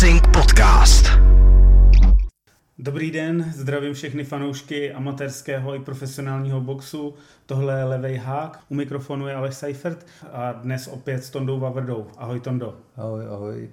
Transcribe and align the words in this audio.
Boxing 0.00 0.22
Podcast. 0.26 1.06
Dobrý 2.78 3.10
den, 3.10 3.52
zdravím 3.56 3.94
všechny 3.94 4.24
fanoušky 4.24 4.92
amatérského 4.92 5.74
i 5.74 5.78
profesionálního 5.78 6.60
boxu. 6.60 7.14
Tohle 7.46 7.78
je 7.78 7.84
Levej 7.84 8.16
Hák, 8.16 8.64
u 8.68 8.74
mikrofonu 8.74 9.26
je 9.26 9.34
Aleš 9.34 9.54
Seifert 9.54 10.06
a 10.32 10.52
dnes 10.52 10.86
opět 10.86 11.24
s 11.24 11.30
Tondou 11.30 11.60
Vavrdou. 11.60 12.06
Ahoj 12.18 12.40
Tondo. 12.40 12.76
Ahoj, 12.96 13.26
ahoj. 13.26 13.70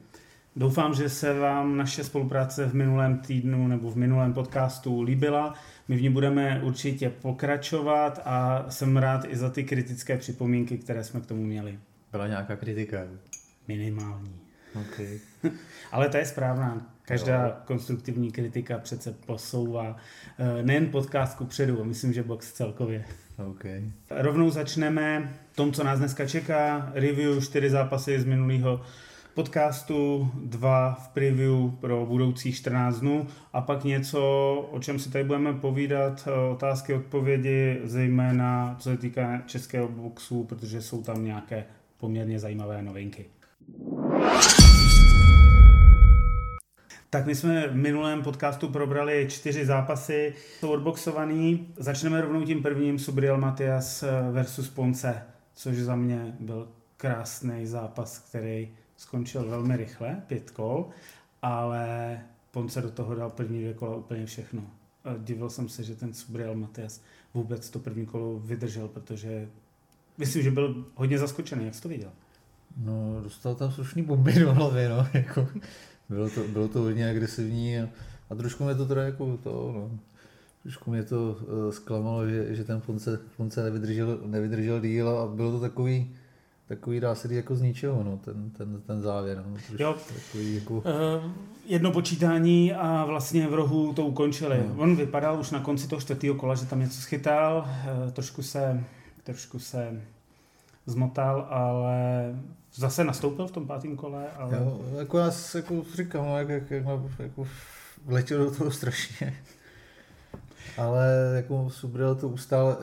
Doufám, 0.55 0.93
že 0.93 1.09
se 1.09 1.39
vám 1.39 1.77
naše 1.77 2.03
spolupráce 2.03 2.65
v 2.65 2.73
minulém 2.73 3.17
týdnu 3.17 3.67
nebo 3.67 3.91
v 3.91 3.95
minulém 3.95 4.33
podcastu 4.33 5.01
líbila. 5.01 5.53
My 5.87 5.95
v 5.95 6.01
ní 6.01 6.09
budeme 6.09 6.61
určitě 6.63 7.09
pokračovat 7.09 8.21
a 8.25 8.65
jsem 8.69 8.97
rád 8.97 9.25
i 9.27 9.37
za 9.37 9.49
ty 9.49 9.63
kritické 9.63 10.17
připomínky, 10.17 10.77
které 10.77 11.03
jsme 11.03 11.21
k 11.21 11.25
tomu 11.25 11.43
měli. 11.43 11.79
Byla 12.11 12.27
nějaká 12.27 12.55
kritika? 12.55 12.97
Minimální. 13.67 14.46
Okay. 14.81 15.19
Ale 15.91 16.09
to 16.09 16.17
je 16.17 16.25
správná. 16.25 16.93
Každá 17.01 17.47
jo. 17.47 17.53
konstruktivní 17.65 18.31
kritika 18.31 18.77
přece 18.77 19.11
posouvá 19.25 19.95
eh, 20.39 20.63
nejen 20.63 20.89
podcast 20.89 21.37
ku 21.37 21.45
předu, 21.45 21.83
myslím, 21.83 22.13
že 22.13 22.23
box 22.23 22.51
celkově. 22.51 23.05
Okay. 23.49 23.91
Rovnou 24.09 24.49
začneme 24.49 25.33
tom, 25.55 25.73
co 25.73 25.83
nás 25.83 25.99
dneska 25.99 26.25
čeká. 26.25 26.91
Review 26.93 27.43
čtyři 27.43 27.69
zápasy 27.69 28.19
z 28.19 28.25
minulého 28.25 28.81
podcastu, 29.33 30.31
dva 30.43 30.93
v 30.93 31.07
preview 31.07 31.71
pro 31.79 32.05
budoucích 32.05 32.55
14 32.55 32.99
dnů 32.99 33.27
a 33.53 33.61
pak 33.61 33.83
něco, 33.83 34.19
o 34.71 34.79
čem 34.79 34.99
si 34.99 35.09
tady 35.09 35.23
budeme 35.23 35.53
povídat, 35.53 36.27
eh, 36.27 36.51
otázky, 36.51 36.93
odpovědi, 36.93 37.79
zejména 37.83 38.75
co 38.79 38.89
se 38.89 38.97
týká 38.97 39.41
českého 39.45 39.87
boxu, 39.87 40.43
protože 40.43 40.81
jsou 40.81 41.03
tam 41.03 41.25
nějaké 41.25 41.65
poměrně 41.97 42.39
zajímavé 42.39 42.81
novinky. 42.81 43.25
Tak 47.09 47.25
my 47.25 47.35
jsme 47.35 47.67
v 47.67 47.75
minulém 47.75 48.23
podcastu 48.23 48.67
probrali 48.67 49.27
čtyři 49.29 49.65
zápasy, 49.65 50.33
jsou 50.59 50.69
odboxovaný. 50.69 51.67
Začneme 51.77 52.21
rovnou 52.21 52.45
tím 52.45 52.61
prvním, 52.61 52.99
Subriel 52.99 53.37
Matias 53.37 54.03
versus 54.31 54.69
Ponce, 54.69 55.23
což 55.53 55.77
za 55.77 55.95
mě 55.95 56.35
byl 56.39 56.67
krásný 56.97 57.65
zápas, 57.65 58.19
který 58.19 58.69
skončil 58.97 59.49
velmi 59.49 59.77
rychle, 59.77 60.21
pět 60.27 60.51
kol, 60.51 60.89
ale 61.41 62.19
Ponce 62.51 62.81
do 62.81 62.91
toho 62.91 63.15
dal 63.15 63.29
první 63.29 63.59
dvě 63.59 63.73
kola 63.73 63.95
úplně 63.95 64.25
všechno. 64.25 64.61
Divil 65.17 65.49
jsem 65.49 65.69
se, 65.69 65.83
že 65.83 65.95
ten 65.95 66.13
Subriel 66.13 66.55
Matias 66.55 67.01
vůbec 67.33 67.69
to 67.69 67.79
první 67.79 68.05
kolo 68.05 68.39
vydržel, 68.39 68.87
protože 68.87 69.49
myslím, 70.17 70.43
že 70.43 70.51
byl 70.51 70.85
hodně 70.95 71.17
zaskočený. 71.17 71.65
Jak 71.65 71.75
jsi 71.75 71.81
to 71.81 71.89
viděl? 71.89 72.11
No, 72.77 73.21
dostal 73.23 73.55
tam 73.55 73.71
slušný 73.71 74.03
bomby 74.03 74.33
do 74.33 74.53
hlavy, 74.53 74.87
no, 74.89 75.07
jako, 75.13 75.47
bylo 76.09 76.29
to, 76.29 76.43
bylo 76.43 76.67
to 76.67 76.79
hodně 76.79 77.09
agresivní 77.09 77.79
a, 77.79 77.89
a 78.29 78.35
trošku 78.35 78.63
mě 78.63 78.75
to 78.75 78.85
teda 78.85 79.03
jako 79.03 79.37
to, 79.43 79.71
no, 79.75 79.99
trošku 80.63 80.91
mě 80.91 81.03
to 81.03 81.31
uh, 81.31 81.71
zklamalo, 81.71 82.27
že, 82.27 82.55
že 82.55 82.63
ten 82.63 82.79
Fonce, 82.79 83.19
Fonce 83.35 83.63
nevydržel, 83.63 84.19
nevydržel 84.25 84.81
díl 84.81 85.09
a 85.09 85.27
bylo 85.27 85.51
to 85.51 85.59
takový, 85.59 86.15
takový 86.67 86.99
dá 86.99 87.15
se 87.15 87.33
jako 87.33 87.55
z 87.55 87.61
ničeho, 87.61 88.03
no, 88.03 88.19
ten, 88.25 88.49
ten, 88.49 88.81
ten 88.87 89.01
závěr. 89.01 89.43
No, 89.47 89.57
jo. 89.79 89.95
Takový 90.07 90.55
jako... 90.55 90.73
Uh, 90.73 90.83
jedno 91.65 91.91
počítání 91.91 92.73
a 92.73 93.05
vlastně 93.05 93.47
v 93.47 93.53
rohu 93.53 93.93
to 93.93 94.05
ukončili. 94.05 94.63
No. 94.67 94.75
On 94.77 94.95
vypadal 94.95 95.39
už 95.39 95.51
na 95.51 95.59
konci 95.59 95.87
toho 95.87 96.01
čtvrtého 96.01 96.35
kola, 96.35 96.55
že 96.55 96.65
tam 96.65 96.79
něco 96.79 97.01
schytal, 97.01 97.67
uh, 98.05 98.11
trošku 98.11 98.43
se, 98.43 98.83
trošku 99.23 99.59
se 99.59 100.01
zmotal, 100.85 101.47
ale 101.49 102.35
zase 102.77 103.03
nastoupil 103.03 103.47
v 103.47 103.51
tom 103.51 103.67
pátém 103.67 103.95
kole. 103.95 104.31
Ale... 104.31 104.57
Jo, 104.57 104.81
jako 104.97 105.17
já 105.17 105.31
jako 105.55 105.85
říkám, 105.95 106.25
no, 106.25 106.37
jak, 106.37 106.49
jak, 106.49 106.71
jak, 106.71 106.85
jako 107.19 107.47
vletěl 108.05 108.45
do 108.45 108.51
toho 108.51 108.71
strašně. 108.71 109.37
ale 110.77 111.31
jako 111.35 111.69
Subrel 111.69 112.15
to 112.15 112.29
ustál, 112.29 112.77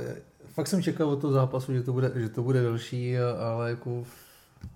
fakt 0.47 0.67
jsem 0.67 0.83
čekal 0.83 1.09
od 1.09 1.21
toho 1.21 1.33
zápasu, 1.33 1.73
že 1.73 1.83
to 1.83 1.93
bude, 1.93 2.13
že 2.15 2.29
to 2.29 2.43
bude 2.43 2.63
delší, 2.63 3.19
ale 3.19 3.71
jako 3.71 4.05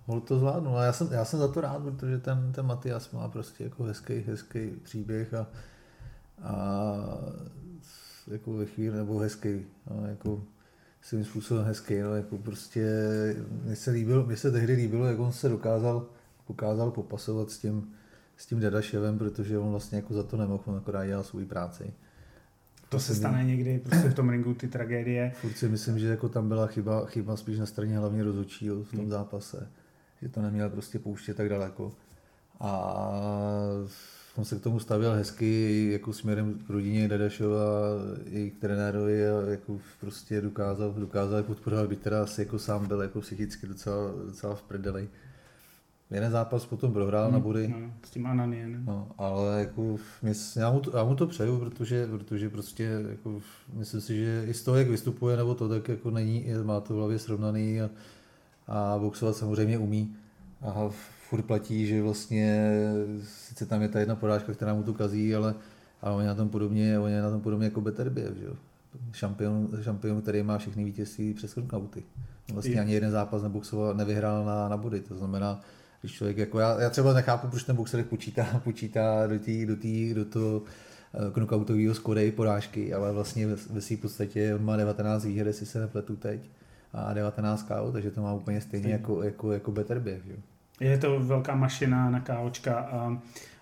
mohl 0.06 0.20
to 0.20 0.38
zvládnout. 0.38 0.76
A 0.76 0.84
já 0.84 0.92
jsem, 0.92 1.12
já 1.12 1.24
jsem 1.24 1.38
za 1.38 1.48
to 1.48 1.60
rád, 1.60 1.82
protože 1.82 2.18
ten, 2.18 2.52
ten 2.52 2.66
Matias 2.66 3.10
má 3.10 3.28
prostě 3.28 3.64
jako 3.64 3.84
hezký, 3.84 4.14
hezký 4.26 4.70
příběh 4.82 5.34
a, 5.34 5.46
a 6.42 6.54
jako 8.30 8.52
ve 8.52 8.66
chvíli, 8.66 8.96
nebo 8.96 9.18
hezký, 9.18 9.66
no, 9.90 10.06
jako 10.06 10.42
svým 11.02 11.24
způsobem 11.24 11.64
hezký, 11.64 11.98
no, 11.98 12.16
jako 12.16 12.38
prostě 12.38 12.86
mně 13.62 13.76
se, 13.76 13.90
líbilo, 13.90 14.26
mně 14.26 14.36
se 14.36 14.50
tehdy 14.50 14.72
líbilo, 14.72 15.06
jak 15.06 15.18
on 15.18 15.32
se 15.32 15.48
dokázal, 15.48 16.06
dokázal 16.48 16.90
popasovat 16.90 17.50
s 17.50 17.58
tím, 17.58 17.92
s 18.36 18.46
tím 18.46 18.60
Dadaševem, 18.60 19.18
protože 19.18 19.58
on 19.58 19.70
vlastně 19.70 19.96
jako 19.96 20.14
za 20.14 20.22
to 20.22 20.36
nemohl, 20.36 20.62
on 20.66 20.76
akorát 20.76 21.06
dělal 21.06 21.24
svůj 21.24 21.44
práci. 21.44 21.84
To, 22.80 22.96
to 22.96 23.00
se 23.00 23.14
stane 23.14 23.44
někdy 23.44 23.78
prostě 23.78 24.08
v 24.08 24.14
tom 24.14 24.30
ringu 24.30 24.54
ty 24.54 24.68
tragédie. 24.68 25.32
Furt 25.40 25.56
si 25.56 25.68
myslím, 25.68 25.98
že 25.98 26.08
jako 26.08 26.28
tam 26.28 26.48
byla 26.48 26.66
chyba, 26.66 27.06
chyba 27.06 27.36
spíš 27.36 27.58
na 27.58 27.66
straně 27.66 27.98
hlavně 27.98 28.24
rozhodčího 28.24 28.84
v 28.84 28.90
tom 28.90 29.00
hmm. 29.00 29.10
zápase, 29.10 29.68
že 30.22 30.28
to 30.28 30.42
neměl 30.42 30.70
prostě 30.70 30.98
pouštět 30.98 31.36
tak 31.36 31.48
daleko. 31.48 31.92
A 32.60 33.10
on 34.38 34.44
se 34.44 34.56
k 34.56 34.62
tomu 34.62 34.80
stavěl 34.80 35.12
hezky 35.12 35.88
jako 35.92 36.12
směrem 36.12 36.58
k 36.66 36.70
rodině 36.70 37.08
Dadašova 37.08 37.60
i 38.26 38.50
k 38.50 38.60
trenérovi 38.60 39.28
a 39.28 39.50
jako 39.50 39.78
prostě 40.00 40.40
dokázal, 40.40 40.92
dokázal 40.92 41.42
podporovat, 41.42 41.88
byť 41.88 41.98
teda 41.98 42.22
asi 42.22 42.40
jako 42.40 42.58
sám 42.58 42.86
byl 42.86 43.02
jako 43.02 43.20
psychicky 43.20 43.66
docela, 43.66 44.12
docela 44.26 44.54
v 44.54 44.62
prdeli. 44.62 45.08
Jeden 46.10 46.30
zápas 46.32 46.66
potom 46.66 46.92
prohrál 46.92 47.24
hmm, 47.24 47.32
na 47.32 47.38
body. 47.38 47.68
No, 47.68 47.92
s 48.04 48.10
tím 48.10 48.26
Ananien. 48.26 48.84
No, 48.84 49.08
ale 49.18 49.60
jako, 49.60 49.96
mě, 50.22 50.32
já, 50.56 50.70
mu 50.70 50.80
to, 50.80 50.96
já 50.96 51.04
mu 51.04 51.14
to 51.14 51.26
přeju, 51.26 51.58
protože, 51.58 52.06
protože 52.06 52.50
prostě 52.50 53.00
jako, 53.10 53.40
myslím 53.72 54.00
si, 54.00 54.16
že 54.16 54.44
i 54.48 54.54
z 54.54 54.62
toho, 54.62 54.76
jak 54.76 54.88
vystupuje 54.88 55.36
nebo 55.36 55.54
to, 55.54 55.68
tak 55.68 55.88
jako 55.88 56.10
není, 56.10 56.46
má 56.62 56.80
to 56.80 56.94
v 56.94 56.96
hlavě 56.96 57.18
srovnaný 57.18 57.80
a, 57.80 57.90
a 58.68 58.98
boxovat 58.98 59.36
samozřejmě 59.36 59.78
umí. 59.78 60.16
A 60.62 60.90
furt 61.28 61.42
platí, 61.42 61.86
že 61.86 62.02
vlastně 62.02 62.70
sice 63.24 63.66
tam 63.66 63.82
je 63.82 63.88
ta 63.88 64.00
jedna 64.00 64.16
porážka, 64.16 64.52
která 64.52 64.74
mu 64.74 64.82
to 64.82 64.94
kazí, 64.94 65.34
ale, 65.34 65.54
ale 66.02 66.14
on 66.14 66.22
je 66.22 66.28
na 66.28 66.34
tom 66.34 66.48
podobně, 66.48 66.98
on 66.98 67.10
je 67.10 67.22
na 67.22 67.30
tom 67.30 67.40
podobně 67.40 67.66
jako 67.66 67.80
Beterbiev, 67.80 68.36
že 68.36 68.44
jo. 68.44 68.54
Šampion, 69.12 69.68
šampion, 69.82 70.22
který 70.22 70.42
má 70.42 70.58
všechny 70.58 70.84
vítězství 70.84 71.34
přes 71.34 71.54
knockouty. 71.54 72.02
Vlastně 72.52 72.80
ani 72.80 72.92
jeden 72.92 73.10
zápas 73.10 73.42
neboxoval, 73.42 73.94
nevyhrál 73.94 74.44
na, 74.44 74.68
na 74.68 74.76
body, 74.76 75.00
to 75.00 75.16
znamená, 75.16 75.60
když 76.00 76.12
člověk, 76.12 76.38
jako 76.38 76.58
já, 76.58 76.80
já 76.80 76.90
třeba 76.90 77.12
nechápu, 77.12 77.48
proč 77.48 77.62
ten 77.62 77.76
boxer 77.76 78.04
počítá, 78.04 78.60
počítá 78.64 79.26
do, 79.26 79.38
tý, 79.38 79.66
do, 79.66 79.76
tý, 79.76 80.14
do 80.14 80.24
toho 80.24 80.62
eh, 81.14 81.30
knockoutového 81.30 81.94
skorej 81.94 82.32
porážky, 82.32 82.94
ale 82.94 83.12
vlastně 83.12 83.46
ve, 83.46 83.56
ve 83.70 83.80
své 83.80 83.96
podstatě 83.96 84.54
on 84.54 84.64
má 84.64 84.76
19 84.76 85.24
výher, 85.24 85.46
jestli 85.46 85.66
se 85.66 85.80
nepletu 85.80 86.16
teď, 86.16 86.50
a 86.92 87.12
19 87.12 87.62
KO, 87.62 87.92
takže 87.92 88.10
to 88.10 88.22
má 88.22 88.34
úplně 88.34 88.60
stejně 88.60 88.92
jako, 88.92 89.22
jako, 89.22 89.52
jako 89.52 89.72
Beterbiev. 89.72 90.26
Jo. 90.26 90.36
Je 90.80 90.98
to 90.98 91.20
velká 91.20 91.54
mašina 91.54 92.10
na 92.10 92.20
káočka 92.20 92.74
a 92.78 93.18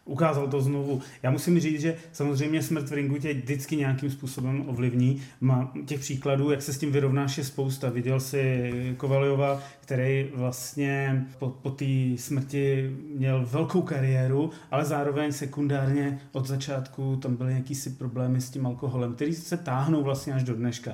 ukázal 0.07 0.49
to 0.49 0.61
znovu. 0.61 1.01
Já 1.23 1.31
musím 1.31 1.61
říct, 1.61 1.81
že 1.81 1.97
samozřejmě 2.13 2.63
smrt 2.63 2.89
v 2.89 2.93
ringu 2.93 3.19
tě 3.19 3.35
vždycky 3.35 3.77
nějakým 3.77 4.11
způsobem 4.11 4.65
ovlivní. 4.67 5.23
Má 5.41 5.73
těch 5.87 6.01
příkladů, 6.01 6.51
jak 6.51 6.63
se 6.63 6.73
s 6.73 6.79
tím 6.79 6.93
vyrovnáš, 6.93 7.39
je 7.39 7.45
spousta. 7.45 7.91
Viděl 7.91 8.21
si 8.21 8.73
Kovaliova, 8.97 9.63
který 9.81 10.31
vlastně 10.35 11.27
po, 11.39 11.49
po 11.49 11.71
té 11.71 11.85
smrti 12.17 12.97
měl 13.15 13.47
velkou 13.51 13.83
kariéru, 13.83 14.51
ale 14.71 14.85
zároveň 14.85 15.33
sekundárně 15.33 16.21
od 16.33 16.47
začátku 16.47 17.17
tam 17.17 17.37
byly 17.37 17.53
jakýsi 17.53 17.91
problémy 17.91 18.41
s 18.41 18.51
tím 18.51 18.67
alkoholem, 18.67 19.15
který 19.15 19.35
se 19.35 19.57
táhnou 19.57 20.03
vlastně 20.03 20.33
až 20.33 20.43
do 20.43 20.55
dneška. 20.55 20.93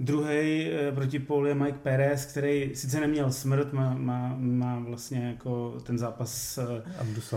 Druhý 0.00 0.70
eh, 0.70 0.92
protipol 0.92 1.48
je 1.48 1.54
Mike 1.54 1.78
Perez, 1.82 2.24
který 2.24 2.70
sice 2.74 3.00
neměl 3.00 3.32
smrt, 3.32 3.72
má, 3.72 3.94
má, 3.94 4.36
má 4.38 4.78
vlastně 4.78 5.26
jako 5.26 5.78
ten 5.82 5.98
zápas 5.98 6.34
s 6.34 6.58
eh, 6.58 6.82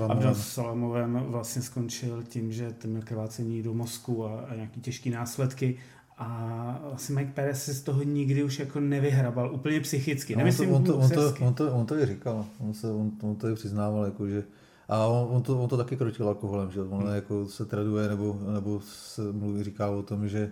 Abdusalamovem 0.10 1.24
vlastně 1.28 1.62
skončil 1.62 2.24
tím, 2.24 2.52
že 2.52 2.72
ten 2.72 2.92
měl 2.92 3.04
krvácení 3.04 3.64
do 3.64 3.74
mozku 3.74 4.26
a, 4.26 4.40
a 4.40 4.56
nějaký 4.56 4.82
těžký 4.82 5.10
následky. 5.10 5.78
A 6.18 6.80
vlastně 6.84 7.16
Mike 7.16 7.32
Perez 7.32 7.66
se 7.66 7.74
z 7.74 7.82
toho 7.82 8.04
nikdy 8.04 8.44
už 8.44 8.60
jako 8.60 8.80
nevyhrabal, 8.80 9.54
úplně 9.54 9.80
psychicky. 9.80 10.34
No, 10.34 10.38
Nemyslím, 10.38 10.74
on, 10.74 10.84
to, 10.84 10.98
on, 10.98 11.10
to, 11.10 11.28
on, 11.28 11.36
to, 11.36 11.46
on, 11.46 11.54
to, 11.54 11.74
on 11.74 11.86
to 11.86 12.00
i 12.00 12.06
říkal, 12.06 12.46
on, 12.60 12.74
se, 12.74 12.92
on, 12.92 13.12
on 13.22 13.36
to 13.36 13.50
i 13.50 13.56
přiznával, 13.56 14.06
jako, 14.06 14.28
že 14.28 14.44
a 14.90 15.06
on, 15.06 15.36
on, 15.36 15.42
to, 15.42 15.64
on 15.64 15.70
to 15.70 15.78
taky 15.78 15.98
krotil 15.98 16.28
alkoholem, 16.28 16.72
že 16.72 16.82
on 16.82 17.04
hmm. 17.04 17.16
jako 17.16 17.46
se 17.46 17.66
traduje 17.66 18.10
nebo, 18.10 18.40
nebo 18.54 18.82
se 18.84 19.22
mluví, 19.32 19.64
říká 19.64 19.90
o 19.90 20.02
tom, 20.02 20.28
že 20.28 20.52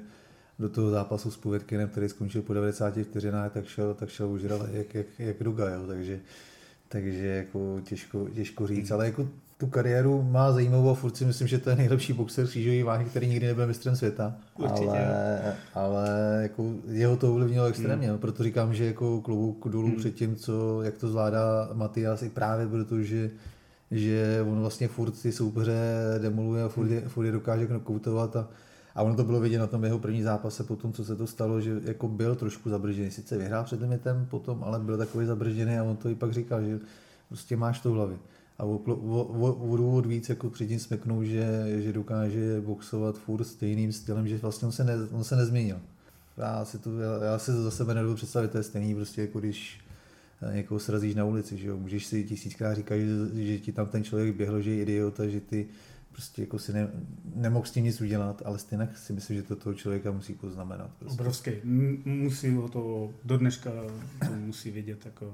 do 0.60 0.70
toho 0.70 0.90
zápasu 0.90 1.32
s 1.32 1.38
Povětkinem, 1.38 1.90
který 1.90 2.10
skončil 2.10 2.42
po 2.42 2.54
90 2.54 2.94
vteřinách, 3.04 3.52
tak 3.52 3.66
šel, 3.66 3.94
tak 3.94 4.10
šel 4.10 4.30
už 4.30 4.42
jak, 4.72 4.96
jak, 4.96 5.06
jak 5.20 5.42
Ruga, 5.42 5.70
jo, 5.70 5.88
takže, 5.88 6.20
takže 6.88 7.28
jako 7.28 7.82
těžko, 7.84 8.28
těžko 8.30 8.68
říct, 8.68 8.92
ale 8.92 9.06
jako 9.06 9.28
tu 9.58 9.68
kariéru 9.68 10.22
má 10.22 10.52
zajímavou 10.52 10.90
a 10.90 10.94
furt 10.94 11.18
si 11.18 11.26
myslím, 11.26 11.48
že 11.48 11.58
to 11.58 11.70
je 11.70 11.76
nejlepší 11.76 12.14
boxer 12.14 12.48
křížový 12.48 12.84
váhy, 12.84 13.06
který 13.06 13.28
nikdy 13.28 13.48
nebyl 13.48 13.68
mistrem 13.68 13.96
světa. 13.96 14.36
Určitě. 14.58 14.88
Ale, 14.88 15.56
ale 15.74 16.40
jako 16.42 16.74
jeho 16.88 17.18
to 17.18 17.32
ovlivnilo 17.32 17.66
extrémně, 17.66 18.10
hmm. 18.10 18.18
proto 18.18 18.44
říkám, 18.44 18.74
že 18.74 18.86
jako 18.86 19.22
klubu 19.22 19.58
dolů 19.70 19.88
hmm. 19.88 19.98
před 19.98 20.16
tím, 20.16 20.36
co, 20.36 20.82
jak 20.82 20.98
to 20.98 21.08
zvládá 21.08 21.70
Matias, 21.74 22.24
i 22.24 22.30
právě 22.30 22.68
protože 22.68 23.30
že 23.92 24.46
on 24.50 24.60
vlastně 24.60 24.88
furt 24.88 25.12
ty 25.22 25.32
soupeře 25.32 25.80
demoluje 26.22 26.64
a 26.64 26.68
furt 26.68 26.92
je, 26.92 27.02
furt 27.02 27.26
je 27.26 27.32
dokáže 27.32 27.68
knokoutovat 27.68 28.36
a, 28.36 28.48
a 28.98 29.04
ono 29.04 29.16
to 29.16 29.24
bylo 29.24 29.40
vidět 29.40 29.60
na 29.60 29.68
tom 29.68 29.84
jeho 29.84 30.00
první 30.00 30.24
zápase 30.24 30.64
po 30.64 30.76
tom, 30.76 30.94
co 30.94 31.06
se 31.06 31.16
to 31.16 31.28
stalo, 31.28 31.62
že 31.62 31.82
jako 31.84 32.08
byl 32.08 32.36
trošku 32.36 32.70
zabržený. 32.70 33.12
Sice 33.12 33.38
vyhrál 33.38 33.64
před 33.64 33.82
limitem 33.82 34.28
potom, 34.30 34.64
ale 34.64 34.80
byl 34.80 34.98
takový 34.98 35.26
zabržený 35.26 35.78
a 35.78 35.84
on 35.84 35.98
to 35.98 36.10
i 36.10 36.16
pak 36.16 36.34
říkal, 36.34 36.64
že 36.64 36.80
prostě 37.30 37.58
máš 37.58 37.80
to 37.80 37.92
v 37.92 37.94
hlavě. 37.94 38.18
A 38.58 38.64
o, 38.64 39.78
důvod 39.78 40.06
víc 40.06 40.30
jako 40.30 40.50
předtím 40.50 40.80
smeknou, 40.80 41.24
že, 41.24 41.66
že 41.78 41.94
dokáže 41.94 42.62
boxovat 42.62 43.18
furt 43.18 43.44
stejným 43.44 43.92
stylem, 43.92 44.28
že 44.28 44.38
vlastně 44.38 44.66
on 44.66 44.72
se, 44.72 44.84
ne, 44.84 44.94
on 45.12 45.24
se 45.24 45.36
nezměnil. 45.36 45.80
Já 46.38 46.66
si, 46.66 46.80
to, 46.80 46.90
já, 47.24 47.40
si 47.40 47.52
za 47.52 47.72
sebe 47.72 47.94
nedovedu 47.94 48.16
představit, 48.16 48.52
to 48.52 48.58
je 48.58 48.64
stejný 48.64 48.96
prostě 48.96 49.22
jako 49.22 49.40
když 49.40 49.80
někoho 50.54 50.80
srazíš 50.80 51.16
na 51.16 51.26
ulici, 51.26 51.58
že 51.58 51.68
jo? 51.68 51.78
Můžeš 51.78 52.06
si 52.06 52.24
tisíckrát 52.24 52.76
říkat, 52.76 52.96
že, 52.98 53.08
že 53.34 53.60
ti 53.60 53.72
tam 53.72 53.88
ten 53.88 54.04
člověk 54.04 54.36
běhl, 54.36 54.62
že 54.62 54.72
je 54.72 54.82
idiot 54.82 55.20
a 55.20 55.28
že 55.28 55.42
ty 55.42 55.68
prostě 56.18 56.42
jako 56.42 56.60
si 56.60 56.74
ne, 56.74 56.90
nemohl 57.36 57.66
s 57.66 57.72
tím 57.72 57.84
nic 57.84 58.02
udělat, 58.02 58.42
ale 58.46 58.60
stejně 58.60 58.90
si 58.96 59.14
myslím, 59.14 59.38
že 59.38 59.44
to 59.44 59.56
toho 59.56 59.74
člověka 59.74 60.12
musí 60.12 60.34
poznamenat. 60.34 60.92
Prostě. 61.00 61.22
Obrovský. 61.22 61.52
Musí 62.06 62.50
ho 62.50 62.70
to 62.70 63.10
do 63.24 63.38
dneška 63.38 63.72
to 64.20 64.34
musí 64.36 64.72
vidět 64.72 65.06
jako 65.06 65.34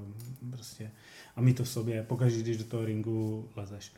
prostě 0.50 0.90
a 1.36 1.40
mít 1.40 1.56
to 1.56 1.64
v 1.64 1.68
sobě, 1.68 2.02
pokaždé, 2.02 2.42
když 2.42 2.56
do 2.56 2.64
toho 2.64 2.84
ringu 2.84 3.48
lezeš. 3.56 3.92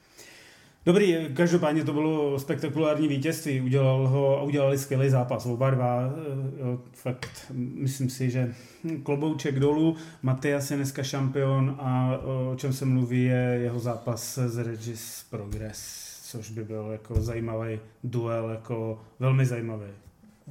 Dobrý, 0.87 1.17
každopádně 1.35 1.85
to 1.85 1.93
bylo 1.93 2.39
spektakulární 2.39 3.09
vítězství, 3.09 3.61
udělal 3.61 4.09
ho 4.09 4.39
a 4.39 4.43
udělali 4.43 4.79
skvělý 4.79 5.11
zápas, 5.11 5.47
oba 5.47 5.71
dva, 5.71 6.03
eh, 6.07 6.79
fakt, 6.93 7.53
myslím 7.55 8.11
si, 8.11 8.31
že 8.31 8.55
klobouček 9.03 9.59
dolů, 9.59 9.97
Matias 10.23 10.71
je 10.71 10.77
dneska 10.77 11.03
šampion 11.03 11.77
a 11.79 12.19
o 12.25 12.57
čem 12.57 12.73
se 12.73 12.85
mluví 12.85 13.25
je 13.25 13.59
jeho 13.63 13.79
zápas 13.79 14.39
s 14.39 14.59
Regis 14.59 15.27
Progress, 15.31 16.06
což 16.27 16.51
by 16.51 16.65
byl 16.65 16.89
jako 16.93 17.23
zajímavý 17.23 17.81
duel, 18.05 18.51
jako 18.51 19.03
velmi 19.19 19.47
zajímavý. 19.47 19.87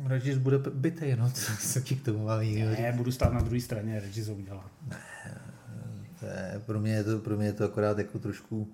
Regis 0.06 0.38
bude 0.38 0.58
bytej, 0.58 1.16
no, 1.16 1.32
co 1.34 1.52
se 1.52 1.82
ti 1.82 1.96
k 1.96 2.06
tomu 2.06 2.26
má 2.26 2.38
Ne, 2.38 2.94
budu 2.98 3.12
stát 3.12 3.34
na 3.34 3.42
druhé 3.42 3.62
straně, 3.62 4.00
Regis 4.00 4.28
ho 4.28 4.36
udělá. 4.36 4.70
Ne, 4.88 5.42
to 6.20 6.26
je, 6.26 6.62
pro, 6.66 6.80
mě 6.80 6.94
je 6.94 7.04
to, 7.04 7.20
pro 7.20 7.38
mě 7.38 7.46
je 7.46 7.54
to 7.54 7.66
akorát 7.66 7.98
jako 7.98 8.20
trošku 8.20 8.68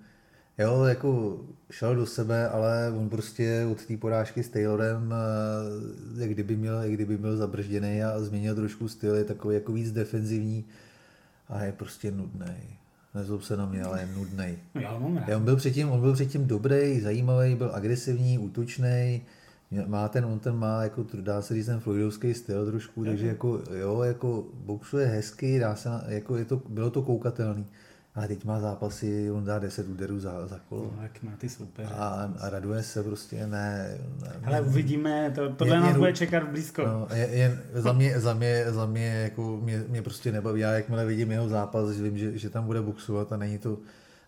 Jo, 0.58 0.84
jako 0.84 1.40
šel 1.70 1.96
do 1.96 2.06
sebe, 2.06 2.48
ale 2.48 2.92
on 2.96 3.08
prostě 3.08 3.66
od 3.70 3.86
té 3.86 3.96
porážky 3.96 4.42
s 4.42 4.48
Taylorem, 4.48 5.14
eh, 5.14 6.20
jak 6.20 6.30
kdyby 6.30 6.56
měl, 6.56 6.82
jak 6.82 6.92
kdyby 6.92 7.18
byl 7.18 7.36
zabržděný 7.36 8.02
a 8.02 8.20
změnil 8.20 8.54
trošku 8.54 8.88
styl, 8.88 9.14
je 9.14 9.24
takový 9.24 9.54
jako 9.54 9.72
víc 9.72 9.92
defenzivní 9.92 10.64
a 11.48 11.64
je 11.64 11.72
prostě 11.72 12.10
nudný. 12.10 12.78
Nezlob 13.14 13.42
se 13.42 13.56
na 13.56 13.66
mě, 13.66 13.82
ale 13.82 14.00
je 14.00 14.08
nudný. 14.14 14.58
Já 14.74 14.92
rád. 14.92 15.36
On 15.36 15.44
byl 15.44 15.56
předtím, 15.56 15.90
on 15.90 16.00
byl 16.00 16.12
předtím 16.12 16.46
dobrý, 16.46 17.00
zajímavý, 17.00 17.54
byl 17.54 17.70
agresivní, 17.74 18.38
útočný. 18.38 19.22
Má 19.86 20.08
ten, 20.08 20.24
on 20.24 20.38
ten 20.38 20.56
má, 20.56 20.82
jako, 20.82 21.06
dá 21.20 21.42
se 21.42 21.54
říct, 21.54 21.66
ten 21.66 21.80
floydovský 21.80 22.34
styl 22.34 22.66
trošku, 22.66 23.04
takže 23.04 23.26
jako, 23.26 23.62
jo, 23.78 24.02
jako 24.02 24.44
boxuje 24.54 25.06
hezky, 25.06 25.58
dá 25.58 25.76
se, 25.76 25.88
jako 26.08 26.36
je 26.36 26.44
to, 26.44 26.62
bylo 26.68 26.90
to 26.90 27.02
koukatelný. 27.02 27.66
Ale 28.14 28.28
teď 28.28 28.44
má 28.44 28.60
zápasy, 28.60 29.30
on 29.30 29.44
dá 29.44 29.58
10 29.58 29.88
úderů 29.88 30.20
za, 30.20 30.46
za 30.46 30.58
kolo. 30.68 30.92
No, 30.96 31.02
jak 31.02 31.22
má 31.22 31.32
ty 31.38 31.48
super. 31.48 31.88
A, 31.94 32.32
a 32.40 32.50
raduje 32.50 32.82
se 32.82 33.02
prostě, 33.02 33.46
ne. 33.46 33.98
ne 34.22 34.40
Ale 34.44 34.60
uvidíme, 34.60 35.32
to, 35.34 35.52
tohle 35.52 35.76
je, 35.76 35.80
nás 35.80 35.92
je, 35.92 35.98
bude 35.98 36.12
čekat 36.12 36.48
blízko. 36.48 36.86
No, 36.86 37.08
je, 37.14 37.28
je, 37.28 37.62
za, 37.74 37.92
mě, 37.92 38.20
za, 38.20 38.34
mě, 38.34 38.64
za 38.68 38.86
mě, 38.86 39.06
jako 39.06 39.60
mě, 39.62 39.84
mě, 39.88 40.02
prostě 40.02 40.32
nebaví. 40.32 40.60
Já 40.60 40.72
jakmile 40.72 41.06
vidím 41.06 41.30
jeho 41.30 41.48
zápas, 41.48 41.90
že 41.90 42.02
vím, 42.02 42.18
že, 42.18 42.38
že 42.38 42.50
tam 42.50 42.66
bude 42.66 42.82
boxovat 42.82 43.32
a 43.32 43.36
není 43.36 43.58
to, 43.58 43.78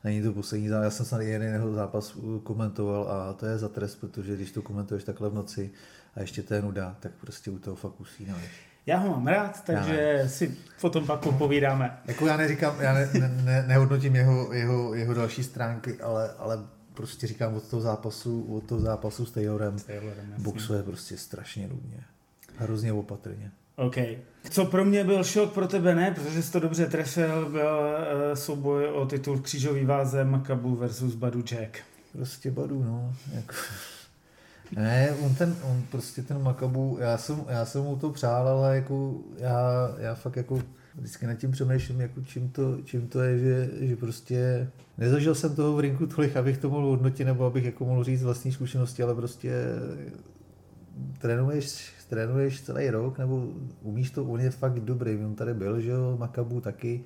není 0.04 0.22
to 0.22 0.32
poslední 0.32 0.68
zápas. 0.68 0.84
Já 0.84 0.90
jsem 0.90 1.06
snad 1.06 1.20
jeden 1.20 1.52
jeho 1.52 1.74
zápas 1.74 2.18
komentoval 2.42 3.08
a 3.08 3.32
to 3.32 3.46
je 3.46 3.58
za 3.58 3.68
trest, 3.68 3.96
protože 3.96 4.36
když 4.36 4.52
to 4.52 4.62
komentuješ 4.62 5.04
takhle 5.04 5.30
v 5.30 5.34
noci 5.34 5.70
a 6.14 6.20
ještě 6.20 6.42
to 6.42 6.54
je 6.54 6.62
nuda, 6.62 6.96
tak 7.00 7.12
prostě 7.20 7.50
u 7.50 7.58
toho 7.58 7.76
fakt 7.76 8.00
usínáš. 8.00 8.73
Já 8.86 8.98
ho 8.98 9.08
mám 9.08 9.26
rád, 9.26 9.64
takže 9.64 10.24
si 10.26 10.56
potom 10.80 11.06
pak 11.06 11.20
povídáme. 11.38 11.98
Jako 12.04 12.26
já 12.26 12.36
neříkám, 12.36 12.80
já 12.80 12.94
ne, 12.94 13.08
ne, 13.12 13.28
ne, 13.44 13.64
nehodnotím 13.66 14.16
jeho, 14.16 14.52
jeho, 14.52 14.94
jeho 14.94 15.14
další 15.14 15.44
stránky, 15.44 16.00
ale, 16.00 16.30
ale 16.38 16.58
prostě 16.94 17.26
říkám 17.26 17.54
od 17.54 17.68
toho 17.68 17.82
zápasu, 17.82 18.54
od 18.56 18.64
toho 18.64 18.80
zápasu 18.80 19.26
s 19.26 19.30
Taylorem, 19.30 19.78
Taylorem 19.78 20.34
boxuje 20.38 20.82
prostě 20.82 21.16
strašně 21.16 21.68
nudně. 21.68 22.00
Hrozně 22.56 22.92
opatrně. 22.92 23.50
OK. 23.76 23.96
Co 24.50 24.64
pro 24.64 24.84
mě 24.84 25.04
byl 25.04 25.24
šok, 25.24 25.52
pro 25.52 25.68
tebe 25.68 25.94
ne, 25.94 26.10
protože 26.10 26.42
jsi 26.42 26.52
to 26.52 26.60
dobře 26.60 26.86
trefil, 26.86 27.50
byl 27.50 27.78
uh, 28.30 28.34
souboj 28.34 28.86
o 28.86 29.06
titul 29.06 29.40
křížový 29.40 29.84
váze 29.84 30.24
Makabu 30.24 30.76
versus 30.76 31.14
Badu 31.14 31.42
Jack. 31.42 31.78
Prostě 32.12 32.50
Badu, 32.50 32.82
no. 32.82 33.14
Jako... 33.34 33.54
Ne, 34.72 35.14
on 35.20 35.34
ten, 35.34 35.56
on 35.62 35.82
prostě 35.90 36.22
ten 36.22 36.42
Makabu, 36.42 36.98
já 37.00 37.18
jsem, 37.18 37.44
já 37.48 37.64
jsem 37.64 37.82
mu 37.82 37.96
to 37.96 38.10
přál, 38.10 38.48
ale 38.48 38.76
jako 38.76 39.14
já, 39.38 39.90
já 39.98 40.14
fakt 40.14 40.36
jako 40.36 40.62
vždycky 40.94 41.26
nad 41.26 41.34
tím 41.34 41.50
přemýšlím, 41.50 42.00
jako 42.00 42.20
čím, 42.22 42.48
to, 42.48 42.78
čím 42.84 43.08
to 43.08 43.20
je, 43.20 43.38
že, 43.38 43.70
že 43.80 43.96
prostě 43.96 44.70
nezažil 44.98 45.34
jsem 45.34 45.56
toho 45.56 45.76
v 45.76 45.80
rinku 45.80 46.06
tolik, 46.06 46.36
abych 46.36 46.58
to 46.58 46.70
mohl 46.70 46.86
hodnotit, 46.86 47.24
nebo 47.24 47.44
abych 47.44 47.64
jako 47.64 47.84
mohl 47.84 48.04
říct 48.04 48.22
vlastní 48.22 48.52
zkušenosti, 48.52 49.02
ale 49.02 49.14
prostě 49.14 49.52
trénuješ, 51.18 51.92
trénuješ 52.08 52.62
celý 52.62 52.90
rok, 52.90 53.18
nebo 53.18 53.48
umíš 53.82 54.10
to, 54.10 54.24
on 54.24 54.40
je 54.40 54.50
fakt 54.50 54.80
dobrý, 54.80 55.24
on 55.24 55.34
tady 55.34 55.54
byl, 55.54 55.80
že 55.80 55.90
jo, 55.90 56.16
Makabu 56.18 56.60
taky, 56.60 57.04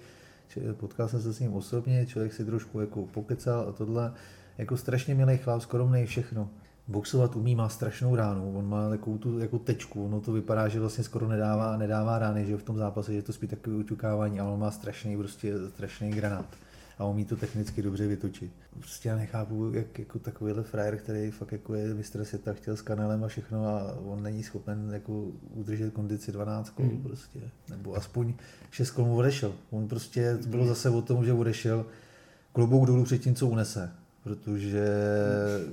potkal 0.72 1.08
jsem 1.08 1.22
se 1.22 1.32
s 1.32 1.40
ním 1.40 1.54
osobně, 1.54 2.06
člověk 2.06 2.32
si 2.32 2.44
trošku 2.44 2.80
jako 2.80 3.06
pokecal 3.06 3.66
a 3.68 3.72
tohle, 3.72 4.12
jako 4.58 4.76
strašně 4.76 5.14
milý 5.14 5.36
chlap, 5.36 5.60
skromný 5.60 6.06
všechno 6.06 6.50
boxovat 6.88 7.36
umí, 7.36 7.54
má 7.54 7.68
strašnou 7.68 8.16
ránu, 8.16 8.58
on 8.58 8.68
má 8.68 8.88
takovou 8.88 9.18
tu 9.18 9.38
jako 9.38 9.58
tečku, 9.58 10.04
ono 10.04 10.20
to 10.20 10.32
vypadá, 10.32 10.68
že 10.68 10.80
vlastně 10.80 11.04
skoro 11.04 11.28
nedává, 11.28 11.76
nedává 11.76 12.18
rány, 12.18 12.46
že 12.46 12.56
v 12.56 12.62
tom 12.62 12.76
zápase, 12.76 13.12
že 13.12 13.22
to 13.22 13.32
spíš 13.32 13.50
takové 13.50 13.76
uťukávání, 13.76 14.40
ale 14.40 14.50
on 14.50 14.60
má 14.60 14.70
strašný, 14.70 15.16
prostě 15.16 15.54
strašný 15.68 16.10
granát 16.10 16.46
a 16.98 17.04
umí 17.04 17.24
to 17.24 17.36
technicky 17.36 17.82
dobře 17.82 18.06
vytočit. 18.06 18.52
Prostě 18.78 19.08
já 19.08 19.16
nechápu, 19.16 19.70
jak 19.72 19.98
jako 19.98 20.18
takovýhle 20.18 20.62
frajer, 20.62 20.98
který 20.98 21.30
fakt 21.30 21.52
jako 21.52 21.74
je 21.74 21.94
mistr 21.94 22.24
světa, 22.24 22.52
chtěl 22.52 22.76
s 22.76 22.82
kanálem 22.82 23.24
a 23.24 23.28
všechno 23.28 23.66
a 23.66 23.96
on 24.04 24.22
není 24.22 24.42
schopen 24.42 24.90
jako 24.92 25.24
udržet 25.54 25.92
kondici 25.92 26.32
12 26.32 26.70
kol 26.70 26.86
mm. 26.86 27.02
prostě, 27.02 27.40
nebo 27.70 27.94
aspoň 27.94 28.34
6 28.70 28.90
kol 28.90 29.04
mu 29.04 29.16
odešel. 29.16 29.52
On 29.70 29.88
prostě, 29.88 30.38
bylo 30.46 30.62
hmm. 30.62 30.68
zase 30.68 30.90
o 30.90 31.02
tom, 31.02 31.24
že 31.24 31.32
odešel 31.32 31.86
klobouk 32.52 32.86
dolů 32.86 33.04
před 33.04 33.18
tím, 33.18 33.34
co 33.34 33.46
unese 33.46 33.90
protože 34.28 34.86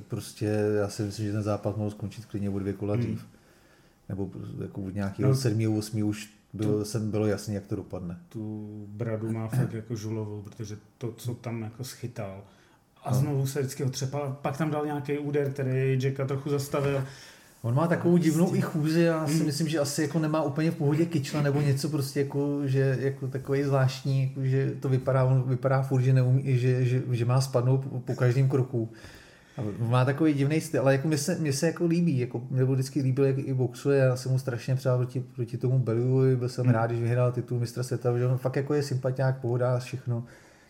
prostě 0.07 0.45
já 0.77 0.89
si 0.89 1.03
myslím, 1.03 1.25
že 1.25 1.31
ten 1.31 1.43
zápas 1.43 1.75
mohl 1.75 1.91
skončit 1.91 2.25
klidně 2.25 2.49
o 2.49 2.59
dvě 2.59 2.73
kola 2.73 2.93
hmm. 2.93 3.03
dřív. 3.03 3.19
Hmm. 3.19 3.29
Nebo 4.09 4.31
jako 4.61 4.81
od 4.81 4.95
nějakého 4.95 5.29
no, 5.29 5.35
sedmého, 5.35 5.77
osmi 5.77 6.03
už 6.03 6.33
bylo, 6.53 6.79
tu, 6.79 6.85
jsem, 6.85 7.11
bylo 7.11 7.27
jasný, 7.27 7.55
jak 7.55 7.67
to 7.67 7.75
dopadne. 7.75 8.19
Tu 8.29 8.69
bradu 8.89 9.31
má 9.31 9.47
fakt 9.47 9.73
jako 9.73 9.95
žulovou, 9.95 10.41
protože 10.41 10.77
to, 10.97 11.11
co 11.11 11.33
tam 11.33 11.61
jako 11.61 11.83
schytal, 11.83 12.43
a 13.03 13.11
no. 13.11 13.17
znovu 13.17 13.47
se 13.47 13.59
vždycky 13.59 13.83
otřepal, 13.83 14.37
pak 14.41 14.57
tam 14.57 14.71
dal 14.71 14.85
nějaký 14.85 15.17
úder, 15.17 15.53
který 15.53 16.03
Jacka 16.03 16.25
trochu 16.25 16.49
zastavil 16.49 17.03
On 17.65 17.73
má 17.73 17.87
takovou 17.87 18.17
divnou 18.17 18.55
i 18.55 18.61
chůzi, 18.61 19.01
já 19.01 19.27
si 19.27 19.33
hmm. 19.33 19.45
myslím, 19.45 19.67
že 19.67 19.79
asi 19.79 20.01
jako 20.01 20.19
nemá 20.19 20.41
úplně 20.41 20.71
v 20.71 20.75
pohodě 20.75 21.05
kyčla 21.05 21.41
nebo 21.41 21.61
něco 21.61 21.89
prostě 21.89 22.19
jako, 22.19 22.67
že 22.67 22.97
jako 22.99 23.27
takový 23.27 23.63
zvláštní, 23.63 24.23
jako, 24.23 24.43
že 24.43 24.71
to 24.79 24.89
vypadá, 24.89 25.23
on 25.23 25.43
vypadá 25.47 25.81
furt, 25.81 26.01
že, 26.01 26.13
neumí, 26.13 26.59
že, 26.59 26.85
že, 26.85 27.01
že 27.11 27.25
má 27.25 27.41
spadnout 27.41 27.85
po, 27.85 27.99
po 27.99 28.15
každém 28.15 28.49
kroku. 28.49 28.89
A 29.57 29.61
má 29.79 30.05
takový 30.05 30.33
divný 30.33 30.61
styl, 30.61 30.81
ale 30.81 30.91
jako 30.91 31.07
mě 31.07 31.17
se, 31.17 31.35
mě 31.35 31.53
se 31.53 31.67
jako 31.67 31.85
líbí, 31.85 32.19
jako 32.19 32.41
nebo 32.51 32.73
vždycky 32.73 33.01
líbil, 33.01 33.25
jak 33.25 33.37
i 33.37 33.53
boxuje, 33.53 33.99
já 33.99 34.15
jsem 34.15 34.31
mu 34.31 34.39
strašně 34.39 34.75
přál 34.75 34.97
proti, 34.97 35.19
proti 35.35 35.57
tomu 35.57 35.79
Beliu, 35.79 36.37
byl 36.37 36.49
jsem 36.49 36.65
hmm. 36.65 36.73
rád, 36.73 36.87
když 36.87 37.01
vyhrál 37.01 37.31
titul 37.31 37.59
mistra 37.59 37.83
světa, 37.83 38.17
že 38.17 38.27
on 38.27 38.37
fakt 38.37 38.55
jako 38.55 38.73
je 38.73 38.83
sympatiák, 38.83 39.41
pohoda, 39.41 39.79
všechno 39.79 40.23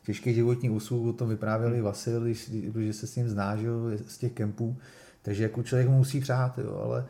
těžký 0.06 0.34
životní 0.34 0.70
úsud, 0.70 1.10
o 1.10 1.14
tom 1.14 1.30
vyprávěli 1.30 1.82
Vasil, 1.82 2.22
když, 2.22 2.50
když 2.50 2.96
se 2.96 3.08
s 3.08 3.16
ním 3.16 3.30
zná, 3.30 3.56
že 3.56 3.68
z 4.08 4.18
těch 4.18 4.32
kempů. 4.32 4.78
Takže 5.26 5.44
jako 5.44 5.64
člověk 5.64 5.90
musí 5.90 6.20
přát, 6.20 6.58
jo, 6.58 6.82
ale 6.84 7.06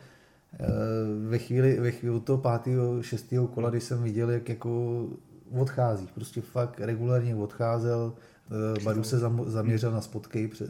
eh, 0.60 0.66
ve 1.28 1.38
chvíli, 1.38 1.80
ve 1.80 1.90
chvíli 1.90 2.20
toho 2.20 2.38
pátého, 2.38 3.02
šestého 3.02 3.46
kola, 3.46 3.70
když 3.70 3.84
jsem 3.84 4.02
viděl, 4.02 4.30
jak 4.30 4.48
jako 4.48 5.04
odchází, 5.50 6.08
prostě 6.14 6.40
fakt 6.40 6.80
regulárně 6.80 7.36
odcházel, 7.36 8.12
eh, 8.76 8.84
Badu 8.84 9.02
se 9.02 9.18
zaměřil 9.46 9.90
na 9.92 10.00
spotky, 10.00 10.50
eh, 10.60 10.64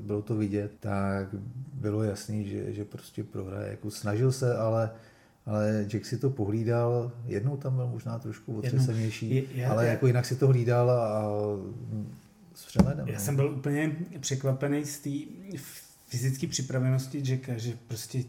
bylo 0.00 0.22
to 0.22 0.34
vidět, 0.34 0.72
tak 0.80 1.28
bylo 1.74 2.02
jasný, 2.02 2.48
že, 2.48 2.72
že 2.72 2.84
prostě 2.84 3.24
prohraje. 3.24 3.70
Jako 3.70 3.90
snažil 3.90 4.32
se, 4.32 4.56
ale 4.56 4.90
ale 5.46 5.84
Jack 5.88 6.06
si 6.06 6.18
to 6.18 6.30
pohlídal, 6.30 7.12
jednou 7.26 7.56
tam 7.56 7.76
byl 7.76 7.86
možná 7.86 8.18
trošku 8.18 8.56
otřesenější, 8.56 9.48
ale 9.68 9.86
jako 9.86 10.06
jinak 10.06 10.26
si 10.26 10.36
to 10.36 10.46
hlídal 10.46 10.90
a 10.90 11.24
s 12.54 12.66
přehledem. 12.66 13.08
Já 13.08 13.14
no. 13.14 13.20
jsem 13.20 13.36
byl 13.36 13.50
úplně 13.50 13.96
překvapený 14.20 14.84
z 14.84 14.98
té 14.98 15.10
fyzické 16.12 16.46
připravenosti 16.46 17.22
Jacka, 17.24 17.58
že 17.58 17.78
prostě 17.88 18.24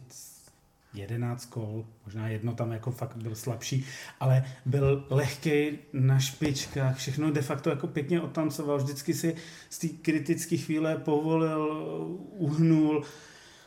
11 0.93 1.45
kol, 1.45 1.85
možná 2.05 2.27
jedno 2.27 2.53
tam 2.53 2.71
jako 2.71 2.91
fakt 2.91 3.17
byl 3.17 3.35
slabší, 3.35 3.85
ale 4.19 4.45
byl 4.65 5.05
lehký 5.09 5.79
na 5.93 6.19
špičkách, 6.19 6.97
všechno 6.97 7.31
de 7.31 7.41
facto 7.41 7.69
jako 7.69 7.87
pěkně 7.87 8.21
otancoval, 8.21 8.77
vždycky 8.77 9.13
si 9.13 9.35
z 9.69 9.79
té 9.79 9.87
kritické 9.87 10.57
chvíle 10.57 10.95
povolil, 10.95 11.87
uhnul, 12.37 13.03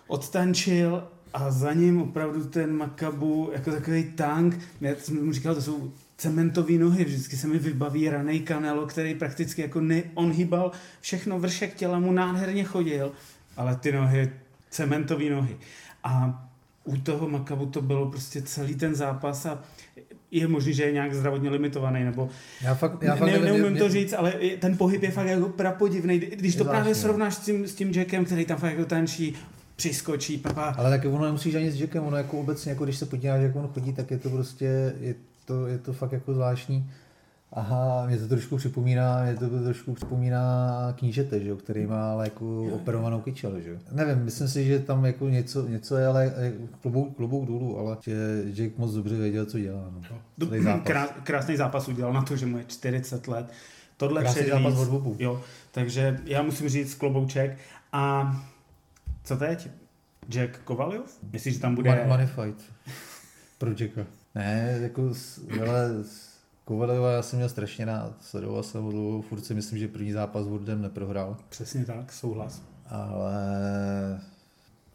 odtančil 0.06 1.08
a 1.32 1.50
za 1.50 1.72
ním 1.72 2.02
opravdu 2.02 2.44
ten 2.44 2.76
Makabu 2.76 3.50
jako 3.52 3.70
takový 3.70 4.04
tank, 4.04 4.58
já 4.80 4.94
jsem 4.94 5.26
mu 5.26 5.32
říkal, 5.32 5.54
to 5.54 5.62
jsou 5.62 5.92
cementový 6.16 6.78
nohy, 6.78 7.04
vždycky 7.04 7.36
se 7.36 7.46
mi 7.46 7.58
vybaví 7.58 8.08
ranej 8.08 8.40
Canelo, 8.40 8.86
který 8.86 9.14
prakticky 9.14 9.62
jako 9.62 9.80
ne, 9.80 10.02
on 10.14 10.32
hýbal 10.32 10.72
všechno, 11.00 11.38
vršek 11.38 11.74
těla 11.74 11.98
mu 11.98 12.12
nádherně 12.12 12.64
chodil, 12.64 13.12
ale 13.56 13.76
ty 13.76 13.92
nohy, 13.92 14.30
cementový 14.70 15.30
nohy. 15.30 15.56
A 16.04 16.42
u 16.84 16.96
toho 16.96 17.28
Makabu 17.28 17.66
to 17.66 17.82
bylo 17.82 18.10
prostě 18.10 18.42
celý 18.42 18.74
ten 18.74 18.94
zápas 18.94 19.46
a 19.46 19.58
je 20.30 20.48
možný, 20.48 20.74
že 20.74 20.82
je 20.82 20.92
nějak 20.92 21.14
zdravotně 21.14 21.50
limitovaný, 21.50 22.04
nebo 22.04 22.28
já 22.62 22.74
fakt, 22.74 23.02
já 23.02 23.16
fakt 23.16 23.32
ne, 23.32 23.38
neumím 23.38 23.70
mě, 23.70 23.80
to 23.80 23.88
říct, 23.88 24.12
ale 24.12 24.32
ten 24.58 24.76
pohyb 24.76 25.02
je 25.02 25.10
fakt 25.10 25.26
jako 25.26 25.48
prapodivný. 25.48 26.18
Když 26.18 26.56
to 26.56 26.64
právě 26.64 26.94
srovnáš 26.94 27.34
s 27.34 27.38
tím, 27.38 27.68
s 27.68 27.74
tím 27.74 27.90
Jackem, 27.90 28.24
který 28.24 28.44
tam 28.44 28.58
fakt 28.58 28.70
jako 28.70 28.84
tančí, 28.84 29.34
přiskočí, 29.76 30.38
papa. 30.38 30.74
Ale 30.78 30.90
taky 30.90 31.08
ono 31.08 31.24
nemusíš 31.24 31.54
ani 31.54 31.70
s 31.70 31.80
Jackem, 31.80 32.04
ono 32.04 32.16
jako 32.16 32.40
obecně, 32.40 32.70
jako 32.70 32.84
když 32.84 32.96
se 32.96 33.06
podíváš, 33.06 33.42
jak 33.42 33.56
on 33.56 33.68
chodí, 33.68 33.92
tak 33.92 34.10
je 34.10 34.18
to 34.18 34.30
prostě, 34.30 34.94
je 35.00 35.14
to, 35.44 35.66
je 35.66 35.78
to 35.78 35.92
fakt 35.92 36.12
jako 36.12 36.34
zvláštní. 36.34 36.90
Aha, 37.52 38.06
mě 38.06 38.16
to 38.16 38.28
trošku 38.28 38.56
připomíná, 38.56 39.22
mě 39.22 39.34
to 39.34 39.62
trošku 39.62 39.94
připomíná 39.94 40.94
knížete, 40.98 41.40
že 41.40 41.48
jo, 41.48 41.56
který 41.56 41.86
má 41.86 42.12
ale 42.12 42.24
jako 42.24 42.64
operovanou 42.64 43.20
kyčel, 43.20 43.60
že 43.60 43.70
jo. 43.70 43.76
Nevím, 43.92 44.24
myslím 44.24 44.48
si, 44.48 44.64
že 44.64 44.78
tam 44.78 45.04
jako 45.04 45.28
něco, 45.28 45.68
něco 45.68 45.96
je, 45.96 46.06
ale 46.06 46.32
klobouk, 46.82 47.16
klobouk 47.16 47.48
dolů, 47.48 47.78
ale 47.78 47.96
že 48.00 48.42
Jake 48.46 48.74
moc 48.78 48.94
dobře 48.94 49.16
věděl, 49.16 49.46
co 49.46 49.58
dělá. 49.58 49.90
No. 49.92 50.00
no. 50.38 50.62
Zápas. 50.62 50.86
Krás, 50.86 51.10
krásný 51.22 51.56
zápas 51.56 51.88
udělal 51.88 52.12
na 52.12 52.22
to, 52.22 52.36
že 52.36 52.46
mu 52.46 52.58
je 52.58 52.64
40 52.64 53.28
let. 53.28 53.52
Tohle 53.96 54.22
krásný 54.22 54.42
předvíc, 54.42 54.64
zápas 54.64 54.78
od 54.78 54.88
Bobu. 54.88 55.16
Jo, 55.18 55.42
takže 55.70 56.20
já 56.24 56.42
musím 56.42 56.68
říct 56.68 56.94
klobouček. 56.94 57.58
A 57.92 58.36
co 59.24 59.36
teď? 59.36 59.68
Jack 60.28 60.58
Kovalyov? 60.58 61.18
Myslíš, 61.32 61.54
že 61.54 61.60
tam 61.60 61.74
bude... 61.74 62.04
Money, 62.08 62.26
fight. 62.26 62.62
Pro 63.58 63.70
Jacka. 63.70 64.06
Ne, 64.34 64.78
jako, 64.82 65.12
hele, 65.50 65.90
Kovaleva 66.68 67.12
já 67.12 67.22
jsem 67.22 67.36
měl 67.36 67.48
strašně 67.48 67.84
rád, 67.84 68.16
sledoval 68.20 68.62
jsem 68.62 68.82
ho 68.82 68.90
dlouho, 68.90 69.22
furt 69.22 69.40
si 69.40 69.54
myslím, 69.54 69.78
že 69.78 69.88
první 69.88 70.12
zápas 70.12 70.44
s 70.44 70.48
Wordem 70.48 70.82
neprohrál. 70.82 71.36
Přesně 71.48 71.84
tak, 71.84 72.12
souhlas. 72.12 72.62
Ale 72.86 73.34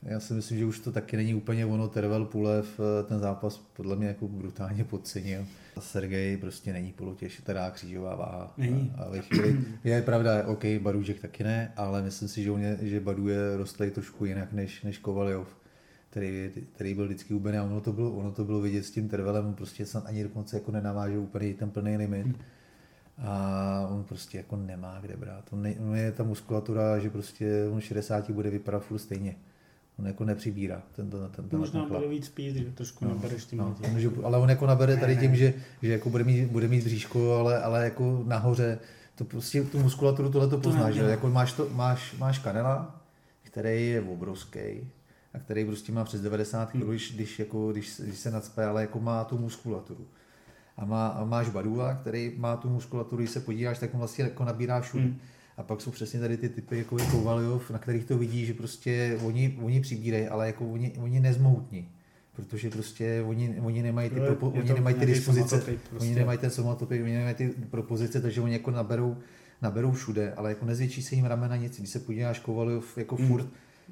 já 0.03 0.19
si 0.19 0.33
myslím, 0.33 0.57
že 0.57 0.65
už 0.65 0.79
to 0.79 0.91
taky 0.91 1.17
není 1.17 1.33
úplně 1.33 1.65
ono. 1.65 1.87
Tervel 1.87 2.25
Pulev 2.25 2.79
ten 3.07 3.19
zápas 3.19 3.57
podle 3.57 3.95
mě 3.95 4.07
jako 4.07 4.27
brutálně 4.27 4.83
podcenil. 4.83 5.45
A 5.75 5.81
Sergej 5.81 6.37
prostě 6.37 6.73
není 6.73 6.91
polotěž, 6.91 7.41
teda 7.45 7.71
křížová 7.71 8.15
váha. 8.15 8.53
Není. 8.57 8.93
A, 8.97 9.03
a 9.03 9.21
chvíli, 9.21 9.59
je 9.83 10.01
pravda, 10.01 10.47
OK, 10.47 10.65
Baružek 10.81 11.19
taky 11.19 11.43
ne, 11.43 11.73
ale 11.75 12.01
myslím 12.01 12.27
si, 12.27 12.43
že, 12.43 12.51
on 12.51 12.61
je, 12.61 12.77
že 12.81 12.99
Badu 12.99 13.27
je 13.27 13.57
rostlej 13.57 13.91
trošku 13.91 14.25
jinak 14.25 14.53
než, 14.53 14.83
než 14.83 14.97
Kovaljov 14.97 15.60
který, 16.11 16.51
který 16.73 16.93
byl 16.93 17.05
vždycky 17.05 17.33
úplně, 17.33 17.59
a 17.59 17.63
ono 17.63 17.81
to 17.81 17.93
bylo, 17.93 18.11
ono 18.11 18.31
to 18.31 18.43
bylo 18.43 18.61
vidět 18.61 18.83
s 18.83 18.91
tím 18.91 19.09
Tervelem, 19.09 19.53
prostě 19.53 19.85
snad 19.85 20.05
ani 20.05 20.23
dokonce 20.23 20.55
jako 20.55 20.71
nenavážel 20.71 21.19
úplně 21.19 21.53
ten 21.53 21.69
plný 21.69 21.97
limit. 21.97 22.25
Hmm. 22.25 22.35
A 23.17 23.87
on 23.91 24.03
prostě 24.03 24.37
jako 24.37 24.55
nemá 24.55 24.99
kde 25.01 25.17
brát. 25.17 25.45
On, 25.51 25.61
ne, 25.61 25.75
on 25.79 25.95
je 25.95 26.11
ta 26.11 26.23
muskulatura, 26.23 26.99
že 26.99 27.09
prostě 27.09 27.67
on 27.71 27.81
60 27.81 28.29
bude 28.29 28.49
vypadat 28.49 28.79
furt 28.79 28.99
stejně. 28.99 29.35
On 29.99 30.07
jako 30.07 30.25
nepřibírá 30.25 30.83
ten, 30.95 31.09
ten, 31.09 31.29
ten, 31.35 31.49
ten 31.49 31.59
Možná 31.59 31.85
bude 31.85 32.07
víc 32.07 32.29
pít, 32.29 32.55
že 32.55 32.65
trošku 32.65 33.05
no, 33.05 33.11
nabereš 33.11 33.45
tím 33.45 33.59
no, 33.59 33.77
on, 33.93 33.99
že, 33.99 34.11
Ale 34.23 34.37
on 34.37 34.49
jako 34.49 34.65
nabere 34.65 34.97
tady 34.97 35.17
tím, 35.17 35.35
že, 35.35 35.53
že 35.81 35.91
jako 35.91 36.09
bude 36.09 36.23
mít, 36.23 36.51
bude 36.51 36.67
mít 36.67 36.83
bříško, 36.83 37.35
ale, 37.35 37.61
ale 37.61 37.83
jako 37.83 38.23
nahoře, 38.27 38.79
to 39.15 39.25
prostě 39.25 39.63
tu 39.63 39.79
muskulaturu 39.79 40.29
tohle 40.31 40.49
to 40.49 40.57
poznáš, 40.57 40.95
že 40.95 41.01
jako 41.01 41.29
máš, 41.29 41.53
to, 41.53 41.69
máš, 41.69 42.15
máš 42.17 42.39
kanela, 42.39 43.01
který 43.43 43.87
je 43.89 44.01
obrovský, 44.01 44.59
a 45.33 45.39
který 45.39 45.65
prostě 45.65 45.91
má 45.91 46.03
přes 46.03 46.21
90 46.21 46.69
kg, 46.71 46.75
hmm. 46.75 46.89
když, 46.89 47.15
když, 47.15 47.39
jako, 47.39 47.71
když, 47.71 48.01
když 48.03 48.19
se 48.19 48.31
nadspe, 48.31 48.65
ale 48.65 48.81
jako 48.81 48.99
má 48.99 49.23
tu 49.23 49.37
muskulaturu. 49.37 50.07
A, 50.77 50.85
má, 50.85 51.07
a 51.07 51.25
máš 51.25 51.49
Badula, 51.49 51.93
který 51.93 52.33
má 52.37 52.57
tu 52.57 52.69
muskulaturu, 52.69 53.17
když 53.21 53.31
se 53.31 53.39
podíváš, 53.39 53.79
tak 53.79 53.93
on 53.93 53.99
vlastně 53.99 54.23
jako 54.23 54.45
nabírá 54.45 54.81
všude. 54.81 55.03
Hmm. 55.03 55.19
A 55.57 55.63
pak 55.63 55.81
jsou 55.81 55.91
přesně 55.91 56.19
tady 56.19 56.37
ty 56.37 56.49
typy, 56.49 56.77
jako 56.77 56.99
je 56.99 57.05
Kovaljov, 57.05 57.71
na 57.71 57.79
kterých 57.79 58.05
to 58.05 58.17
vidí, 58.17 58.45
že 58.45 58.53
prostě 58.53 59.19
oni, 59.23 59.57
oni 59.61 59.81
přibírají, 59.81 60.27
ale 60.27 60.47
jako 60.47 60.71
oni, 60.71 60.93
oni 60.99 61.19
nezmoutní. 61.19 61.89
Protože 62.33 62.69
prostě 62.69 63.23
oni, 63.27 63.59
oni 63.59 63.83
nemají 63.83 64.09
ty, 64.09 64.19
propo, 64.19 64.49
oni 64.49 64.73
nemají 64.73 64.95
ty 64.95 65.05
dispozice, 65.05 65.57
prostě. 65.57 65.81
oni 65.99 66.15
nemají 66.15 66.39
ten 66.39 66.49
somatopik, 66.49 67.03
oni 67.03 67.13
nemají 67.13 67.35
ty 67.35 67.47
propozice, 67.69 68.21
takže 68.21 68.41
oni 68.41 68.53
jako 68.53 68.71
naberou, 68.71 69.17
naberou 69.61 69.91
všude, 69.91 70.33
ale 70.33 70.49
jako 70.49 70.65
nezvětší 70.65 71.01
se 71.01 71.15
jim 71.15 71.25
ramena 71.25 71.55
nic. 71.55 71.77
Když 71.77 71.89
se 71.89 71.99
podíváš 71.99 72.39
Kovaljov 72.39 72.97
jako 72.97 73.15
hmm. 73.15 73.27
furt, 73.27 73.47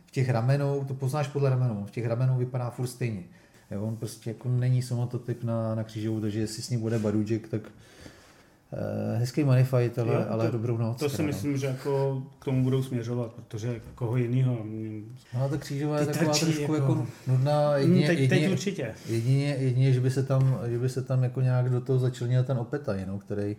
v 0.06 0.12
těch 0.12 0.30
ramenou, 0.30 0.84
to 0.84 0.94
poznáš 0.94 1.28
podle 1.28 1.50
ramenou, 1.50 1.86
v 1.86 1.92
těch 1.92 2.06
ramenou 2.06 2.38
vypadá 2.38 2.70
furt 2.70 2.88
stejně. 2.88 3.24
Jo, 3.72 3.84
on 3.84 3.96
prostě 3.96 4.30
jako 4.30 4.50
není 4.50 4.82
somototyp 4.82 5.44
na, 5.44 5.76
na 5.76 5.84
křížovou, 5.84 6.20
takže 6.20 6.40
jestli 6.40 6.64
s 6.64 6.70
ním 6.70 6.80
bude 6.80 7.00
Baruček, 7.00 7.48
tak 7.48 7.62
Uh, 8.74 9.20
hezký 9.20 9.44
fight, 9.64 10.00
ale, 10.00 10.14
jo, 10.14 10.24
to, 10.24 10.32
ale 10.32 10.52
dobrou 10.52 10.78
noc. 10.78 11.00
To 11.00 11.10
si 11.10 11.24
myslím, 11.24 11.58
že 11.58 11.68
jako 11.68 12.24
k 12.40 12.46
tomu 12.46 12.64
budou 12.64 12.84
směřovat, 12.84 13.32
protože 13.32 13.82
koho 13.96 14.18
jiného. 14.18 14.58
No 15.34 15.50
ta 15.50 15.58
křížová 15.58 16.00
je 16.00 16.06
taková 16.06 16.34
trošku 16.34 16.62
jako, 16.62 16.76
jako 16.76 17.08
nudná. 17.28 17.70
Hmm, 17.70 17.82
jedině, 17.82 18.08
teď, 18.08 18.20
jedině, 18.20 18.42
teď 18.42 18.52
určitě. 18.52 18.96
Jedině, 19.06 19.56
jedině, 19.60 19.94
že 19.94 20.00
by 20.00 20.12
se 20.12 20.24
tam, 20.24 20.60
že 20.68 20.80
by 20.80 20.90
se 20.90 21.02
tam 21.02 21.24
jako 21.24 21.42
nějak 21.42 21.70
do 21.70 21.82
toho 21.82 22.00
začlenil 22.00 22.44
ten 22.44 22.58
Opetaj, 22.58 23.06
no, 23.08 23.20
který 23.20 23.56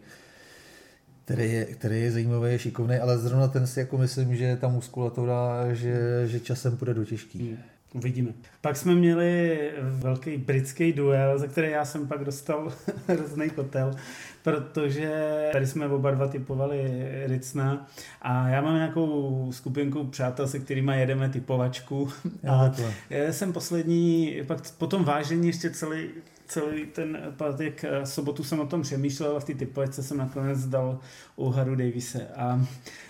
který 1.31 1.53
je, 1.53 1.65
který 1.65 2.03
je 2.03 2.11
zajímavý, 2.11 2.53
je 2.53 2.59
šikovný, 2.59 2.97
ale 2.97 3.19
zrovna 3.19 3.49
ten 3.49 3.67
si 3.67 3.81
jako 3.81 3.99
myslím, 3.99 4.37
že 4.37 4.57
ta 4.57 4.69
muskulatura, 4.69 5.75
že, 5.75 6.23
že 6.27 6.41
časem 6.41 6.77
půjde 6.77 6.95
do 6.95 7.05
těžký. 7.05 7.39
Hmm. 7.39 7.59
Uvidíme. 7.95 8.31
Pak 8.61 8.77
jsme 8.77 8.95
měli 8.95 9.59
velký 9.81 10.37
britský 10.37 10.93
duel, 10.93 11.39
za 11.39 11.47
který 11.47 11.71
já 11.71 11.85
jsem 11.85 12.09
pak 12.09 12.25
dostal 12.25 12.73
hrozný 13.09 13.51
kotel, 13.51 13.95
protože 14.43 15.13
tady 15.53 15.67
jsme 15.67 15.89
oba 15.89 16.11
dva 16.11 16.29
typovali 16.29 17.09
Ricna 17.27 17.89
a 18.23 18.49
já 18.49 18.61
mám 18.61 18.75
nějakou 18.75 19.49
skupinku 19.53 20.05
přátel, 20.05 20.49
se 20.49 20.59
kterými 20.59 21.01
jedeme 21.01 21.29
typovačku 21.29 22.09
a 22.49 22.73
já 23.11 23.33
jsem 23.33 23.53
poslední, 23.53 24.37
pak 24.47 24.71
po 24.79 24.87
tom 24.87 25.05
vážení 25.05 25.47
ještě 25.47 25.71
celý, 25.71 26.09
celý 26.51 26.87
ten 26.87 27.19
pátek 27.37 27.85
eh, 27.85 28.07
sobotu 28.07 28.45
jsem 28.45 28.61
o 28.61 28.67
tom 28.67 28.83
přemýšlel 28.83 29.37
a 29.37 29.41
v 29.41 29.45
té 29.45 29.55
typovačce 29.55 30.03
jsem 30.03 30.17
nakonec 30.17 30.67
dal 30.67 30.99
u 31.37 31.51
Haru 31.51 31.75
Davise 31.75 32.27
a 32.37 32.61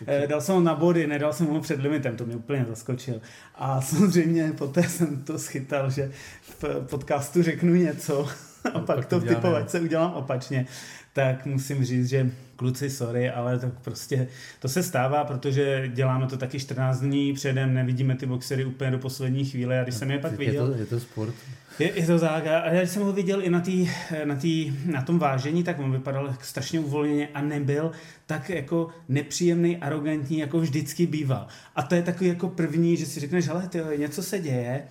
okay. 0.02 0.26
dal 0.26 0.40
jsem 0.40 0.54
ho 0.54 0.60
na 0.60 0.74
body, 0.74 1.06
nedal 1.06 1.32
jsem 1.32 1.46
ho 1.46 1.60
před 1.60 1.80
limitem, 1.80 2.16
to 2.16 2.26
mě 2.26 2.36
úplně 2.36 2.66
zaskočil. 2.68 3.20
A 3.54 3.80
samozřejmě 3.80 4.52
poté 4.58 4.82
jsem 4.82 5.24
to 5.24 5.38
schytal, 5.38 5.90
že 5.90 6.12
v 6.42 6.64
podcastu 6.90 7.42
řeknu 7.42 7.74
něco 7.74 8.28
a 8.74 8.78
no, 8.78 8.86
pak 8.86 9.06
to 9.06 9.20
v 9.20 9.24
typovačce 9.24 9.80
udělám 9.80 10.12
opačně 10.12 10.66
tak 11.12 11.46
musím 11.46 11.84
říct, 11.84 12.08
že 12.08 12.30
kluci, 12.60 12.90
sorry, 12.90 13.30
ale 13.30 13.58
to 13.58 13.66
prostě, 13.82 14.28
to 14.58 14.68
se 14.68 14.82
stává, 14.82 15.24
protože 15.24 15.90
děláme 15.94 16.26
to 16.26 16.36
taky 16.36 16.60
14 16.60 17.00
dní 17.00 17.32
předem, 17.32 17.74
nevidíme 17.74 18.16
ty 18.16 18.26
boxery 18.26 18.64
úplně 18.64 18.90
do 18.90 18.98
poslední 18.98 19.44
chvíle 19.44 19.80
a 19.80 19.82
když 19.82 19.94
jsem 19.94 20.10
je 20.10 20.18
pak 20.18 20.32
viděl... 20.32 20.66
Je 20.66 20.72
to, 20.72 20.78
je 20.78 20.86
to 20.86 21.00
sport. 21.00 21.34
Je, 21.78 21.92
je 22.00 22.06
to 22.06 22.18
tak. 22.18 22.46
A 22.46 22.70
když 22.70 22.90
jsem 22.90 23.02
ho 23.02 23.12
viděl 23.12 23.42
i 23.42 23.50
na, 23.50 23.60
tý, 23.60 23.90
na, 24.24 24.34
tý, 24.34 24.72
na 24.84 25.02
tom 25.02 25.18
vážení, 25.18 25.64
tak 25.64 25.78
on 25.78 25.92
vypadal 25.92 26.34
strašně 26.42 26.80
uvolněně 26.80 27.28
a 27.34 27.42
nebyl 27.42 27.92
tak 28.26 28.50
jako 28.50 28.88
nepříjemný, 29.08 29.76
arrogantní, 29.76 30.38
jako 30.38 30.60
vždycky 30.60 31.06
býval. 31.06 31.46
A 31.76 31.82
to 31.82 31.94
je 31.94 32.02
takový 32.02 32.30
jako 32.30 32.48
první, 32.48 32.96
že 32.96 33.06
si 33.06 33.20
řekneš, 33.20 33.48
hele, 33.48 33.68
tyjo, 33.68 33.86
něco 33.96 34.22
se 34.22 34.38
děje. 34.38 34.82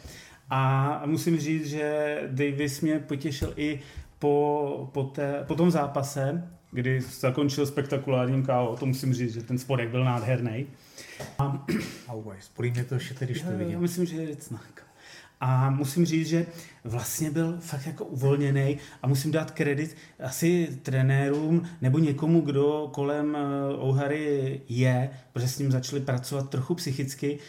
A 0.49 1.01
musím 1.05 1.39
říct, 1.39 1.65
že 1.65 2.17
Davis 2.27 2.81
mě 2.81 2.99
potěšil 2.99 3.53
i 3.55 3.79
po, 4.19 4.89
po, 4.93 5.03
té, 5.03 5.43
po 5.47 5.55
tom 5.55 5.71
zápase, 5.71 6.43
kdy 6.71 7.01
zakončil 7.01 7.65
spektakulárním 7.65 8.45
KO, 8.45 8.75
to 8.79 8.85
musím 8.85 9.13
říct, 9.13 9.33
že 9.33 9.43
ten 9.43 9.57
spodek 9.57 9.89
byl 9.89 10.03
nádherný. 10.03 10.67
A, 11.39 11.65
Always, 12.07 12.51
mě 12.59 12.83
to 12.83 12.95
ještě 12.95 13.25
když 13.25 13.41
to 13.41 13.51
vidím. 13.51 13.73
Já 13.73 13.79
myslím, 13.79 14.05
že 14.05 14.15
je 14.15 14.35
znak. 14.35 14.85
A 15.41 15.69
musím 15.69 16.05
říct, 16.05 16.27
že 16.27 16.45
vlastně 16.83 17.31
byl 17.31 17.57
fakt 17.59 17.85
jako 17.85 18.05
uvolněný 18.05 18.77
a 19.01 19.07
musím 19.07 19.31
dát 19.31 19.51
kredit 19.51 19.95
asi 20.19 20.79
trenérům 20.83 21.67
nebo 21.81 21.99
někomu, 21.99 22.41
kdo 22.41 22.89
kolem 22.93 23.35
eh, 23.35 23.39
Ouhary 23.83 24.61
je, 24.69 25.09
protože 25.33 25.47
s 25.47 25.59
ním 25.59 25.71
začali 25.71 26.01
pracovat 26.01 26.49
trochu 26.49 26.75
psychicky, 26.75 27.39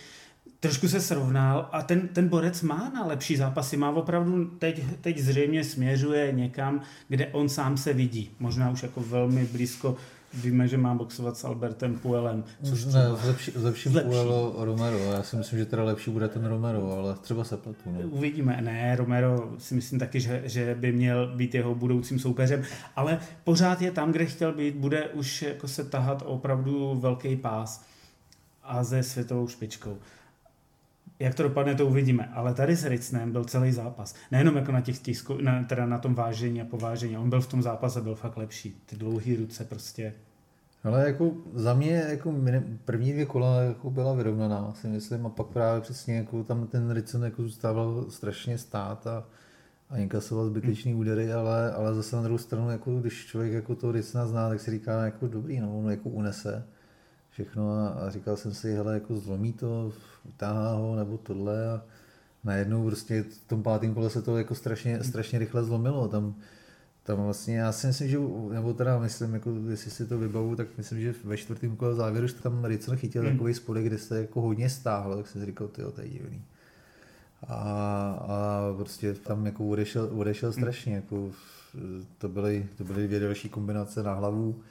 trošku 0.61 0.89
se 0.89 1.01
srovnal 1.01 1.69
a 1.73 1.83
ten, 1.83 2.09
ten 2.09 2.29
borec 2.29 2.63
má 2.63 2.91
na 2.95 3.07
lepší 3.07 3.37
zápasy, 3.37 3.77
má 3.77 3.91
opravdu 3.91 4.45
teď, 4.45 4.83
teď 5.01 5.19
zřejmě 5.19 5.65
směřuje 5.65 6.33
někam, 6.33 6.81
kde 7.09 7.27
on 7.27 7.49
sám 7.49 7.77
se 7.77 7.93
vidí. 7.93 8.31
Možná 8.39 8.71
už 8.71 8.83
jako 8.83 9.01
velmi 9.01 9.45
blízko 9.45 9.97
Víme, 10.35 10.69
že 10.69 10.77
má 10.77 10.95
boxovat 10.95 11.37
s 11.37 11.45
Albertem 11.45 11.99
Puelem. 11.99 12.45
Což 12.63 12.85
ne, 12.85 13.09
v, 13.09 13.25
lepší, 13.25 13.51
v 13.51 13.65
lepším 13.65 13.95
lepší. 13.95 14.09
Puelo 14.11 14.55
Romero. 14.59 14.99
Já 14.99 15.23
si 15.23 15.37
myslím, 15.37 15.59
že 15.59 15.67
teda 15.67 15.85
lepší 15.85 16.11
bude 16.11 16.29
ten 16.29 16.47
Romero, 16.47 16.93
ale 16.93 17.15
třeba 17.15 17.45
se 17.45 17.57
pletu. 17.57 17.81
No. 17.87 18.01
Uvidíme. 18.01 18.61
Ne, 18.61 18.97
Romero 18.97 19.55
si 19.59 19.75
myslím 19.75 19.99
taky, 19.99 20.21
že, 20.21 20.43
že 20.45 20.75
by 20.75 20.93
měl 20.93 21.37
být 21.37 21.55
jeho 21.55 21.75
budoucím 21.75 22.19
soupeřem, 22.19 22.63
ale 22.97 23.19
pořád 23.45 23.83
je 23.83 23.91
tam, 23.91 24.13
kde 24.13 24.27
chtěl 24.27 24.53
být. 24.53 24.75
Bude 24.75 25.09
už 25.09 25.43
jako 25.43 25.69
se 25.69 25.85
tahat 25.85 26.23
opravdu 26.27 26.95
velký 27.01 27.37
pás 27.37 27.85
a 28.63 28.85
ze 28.85 29.03
světovou 29.03 29.49
špičkou. 29.49 29.99
Jak 31.21 31.35
to 31.35 31.43
dopadne, 31.43 31.75
to 31.75 31.87
uvidíme. 31.87 32.31
Ale 32.35 32.55
tady 32.55 32.77
s 32.77 32.85
Ricnem 32.85 33.33
byl 33.33 33.45
celý 33.45 33.73
zápas. 33.73 34.15
Nejenom 34.31 34.57
jako 34.57 34.73
na 34.73 34.81
těch 34.81 34.99
tisku, 34.99 35.39
na, 35.41 35.65
teda 35.65 35.87
na 35.87 35.99
tom 35.99 36.15
vážení 36.15 36.61
a 36.61 36.65
povážení. 36.65 37.19
On 37.19 37.31
byl 37.31 37.41
v 37.41 37.47
tom 37.47 37.63
zápase, 37.63 38.01
byl 38.01 38.15
fakt 38.15 38.37
lepší. 38.37 38.83
Ty 38.87 38.97
dlouhé 38.97 39.37
ruce 39.37 39.65
prostě. 39.65 40.15
Ale 40.85 41.07
jako 41.07 41.33
za 41.55 41.75
mě 41.75 42.05
jako 42.09 42.35
první 42.85 43.13
dvě 43.13 43.27
kola 43.27 43.63
jako 43.63 43.91
byla 43.91 44.15
vyrovnaná, 44.15 44.73
si 44.75 44.89
myslím, 44.89 45.27
a 45.27 45.29
pak 45.29 45.47
právě 45.47 45.81
přesně 45.81 46.17
jako 46.17 46.45
tam 46.45 46.67
ten 46.67 46.91
Ricen 46.91 47.23
jako 47.23 47.43
zůstával 47.43 48.05
strašně 48.09 48.59
stát 48.59 49.07
a, 49.07 49.25
a 49.91 49.97
inkasoval 49.97 50.47
zbytečný 50.47 50.95
údery, 50.95 51.33
ale, 51.33 51.73
ale 51.73 51.95
zase 51.95 52.17
na 52.17 52.23
druhou 52.23 52.39
stranu, 52.39 52.71
jako 52.71 53.01
když 53.01 53.27
člověk 53.27 53.53
jako 53.53 53.75
to 53.75 53.93
Ricena 53.93 54.27
zná, 54.27 54.49
tak 54.49 54.61
si 54.61 54.71
říká, 54.71 55.05
jako 55.05 55.27
dobrý, 55.27 55.61
no, 55.61 55.79
on 55.79 55.91
jako 55.91 56.09
unese 56.09 56.65
všechno 57.31 57.73
a, 57.73 57.89
a 57.89 58.11
říkal 58.11 58.37
jsem 58.37 58.55
si, 58.55 58.75
hele, 58.75 58.95
jako 58.95 59.17
zlomí 59.17 59.53
to, 59.53 59.93
utáhá 60.25 60.75
ho 60.75 60.97
nebo 60.97 61.19
tohle 61.19 61.69
a 61.71 61.83
najednou 62.45 62.87
prostě 62.87 63.23
v 63.23 63.49
tom 63.49 63.63
pátém 63.63 63.95
kole 63.95 64.11
se 64.11 64.23
to 64.23 64.39
jako 64.39 64.55
strašně, 64.55 65.05
strašně 65.05 65.39
rychle 65.39 65.65
zlomilo. 65.65 66.09
Tam, 66.09 66.35
tam 67.03 67.25
vlastně 67.25 67.57
já 67.57 67.73
si 67.73 67.87
myslím, 67.87 68.09
že, 68.09 68.19
nebo 68.53 68.75
teda 68.75 68.99
myslím, 68.99 69.35
jako, 69.35 69.55
jestli 69.71 69.91
si 69.91 70.07
to 70.07 70.19
vybavu, 70.19 70.57
tak 70.57 70.67
myslím, 70.79 71.01
že 71.01 71.15
ve 71.25 71.37
čtvrtém 71.37 71.77
kole 71.77 71.95
závěru 71.95 72.27
že 72.27 72.35
tam 72.35 72.65
Ricon 72.65 72.97
chytil 72.97 73.23
hmm. 73.23 73.33
takový 73.33 73.55
spodek, 73.55 73.85
kde 73.85 73.99
se 73.99 74.21
jako 74.21 74.41
hodně 74.41 74.71
stáhlo, 74.71 75.17
tak 75.17 75.27
jsem 75.27 75.41
si 75.41 75.47
říkal, 75.47 75.69
ty 75.69 75.83
to 75.83 76.01
je 76.01 76.09
divný. 76.09 76.43
A, 77.49 77.55
a 78.29 78.61
prostě 78.77 79.15
tam 79.15 79.47
jako 79.47 79.69
odešel, 79.69 80.09
odešel 80.13 80.51
hmm. 80.51 80.63
strašně, 80.63 80.95
jako, 80.95 81.31
to 82.19 82.29
byly, 82.29 82.67
to 82.79 82.85
byly 82.85 83.07
dvě 83.07 83.21
další 83.21 83.49
kombinace 83.49 84.03
na 84.03 84.15
hlavu, 84.15 84.63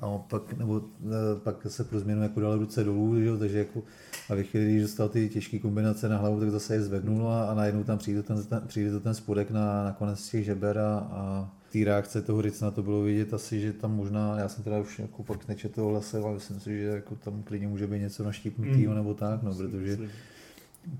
a 0.00 0.18
pak, 0.18 0.52
nebo, 0.52 0.82
e, 1.06 1.40
pak 1.40 1.66
se 1.68 1.84
pro 1.84 2.00
změnu 2.00 2.22
jako 2.22 2.40
dal 2.40 2.58
ruce 2.58 2.84
dolů, 2.84 3.20
že? 3.20 3.36
takže 3.36 3.58
jako, 3.58 3.82
a 4.30 4.34
ve 4.34 4.42
chvíli, 4.42 4.66
když 4.66 4.82
dostal 4.82 5.08
ty 5.08 5.28
těžké 5.28 5.58
kombinace 5.58 6.08
na 6.08 6.18
hlavu, 6.18 6.40
tak 6.40 6.50
zase 6.50 6.74
je 6.74 6.82
zvednul 6.82 7.28
a, 7.28 7.44
a 7.50 7.54
najednou 7.54 7.84
tam 7.84 7.98
přijde 7.98 8.22
ten, 8.22 8.44
ten, 8.44 8.62
přijde 8.66 8.90
to 8.90 9.00
ten 9.00 9.14
spodek 9.14 9.50
na, 9.50 9.84
na 9.84 9.92
konec 9.92 10.28
těch 10.28 10.44
žeber 10.44 10.78
a, 10.78 10.98
a 10.98 11.50
té 11.72 11.84
reakce 11.84 12.22
toho 12.22 12.40
Ricna 12.40 12.70
to 12.70 12.82
bylo 12.82 13.02
vidět 13.02 13.34
asi, 13.34 13.60
že 13.60 13.72
tam 13.72 13.96
možná, 13.96 14.38
já 14.38 14.48
jsem 14.48 14.64
teda 14.64 14.78
už 14.78 14.98
jako 14.98 15.22
pak 15.22 15.48
nečetl 15.48 15.82
o 15.82 15.90
lese, 15.90 16.18
ale 16.18 16.34
myslím 16.34 16.60
si, 16.60 16.78
že 16.78 16.84
jako 16.84 17.14
tam 17.14 17.42
klidně 17.42 17.68
může 17.68 17.86
být 17.86 18.00
něco 18.00 18.24
naštípnutého 18.24 18.90
mm. 18.90 18.94
nebo 18.94 19.14
tak, 19.14 19.42
no, 19.42 19.54
protože 19.54 19.98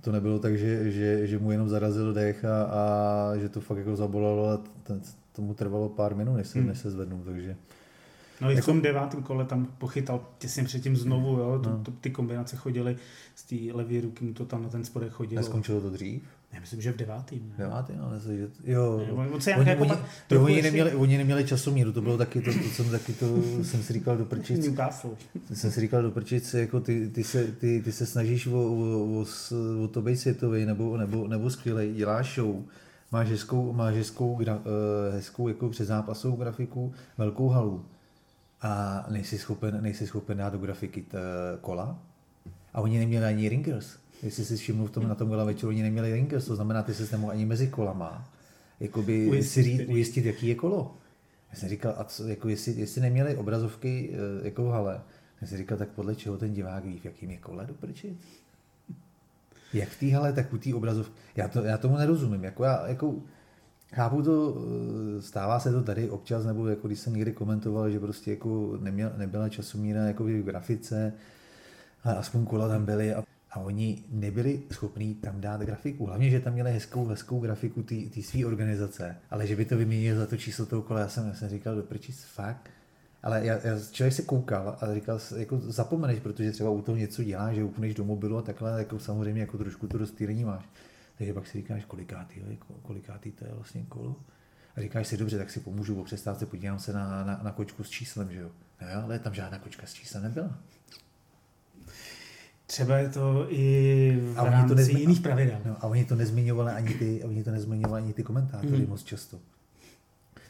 to 0.00 0.12
nebylo 0.12 0.38
tak, 0.38 0.58
že, 0.58 0.90
že, 0.90 1.26
že 1.26 1.38
mu 1.38 1.52
jenom 1.52 1.68
zarazil 1.68 2.12
dech 2.12 2.44
a, 2.44 2.62
a 2.62 3.36
že 3.36 3.48
to 3.48 3.60
fakt 3.60 3.78
jako 3.78 3.96
zabolalo 3.96 4.48
a 4.48 4.60
ten, 4.82 5.00
tomu 5.32 5.54
trvalo 5.54 5.88
pár 5.88 6.14
minut, 6.14 6.36
než 6.36 6.46
se, 6.46 6.58
mm. 6.58 6.66
než 6.66 6.78
se 6.78 6.90
zvednul, 6.90 7.20
takže 7.24 7.56
No 8.40 8.50
i 8.50 8.54
v 8.54 8.56
jako- 8.56 8.66
tom 8.66 8.80
devátém 8.80 9.22
kole 9.22 9.44
tam 9.44 9.66
pochytal 9.78 10.20
těsně 10.38 10.64
předtím 10.64 10.96
znovu, 10.96 11.38
jo, 11.38 11.60
to, 11.64 11.70
no. 11.70 11.78
to, 11.82 11.90
ty 11.90 12.10
kombinace 12.10 12.56
chodily 12.56 12.96
z 13.34 13.42
té 13.42 13.56
levé 13.72 14.00
ruky, 14.00 14.24
mu 14.24 14.34
to 14.34 14.44
tam 14.44 14.62
na 14.62 14.68
ten 14.68 14.84
spodek 14.84 15.12
chodilo. 15.12 15.40
Neskončilo 15.40 15.80
to 15.80 15.90
dřív? 15.90 16.22
Já 16.52 16.60
myslím, 16.60 16.80
že 16.80 16.92
v 16.92 16.96
devátém. 16.96 17.38
Ne? 17.38 17.64
Devátý, 17.64 17.92
no, 17.96 18.10
myslím, 18.14 18.38
že, 18.38 18.48
jo. 18.64 18.98
Ne, 19.06 19.12
on 19.12 19.40
se 19.40 19.56
oni, 19.56 19.68
jako 19.68 19.82
oni, 19.82 19.92
to, 20.28 20.42
oni, 20.42 20.62
neměli, 20.62 20.94
oni 20.94 21.18
neměli 21.18 21.44
časomíru, 21.44 21.92
to 21.92 22.02
bylo 22.02 22.18
taky 22.18 22.40
to, 22.40 22.52
to 22.52 22.68
jsem 22.68 22.90
taky 22.90 23.12
to, 23.12 23.42
jsem 23.62 23.82
si 23.82 23.92
říkal 23.92 24.16
do 24.16 24.24
prčic. 24.24 24.64
Jsem 25.52 25.70
si 25.70 25.80
říkal 25.80 26.02
do 26.02 26.10
prčic, 26.10 26.54
jako 26.54 26.80
ty, 26.80 27.08
ty, 27.08 27.24
se, 27.24 27.44
ty, 27.44 27.82
ty 27.84 27.92
se 27.92 28.06
snažíš 28.06 28.46
o, 28.46 28.58
o, 28.58 29.20
o, 29.20 29.24
o 29.84 29.88
to 29.88 30.02
být 30.02 30.16
světový 30.16 30.64
nebo, 30.64 30.96
nebo, 30.96 31.28
nebo 31.28 31.50
skvělej, 31.50 31.94
děláš 31.94 32.34
show, 32.34 32.62
máš 33.12 33.28
hezkou, 33.28 33.72
máš 33.72 33.94
hezkou, 33.94 34.34
gra, 34.34 34.56
uh, 34.56 34.62
hezkou 35.14 35.48
jako 35.48 35.68
předzápasovou 35.68 36.36
grafiku, 36.36 36.94
velkou 37.18 37.48
halu 37.48 37.84
a 38.62 39.04
nejsi 39.10 39.38
schopen, 39.38 39.82
nejsi 39.82 40.06
schopen 40.06 40.38
dát 40.38 40.52
do 40.52 40.58
grafiky 40.58 41.02
t, 41.02 41.18
kola. 41.60 41.98
A 42.74 42.80
oni 42.80 42.98
neměli 42.98 43.24
ani 43.24 43.48
ringers. 43.48 43.96
Jestli 44.22 44.44
si 44.44 44.56
všimnu 44.56 44.86
v 44.86 44.90
tom, 44.90 45.08
na 45.08 45.14
tom 45.14 45.30
gala 45.30 45.44
večeru, 45.44 45.68
oni 45.68 45.82
neměli 45.82 46.12
ringers, 46.12 46.44
to 46.44 46.56
znamená, 46.56 46.82
ty 46.82 46.94
se 46.94 47.08
nemohl 47.12 47.32
ani 47.32 47.44
mezi 47.44 47.68
kolama 47.68 48.28
jakoby 48.80 49.26
ujistit, 49.26 49.52
si 49.52 49.62
říct, 49.62 49.88
ujistit, 49.88 50.24
jaký 50.24 50.46
je 50.46 50.54
kolo. 50.54 50.96
Já 51.50 51.58
jsem 51.58 51.68
říkal, 51.68 51.94
a 51.96 52.04
co, 52.04 52.28
jako 52.28 52.48
jestli, 52.48 52.72
jestli 52.72 53.00
neměli 53.00 53.36
obrazovky 53.36 54.10
eh, 54.12 54.46
jako 54.46 54.64
v 54.64 54.70
hale, 54.70 55.00
já 55.40 55.46
jsem 55.46 55.58
říkal, 55.58 55.78
tak 55.78 55.88
podle 55.88 56.14
čeho 56.14 56.38
ten 56.38 56.54
divák 56.54 56.84
ví, 56.84 56.98
v 56.98 57.04
jakým 57.04 57.30
je 57.30 57.36
kole 57.36 57.66
doprčit? 57.66 58.16
Jak 59.72 59.88
v 59.88 60.00
té 60.00 60.14
hale, 60.14 60.32
tak 60.32 60.52
u 60.52 60.58
té 60.58 60.74
obrazovky. 60.74 61.12
Já, 61.36 61.48
to, 61.48 61.64
já 61.64 61.78
tomu 61.78 61.96
nerozumím. 61.96 62.44
Jako 62.44 62.64
já, 62.64 62.88
jako, 62.88 63.14
Chápu 63.96 64.22
to, 64.22 64.54
eh, 65.18 65.22
stává 65.22 65.60
se 65.60 65.72
to 65.72 65.82
tady 65.82 66.10
občas, 66.10 66.44
nebo 66.44 66.68
jako 66.68 66.86
když 66.86 67.00
jsem 67.00 67.12
někdy 67.12 67.32
komentoval, 67.32 67.90
že 67.90 68.00
prostě 68.00 68.30
jako 68.30 68.78
neměl, 68.80 69.12
nebyla 69.16 69.48
časomíra 69.48 70.00
jako 70.00 70.24
v 70.24 70.42
grafice, 70.42 71.12
ale 72.04 72.16
aspoň 72.16 72.46
kola 72.46 72.68
tam 72.68 72.84
byly 72.84 73.14
a, 73.14 73.24
a 73.50 73.60
oni 73.60 74.04
nebyli 74.10 74.62
schopní 74.72 75.14
tam 75.14 75.40
dát 75.40 75.60
grafiku. 75.60 76.06
Hlavně, 76.06 76.30
že 76.30 76.40
tam 76.40 76.52
měli 76.52 76.72
hezkou, 76.72 77.06
hezkou 77.06 77.40
grafiku 77.40 77.82
té 77.82 78.22
své 78.22 78.46
organizace, 78.46 79.16
ale 79.30 79.46
že 79.46 79.56
by 79.56 79.64
to 79.64 79.76
vyměnili 79.76 80.16
za 80.16 80.26
to 80.26 80.36
číslo 80.36 80.66
toho 80.66 80.82
kola, 80.82 81.00
já 81.00 81.08
jsem, 81.08 81.28
já 81.28 81.34
jsem 81.34 81.48
říkal, 81.48 81.74
do 81.74 81.84
fakt. 82.24 82.70
Ale 83.22 83.46
já, 83.46 83.58
já, 83.64 83.80
člověk 83.92 84.14
se 84.14 84.22
koukal 84.22 84.76
a 84.80 84.94
říkal, 84.94 85.20
jako 85.36 85.58
zapomeneš, 85.58 86.20
protože 86.20 86.52
třeba 86.52 86.70
u 86.70 86.82
toho 86.82 86.96
něco 86.96 87.24
děláš, 87.24 87.54
že 87.54 87.64
upneš 87.64 87.94
do 87.94 88.04
mobilu 88.04 88.38
a 88.38 88.42
takhle, 88.42 88.78
jako 88.78 88.98
samozřejmě 88.98 89.40
jako 89.40 89.58
trošku 89.58 89.86
to 89.86 89.98
rozstýlení 89.98 90.44
máš. 90.44 90.64
Takže 91.18 91.34
pak 91.34 91.46
si 91.46 91.58
říkáš, 91.58 91.84
kolikátý, 91.84 92.40
kolikátý 92.82 93.32
to 93.32 93.44
je 93.44 93.50
vlastně 93.54 93.84
kolo. 93.88 94.16
A 94.76 94.80
říkáš 94.80 95.06
si, 95.06 95.16
dobře, 95.16 95.38
tak 95.38 95.50
si 95.50 95.60
pomůžu 95.60 95.94
po 95.94 96.04
přestávce, 96.04 96.46
podívám 96.46 96.78
se 96.78 96.92
na, 96.92 97.24
na, 97.24 97.40
na 97.42 97.52
kočku 97.52 97.84
s 97.84 97.90
číslem, 97.90 98.32
že 98.32 98.40
jo. 98.40 98.50
No 98.80 99.04
ale 99.04 99.18
tam 99.18 99.34
žádná 99.34 99.58
kočka 99.58 99.86
s 99.86 99.94
číslem 99.94 100.22
nebyla. 100.22 100.58
Třeba 102.66 102.98
je 102.98 103.08
to 103.08 103.46
i 103.48 104.18
v 104.20 104.38
a 104.38 104.44
rámci 104.44 104.74
to 104.74 104.80
nezmi- 104.80 104.98
jiných 104.98 105.20
pravidel. 105.20 105.60
No, 105.64 105.76
a 105.80 105.86
oni 105.86 106.04
to 106.04 106.14
nezmiňovali 106.14 106.72
ani 106.72 106.94
ty, 106.94 107.24
oni 107.24 107.44
to 107.44 107.50
nezmiňovali 107.50 108.02
ani 108.02 108.12
ty 108.12 108.22
komentátory 108.22 108.78
mm. 108.78 108.88
moc 108.88 109.02
často. 109.02 109.38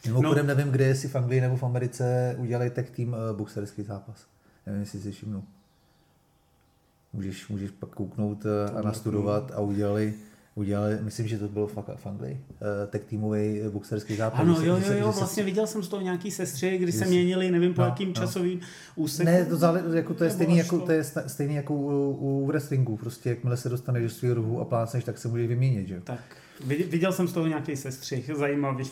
Mimochodem 0.06 0.46
no. 0.46 0.54
nevím, 0.54 0.72
kde 0.72 0.94
si 0.94 1.08
v 1.08 1.16
Anglii 1.16 1.40
nebo 1.40 1.56
v 1.56 1.62
Americe 1.62 2.34
udělali 2.38 2.70
tak 2.70 2.90
tým 2.90 3.12
uh, 3.12 3.36
boxerský 3.36 3.82
zápas. 3.82 4.26
Nevím, 4.66 4.80
jestli 4.80 5.00
si 5.00 5.12
všimnu. 5.12 5.44
Můžeš, 7.12 7.48
můžeš 7.48 7.70
pak 7.70 7.90
kouknout 7.90 8.44
uh, 8.44 8.78
a 8.78 8.82
nastudovat 8.82 9.52
a 9.54 9.60
udělali 9.60 10.14
udělali, 10.56 10.98
myslím, 11.00 11.28
že 11.28 11.38
to 11.38 11.48
bylo 11.48 11.66
fakt 11.66 11.90
v 11.96 12.06
Anglii, 12.06 12.40
uh, 12.50 12.90
tech 12.90 13.04
týmový 13.04 13.60
boxerský 13.70 14.16
zápas. 14.16 14.40
Ano, 14.40 14.60
jo, 14.62 14.76
jo, 14.86 14.92
jo, 14.92 15.12
vlastně 15.12 15.42
viděl 15.42 15.66
jsem 15.66 15.82
z 15.82 15.88
toho 15.88 16.02
nějaký 16.02 16.30
sestřih, 16.30 16.80
kdy 16.80 16.92
se 16.92 17.06
měnili, 17.06 17.50
nevím 17.50 17.74
po 17.74 17.80
no, 17.80 17.86
jakým 17.86 18.08
no. 18.08 18.14
časovým 18.14 18.60
úseku. 18.96 19.26
Ne, 19.26 19.44
to, 19.44 19.56
zále, 19.56 19.82
jako 19.92 20.14
to 20.14 20.24
je 20.24 20.30
stejný 20.30 20.56
jako, 20.56 20.78
to 20.78 20.92
je 20.92 21.04
stejný 21.26 21.54
jako 21.54 21.74
u, 21.74 22.10
u 22.20 22.46
wrestlingu, 22.46 22.96
prostě 22.96 23.28
jakmile 23.28 23.56
se 23.56 23.68
dostaneš 23.68 24.02
do 24.02 24.10
svého 24.10 24.34
rohu 24.34 24.60
a 24.60 24.64
plácneš, 24.64 25.04
tak 25.04 25.18
se 25.18 25.28
může 25.28 25.46
vyměnit, 25.46 25.88
že 25.88 26.00
Tak, 26.00 26.20
viděl 26.66 27.12
jsem 27.12 27.28
z 27.28 27.32
toho 27.32 27.46
nějaký 27.46 27.76
sestřih, 27.76 28.30
zajímavý. 28.38 28.84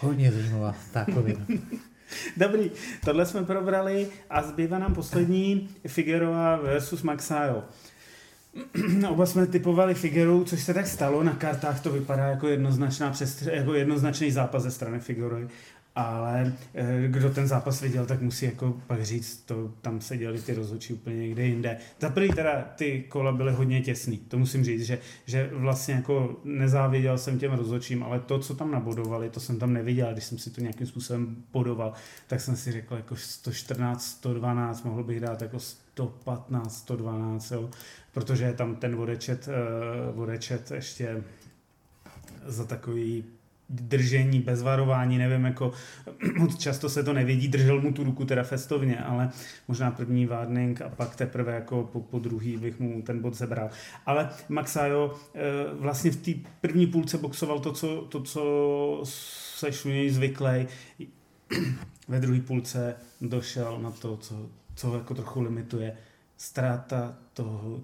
Hodně 0.00 0.32
zajímavá, 0.32 0.76
takový. 0.92 1.34
Dobrý, 2.36 2.70
tohle 3.04 3.26
jsme 3.26 3.44
probrali 3.44 4.08
a 4.30 4.42
zbývá 4.42 4.78
nám 4.78 4.94
poslední 4.94 5.68
Figueroa 5.86 6.56
versus 6.56 7.02
Maxayo. 7.02 7.64
Oba 9.08 9.26
jsme 9.26 9.46
typovali 9.46 9.94
Figueru, 9.94 10.44
což 10.44 10.62
se 10.62 10.74
tak 10.74 10.86
stalo. 10.86 11.22
Na 11.22 11.32
kartách 11.34 11.80
to 11.80 11.92
vypadá 11.92 12.26
jako, 12.26 12.48
jednoznačná 12.48 13.12
přestř- 13.12 13.52
jako 13.52 13.74
jednoznačný 13.74 14.30
zápas 14.30 14.62
ze 14.62 14.70
strany 14.70 15.00
Figueroy. 15.00 15.48
Ale 15.94 16.52
eh, 16.74 17.08
kdo 17.08 17.30
ten 17.30 17.48
zápas 17.48 17.80
viděl, 17.80 18.06
tak 18.06 18.22
musí 18.22 18.44
jako 18.44 18.76
pak 18.86 19.02
říct, 19.02 19.42
to 19.46 19.72
tam 19.82 20.00
se 20.00 20.16
dělali 20.16 20.42
ty 20.42 20.54
rozhodčí 20.54 20.92
úplně 20.94 21.16
někde 21.16 21.46
jinde. 21.46 21.76
Za 22.00 22.10
prvý 22.10 22.28
teda 22.28 22.62
ty 22.76 23.04
kola 23.08 23.32
byly 23.32 23.52
hodně 23.52 23.80
těsný, 23.80 24.18
to 24.18 24.38
musím 24.38 24.64
říct, 24.64 24.82
že, 24.82 24.98
že 25.26 25.50
vlastně 25.52 25.94
jako 25.94 26.36
nezáviděl 26.44 27.18
jsem 27.18 27.38
těm 27.38 27.52
rozhodčím, 27.52 28.02
ale 28.02 28.20
to, 28.20 28.38
co 28.38 28.54
tam 28.54 28.70
nabodovali, 28.70 29.30
to 29.30 29.40
jsem 29.40 29.58
tam 29.58 29.72
neviděl. 29.72 30.12
Když 30.12 30.24
jsem 30.24 30.38
si 30.38 30.50
to 30.50 30.60
nějakým 30.60 30.86
způsobem 30.86 31.36
bodoval, 31.52 31.92
tak 32.26 32.40
jsem 32.40 32.56
si 32.56 32.72
řekl 32.72 32.94
jako 32.94 33.16
114, 33.16 34.04
112, 34.04 34.84
mohl 34.84 35.04
bych 35.04 35.20
dát 35.20 35.42
jako 35.42 35.58
115, 35.98 36.78
112, 36.78 37.50
jo, 37.50 37.70
protože 38.12 38.44
je 38.44 38.52
tam 38.52 38.76
ten 38.76 38.96
vodečet, 38.96 39.48
uh, 39.48 40.16
vodečet 40.16 40.70
ještě 40.70 41.24
za 42.46 42.64
takový 42.64 43.24
držení 43.68 44.40
bez 44.40 44.62
varování, 44.62 45.18
nevím, 45.18 45.44
jako 45.44 45.72
moc 46.38 46.58
často 46.58 46.88
se 46.88 47.04
to 47.04 47.12
nevědí, 47.12 47.48
držel 47.48 47.80
mu 47.80 47.92
tu 47.92 48.04
ruku 48.04 48.24
teda 48.24 48.42
festovně, 48.42 48.98
ale 48.98 49.30
možná 49.68 49.90
první 49.90 50.26
warning 50.26 50.82
a 50.82 50.88
pak 50.88 51.16
teprve 51.16 51.54
jako 51.54 51.88
po, 51.92 52.00
po 52.00 52.18
druhý 52.18 52.56
bych 52.56 52.80
mu 52.80 53.02
ten 53.02 53.20
bod 53.20 53.34
zebral. 53.34 53.70
Ale 54.06 54.30
Maxajo 54.48 55.14
eh, 55.34 55.40
vlastně 55.78 56.10
v 56.10 56.16
té 56.16 56.48
první 56.60 56.86
půlce 56.86 57.18
boxoval 57.18 57.60
to, 57.60 57.72
co, 57.72 58.06
to, 58.08 58.22
co 58.22 59.00
seš 59.04 59.84
u 59.84 59.88
něj 59.88 60.10
zvyklý 60.10 60.66
ve 62.08 62.20
druhé 62.20 62.40
půlce 62.40 62.94
došel 63.20 63.78
na 63.82 63.90
to, 63.90 64.16
co, 64.16 64.48
co 64.78 64.94
jako 64.94 65.14
trochu 65.14 65.40
limituje 65.40 65.96
ztráta 66.36 67.18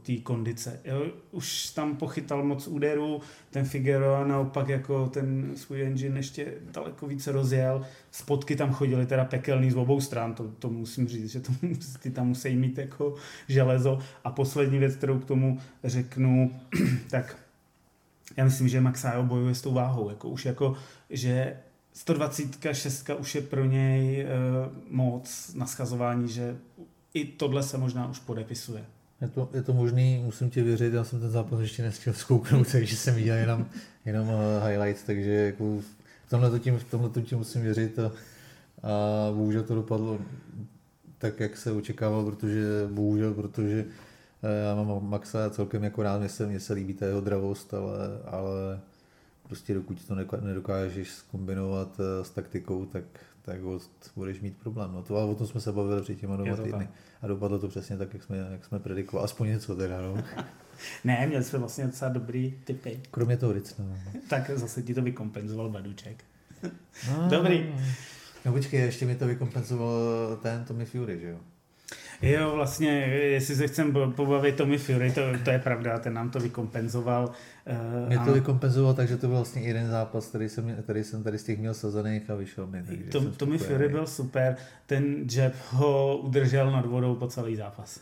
té 0.03 0.17
kondice. 0.17 0.81
Jo, 0.85 1.07
už 1.31 1.71
tam 1.71 1.97
pochytal 1.97 2.45
moc 2.45 2.69
úderů, 2.69 3.21
ten 3.51 3.65
Figueroa 3.65 4.27
naopak 4.27 4.69
jako 4.69 5.07
ten 5.07 5.53
svůj 5.57 5.83
engine 5.83 6.19
ještě 6.19 6.55
daleko 6.73 7.07
více 7.07 7.33
rozjel. 7.33 7.87
Spotky 8.11 8.57
tam 8.57 8.73
chodily 8.73 9.07
teda 9.07 9.25
pekelný 9.25 9.71
z 9.71 9.77
obou 9.77 10.01
stran, 10.01 10.35
to, 10.35 10.49
to 10.59 10.71
musím 10.71 11.09
říct, 11.09 11.31
že 11.31 11.41
to, 11.41 11.53
ty 12.01 12.11
tam 12.11 12.29
musí 12.29 12.57
mít 12.57 12.79
jako 12.79 13.15
železo. 13.49 13.99
A 14.25 14.31
poslední 14.31 14.79
věc, 14.79 14.97
kterou 14.97 15.19
k 15.19 15.25
tomu 15.25 15.61
řeknu, 15.85 16.61
tak 17.11 17.37
já 18.37 18.45
myslím, 18.45 18.69
že 18.69 18.81
Maxajo 18.81 19.23
bojuje 19.23 19.55
s 19.55 19.63
tou 19.63 19.75
váhou, 19.75 20.11
jako 20.11 20.29
už 20.29 20.45
jako, 20.45 20.77
že 21.11 21.57
126 21.95 23.11
už 23.19 23.35
je 23.35 23.41
pro 23.41 23.65
něj 23.65 24.27
uh, 24.27 24.73
moc 24.91 25.55
na 25.55 25.67
schazování, 25.67 26.29
že 26.29 26.57
i 27.15 27.25
tohle 27.25 27.63
se 27.63 27.79
možná 27.79 28.11
už 28.11 28.19
podepisuje. 28.19 28.85
Je 29.21 29.29
to, 29.29 29.49
je 29.55 29.63
to 29.63 29.73
možný, 29.73 30.23
musím 30.25 30.51
ti 30.51 30.63
věřit, 30.63 30.95
já 30.95 31.05
jsem 31.05 31.21
ten 31.21 31.31
zápas 31.31 31.61
ještě 31.61 31.83
nestihl 31.83 32.17
zkouknout, 32.17 32.67
takže 32.73 32.97
jsem 32.97 33.15
viděl 33.15 33.37
jenom, 33.37 33.67
jenom 34.05 34.29
uh, 34.29 34.35
highlights, 34.67 35.03
takže 35.03 35.31
jako 35.31 35.81
v 36.27 36.31
tomhle 36.31 36.51
to 36.51 36.59
tím, 36.59 36.81
tomhle 36.91 37.11
to 37.11 37.21
tím 37.21 37.39
musím 37.39 37.63
věřit 37.63 37.99
a, 37.99 38.07
a 38.07 39.33
bohužel 39.33 39.63
to 39.63 39.75
dopadlo 39.75 40.19
tak, 41.19 41.41
jak 41.41 41.57
se 41.57 41.73
očekával, 41.73 42.25
protože 42.25 42.89
bohužel, 42.91 43.35
protože 43.35 43.85
eh, 44.43 44.69
já 44.69 44.75
mám 44.83 45.09
Maxa 45.09 45.51
celkem 45.51 45.85
jako 45.85 46.03
rád, 46.03 46.19
mně 46.19 46.29
se, 46.29 46.47
mně 46.47 46.61
se 46.61 46.73
líbí 46.73 46.95
ta 46.95 47.07
jeho 47.07 47.21
dravost, 47.21 47.75
ale, 47.75 47.97
ale 48.27 48.81
prostě 49.49 49.75
dokud 49.75 50.05
to 50.05 50.15
nedokážeš 50.41 51.11
skombinovat 51.11 52.01
eh, 52.01 52.25
s 52.25 52.31
taktikou, 52.31 52.87
tak, 52.87 53.05
tak 53.43 53.61
budeš 54.17 54.41
mít 54.41 54.57
problém. 54.57 54.93
No 54.93 55.03
to, 55.03 55.17
ale 55.17 55.27
o 55.27 55.35
tom 55.35 55.47
jsme 55.47 55.61
se 55.61 55.73
bavili 55.73 56.03
před 56.03 56.15
těma 56.15 56.37
dvěma 56.37 56.57
týdny. 56.57 56.89
A 57.23 57.27
dopadlo 57.27 57.59
to 57.59 57.69
přesně 57.69 57.97
tak, 57.97 58.15
jak 58.15 58.23
jsme, 58.23 58.37
jak 58.37 58.65
jsme 58.65 58.79
predikovali. 58.79 59.25
Aspoň 59.25 59.49
něco 59.49 59.77
teda, 59.77 60.01
no. 60.01 60.25
ne, 61.05 61.27
měli 61.27 61.45
jsme 61.45 61.59
vlastně 61.59 61.87
docela 61.87 62.13
dobrý 62.13 62.59
typy. 62.65 63.01
Kromě 63.11 63.37
toho 63.37 63.53
Ricna. 63.53 63.85
No. 63.85 64.21
tak 64.29 64.51
zase 64.55 64.83
ti 64.83 64.95
to 64.95 65.03
vykompenzoval 65.03 65.71
Baduček. 65.71 66.25
no, 67.09 67.29
dobrý. 67.29 67.75
No 68.45 68.53
počkej, 68.53 68.81
ještě 68.81 69.07
mi 69.07 69.17
to 69.17 69.27
vykompenzoval 69.27 70.37
ten 70.43 70.65
Tommy 70.65 70.85
Fury, 70.85 71.21
že 71.21 71.29
jo? 71.29 71.39
Jo, 72.23 72.53
vlastně, 72.55 72.91
jestli 73.09 73.57
se 73.57 73.67
chcem 73.67 73.93
pobavit 74.17 74.57
Tommy 74.57 74.79
Fury, 74.79 75.13
to, 75.13 75.21
to 75.45 75.51
je 75.51 75.59
pravda, 75.59 75.99
ten 75.99 76.15
nám 76.15 76.31
to 76.31 76.39
vykompenzoval. 76.39 77.31
Uh, 78.03 78.09
Mě 78.09 78.19
to 78.19 78.31
a... 78.31 78.33
vykompenzoval, 78.33 78.95
takže 78.95 79.17
to 79.17 79.27
byl 79.27 79.37
vlastně 79.37 79.63
jeden 79.63 79.91
zápas, 79.91 80.27
který 80.27 80.49
jsem, 80.49 80.77
který 80.83 81.05
jsem 81.05 81.23
tady 81.23 81.39
z 81.39 81.45
těch 81.45 81.59
měl 81.59 81.75
sazených 81.75 82.31
a 82.31 82.35
vyšel 82.35 82.67
mi. 82.67 82.85
Tom, 83.13 83.33
Tommy 83.33 83.59
Fury 83.59 83.89
byl 83.89 84.07
super, 84.07 84.57
ten 84.87 85.27
jab 85.37 85.53
ho 85.71 86.17
udržel 86.17 86.71
nad 86.71 86.87
vodou 86.87 87.15
po 87.15 87.27
celý 87.27 87.57
zápas. 87.57 88.01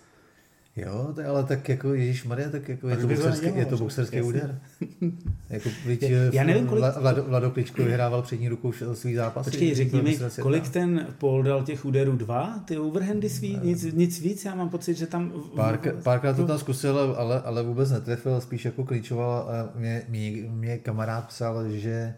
Jo, 0.77 1.13
to, 1.15 1.27
ale 1.29 1.45
tak 1.45 1.69
jako 1.69 1.95
Ježíš 1.95 2.25
Maria, 2.25 2.51
tak 2.51 2.69
jako 2.69 2.89
je 2.89 2.97
to, 2.97 3.07
boxerský, 3.07 3.47
je 3.57 3.67
to 3.67 3.77
boxerský 3.77 4.23
úder. 4.23 4.61
jako, 5.51 5.69
víc, 5.87 6.03
já 6.33 6.45
nevím, 6.45 6.67
kolik... 6.67 6.85
Vlado, 6.97 7.25
Vlado 7.25 7.51
Kličko 7.51 7.83
vyhrával 7.83 8.23
přední 8.23 8.49
rukou 8.49 8.73
svý 8.93 9.15
zápas. 9.15 9.45
Počkej, 9.45 9.75
řekni 9.75 10.03
mi, 10.03 10.19
kolik 10.43 10.69
ten 10.69 11.07
Paul 11.19 11.43
dal 11.43 11.63
těch 11.63 11.85
úderů? 11.85 12.17
Dva? 12.17 12.59
Ty 12.65 12.79
overhandy 12.79 13.29
svý? 13.29 13.59
Nic, 13.63 13.83
nic 13.83 14.21
víc? 14.21 14.45
Já 14.45 14.55
mám 14.55 14.69
pocit, 14.69 14.97
že 14.97 15.07
tam... 15.07 15.33
Párkrát 15.55 15.95
pár 16.03 16.37
to 16.37 16.47
tam 16.47 16.59
zkusil, 16.59 16.99
ale, 16.99 17.41
ale 17.41 17.63
vůbec 17.63 17.91
netrefil, 17.91 18.41
spíš 18.41 18.65
jako 18.65 18.85
klíčoval. 18.85 19.49
A 19.51 19.79
mě, 19.79 20.03
mě, 20.09 20.31
mě 20.51 20.79
kamarád 20.79 21.29
psal, 21.29 21.71
že 21.71 22.15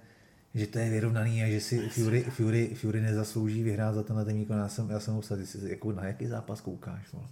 že 0.54 0.66
to 0.66 0.78
je 0.78 0.90
vyrovnaný 0.90 1.42
a 1.42 1.50
že 1.50 1.60
si 1.60 1.88
Fury, 1.88 2.22
Fury, 2.22 2.70
Fury 2.74 3.00
nezaslouží 3.00 3.62
vyhrát 3.62 3.94
za 3.94 4.02
tenhle 4.02 4.24
ten 4.24 4.36
výkon. 4.36 4.56
Já 4.56 4.68
jsem, 4.68 4.90
já 4.90 5.00
jsem 5.00 5.14
mu 5.14 5.20
psal, 5.20 5.38
jako 5.66 5.92
na 5.92 6.04
jaký 6.04 6.26
zápas 6.26 6.60
koukáš. 6.60 7.12
Vole? 7.12 7.26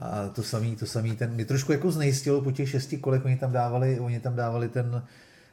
A 0.00 0.28
to 0.28 0.42
samý, 0.42 0.76
to 0.76 0.86
samý, 0.86 1.16
ten, 1.16 1.30
mě 1.30 1.44
trošku 1.44 1.72
jako 1.72 1.90
znejistilo 1.90 2.40
po 2.40 2.52
těch 2.52 2.68
šesti 2.68 2.98
kolech, 2.98 3.24
oni 3.24 3.36
tam 3.36 3.52
dávali, 3.52 4.00
oni 4.00 4.20
tam 4.20 4.36
dávali 4.36 4.68
ten, 4.68 5.02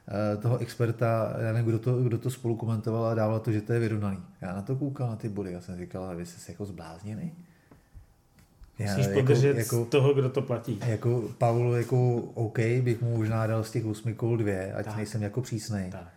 eh, 0.07 0.37
toho 0.37 0.57
experta, 0.57 1.35
já 1.39 1.53
nevím, 1.53 1.69
kdo 1.69 1.79
to, 1.79 2.03
kdo 2.03 2.17
to 2.17 2.29
spolu 2.29 2.55
komentoval 2.55 3.05
a 3.05 3.15
dával 3.15 3.39
to, 3.39 3.51
že 3.51 3.61
to 3.61 3.73
je 3.73 3.79
vyrovnaný. 3.79 4.19
Já 4.41 4.55
na 4.55 4.61
to 4.61 4.75
koukal, 4.75 5.09
na 5.09 5.15
ty 5.15 5.29
body, 5.29 5.51
já 5.51 5.61
jsem 5.61 5.77
říkal, 5.77 6.15
vy 6.15 6.25
jste 6.25 6.39
se 6.39 6.51
jako 6.51 6.65
zbláznili. 6.65 7.31
Já, 8.79 8.91
Musíš 8.91 9.05
jako, 9.05 9.19
podržet 9.19 9.57
jako, 9.57 9.85
toho, 9.85 10.13
kdo 10.13 10.29
to 10.29 10.41
platí. 10.41 10.79
Jako 10.85 11.29
Pavel, 11.37 11.75
jako 11.75 12.15
OK, 12.15 12.59
bych 12.59 13.01
mu 13.01 13.17
možná 13.17 13.47
dal 13.47 13.63
z 13.63 13.71
těch 13.71 13.85
osmi 13.85 14.13
kol 14.13 14.37
dvě, 14.37 14.73
ať 14.73 14.85
tak. 14.85 14.95
nejsem 14.95 15.23
jako 15.23 15.41
přísnej. 15.41 15.91
Tak. 15.91 16.13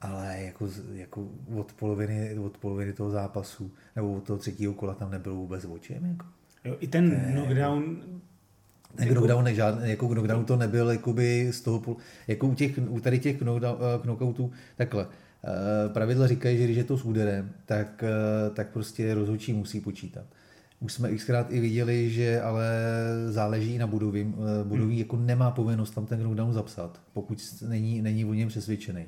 Ale 0.00 0.42
jako, 0.42 0.68
jako 0.92 1.28
od, 1.54 1.72
poloviny, 1.72 2.38
od 2.38 2.58
poloviny 2.58 2.92
toho 2.92 3.10
zápasu, 3.10 3.70
nebo 3.96 4.14
od 4.14 4.24
toho 4.24 4.38
třetího 4.38 4.72
kola 4.72 4.94
tam 4.94 5.10
nebylo 5.10 5.34
vůbec 5.34 5.64
očem. 5.64 6.04
Jako. 6.04 6.26
Jo, 6.66 6.76
I 6.80 6.86
ten 6.86 7.08
ne, 7.08 7.32
knockdown 7.32 7.96
ten 8.96 9.08
jako, 9.08 9.14
knockdown, 9.14 9.54
žádný, 9.54 9.90
jako 9.90 10.08
knockdown 10.08 10.44
to 10.44 10.56
nebyl 10.56 10.90
jakoby 10.90 11.48
z 11.52 11.60
toho, 11.60 11.96
jako 12.28 12.46
u, 12.46 12.54
těch, 12.54 12.78
u 12.88 13.00
tady 13.00 13.18
těch 13.18 13.38
knockdown, 13.38 13.78
eh, 13.80 13.98
knockoutů, 14.02 14.50
takhle, 14.76 15.06
eh, 15.44 15.88
pravidla 15.88 16.26
říkají, 16.26 16.58
že 16.58 16.64
když 16.64 16.76
je 16.76 16.84
to 16.84 16.98
s 16.98 17.04
úderem, 17.04 17.50
tak, 17.66 18.04
eh, 18.04 18.50
tak 18.50 18.68
prostě 18.68 19.14
rozhodčí 19.14 19.52
musí 19.52 19.80
počítat. 19.80 20.24
Už 20.80 20.92
jsme 20.92 21.16
xkrát 21.16 21.52
i 21.52 21.60
viděli, 21.60 22.10
že 22.10 22.40
ale 22.40 22.68
záleží 23.28 23.78
na 23.78 23.86
budově. 23.86 24.26
Budový 24.64 24.92
hmm. 24.92 24.98
jako 24.98 25.16
nemá 25.16 25.50
povinnost 25.50 25.90
tam 25.90 26.06
ten 26.06 26.20
knockdown 26.20 26.52
zapsat, 26.52 27.00
pokud 27.12 27.38
není, 27.68 28.02
není 28.02 28.24
o 28.24 28.34
něm 28.34 28.48
přesvědčený. 28.48 29.06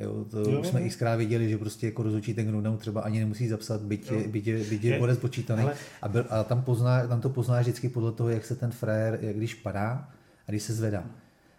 Jo, 0.00 0.24
to 0.30 0.50
jo, 0.50 0.60
už 0.60 0.66
jsme 0.66 0.80
i 0.80 0.90
zkrát 0.90 1.16
viděli, 1.16 1.48
že 1.48 1.58
prostě 1.58 1.86
jako 1.86 2.02
rozhodčí 2.02 2.34
ten 2.34 2.48
knockdown 2.48 2.78
třeba 2.78 3.00
ani 3.00 3.18
nemusí 3.18 3.48
zapsat, 3.48 3.82
byť, 3.82 4.10
je, 4.10 4.28
byť, 4.28 4.46
je, 4.46 4.64
byť 4.64 4.84
je 4.84 4.98
bodec 4.98 5.18
počítaný. 5.18 5.62
Ale... 5.62 5.74
A, 6.02 6.08
byl, 6.08 6.24
a 6.30 6.44
tam, 6.44 6.62
pozná, 6.62 7.06
tam 7.06 7.20
to 7.20 7.28
pozná 7.28 7.60
vždycky 7.60 7.88
podle 7.88 8.12
toho, 8.12 8.28
jak 8.28 8.44
se 8.44 8.56
ten 8.56 8.70
frér, 8.70 9.18
jak 9.22 9.36
když 9.36 9.54
padá 9.54 10.08
a 10.48 10.50
když 10.50 10.62
se 10.62 10.74
zvedá. 10.74 11.04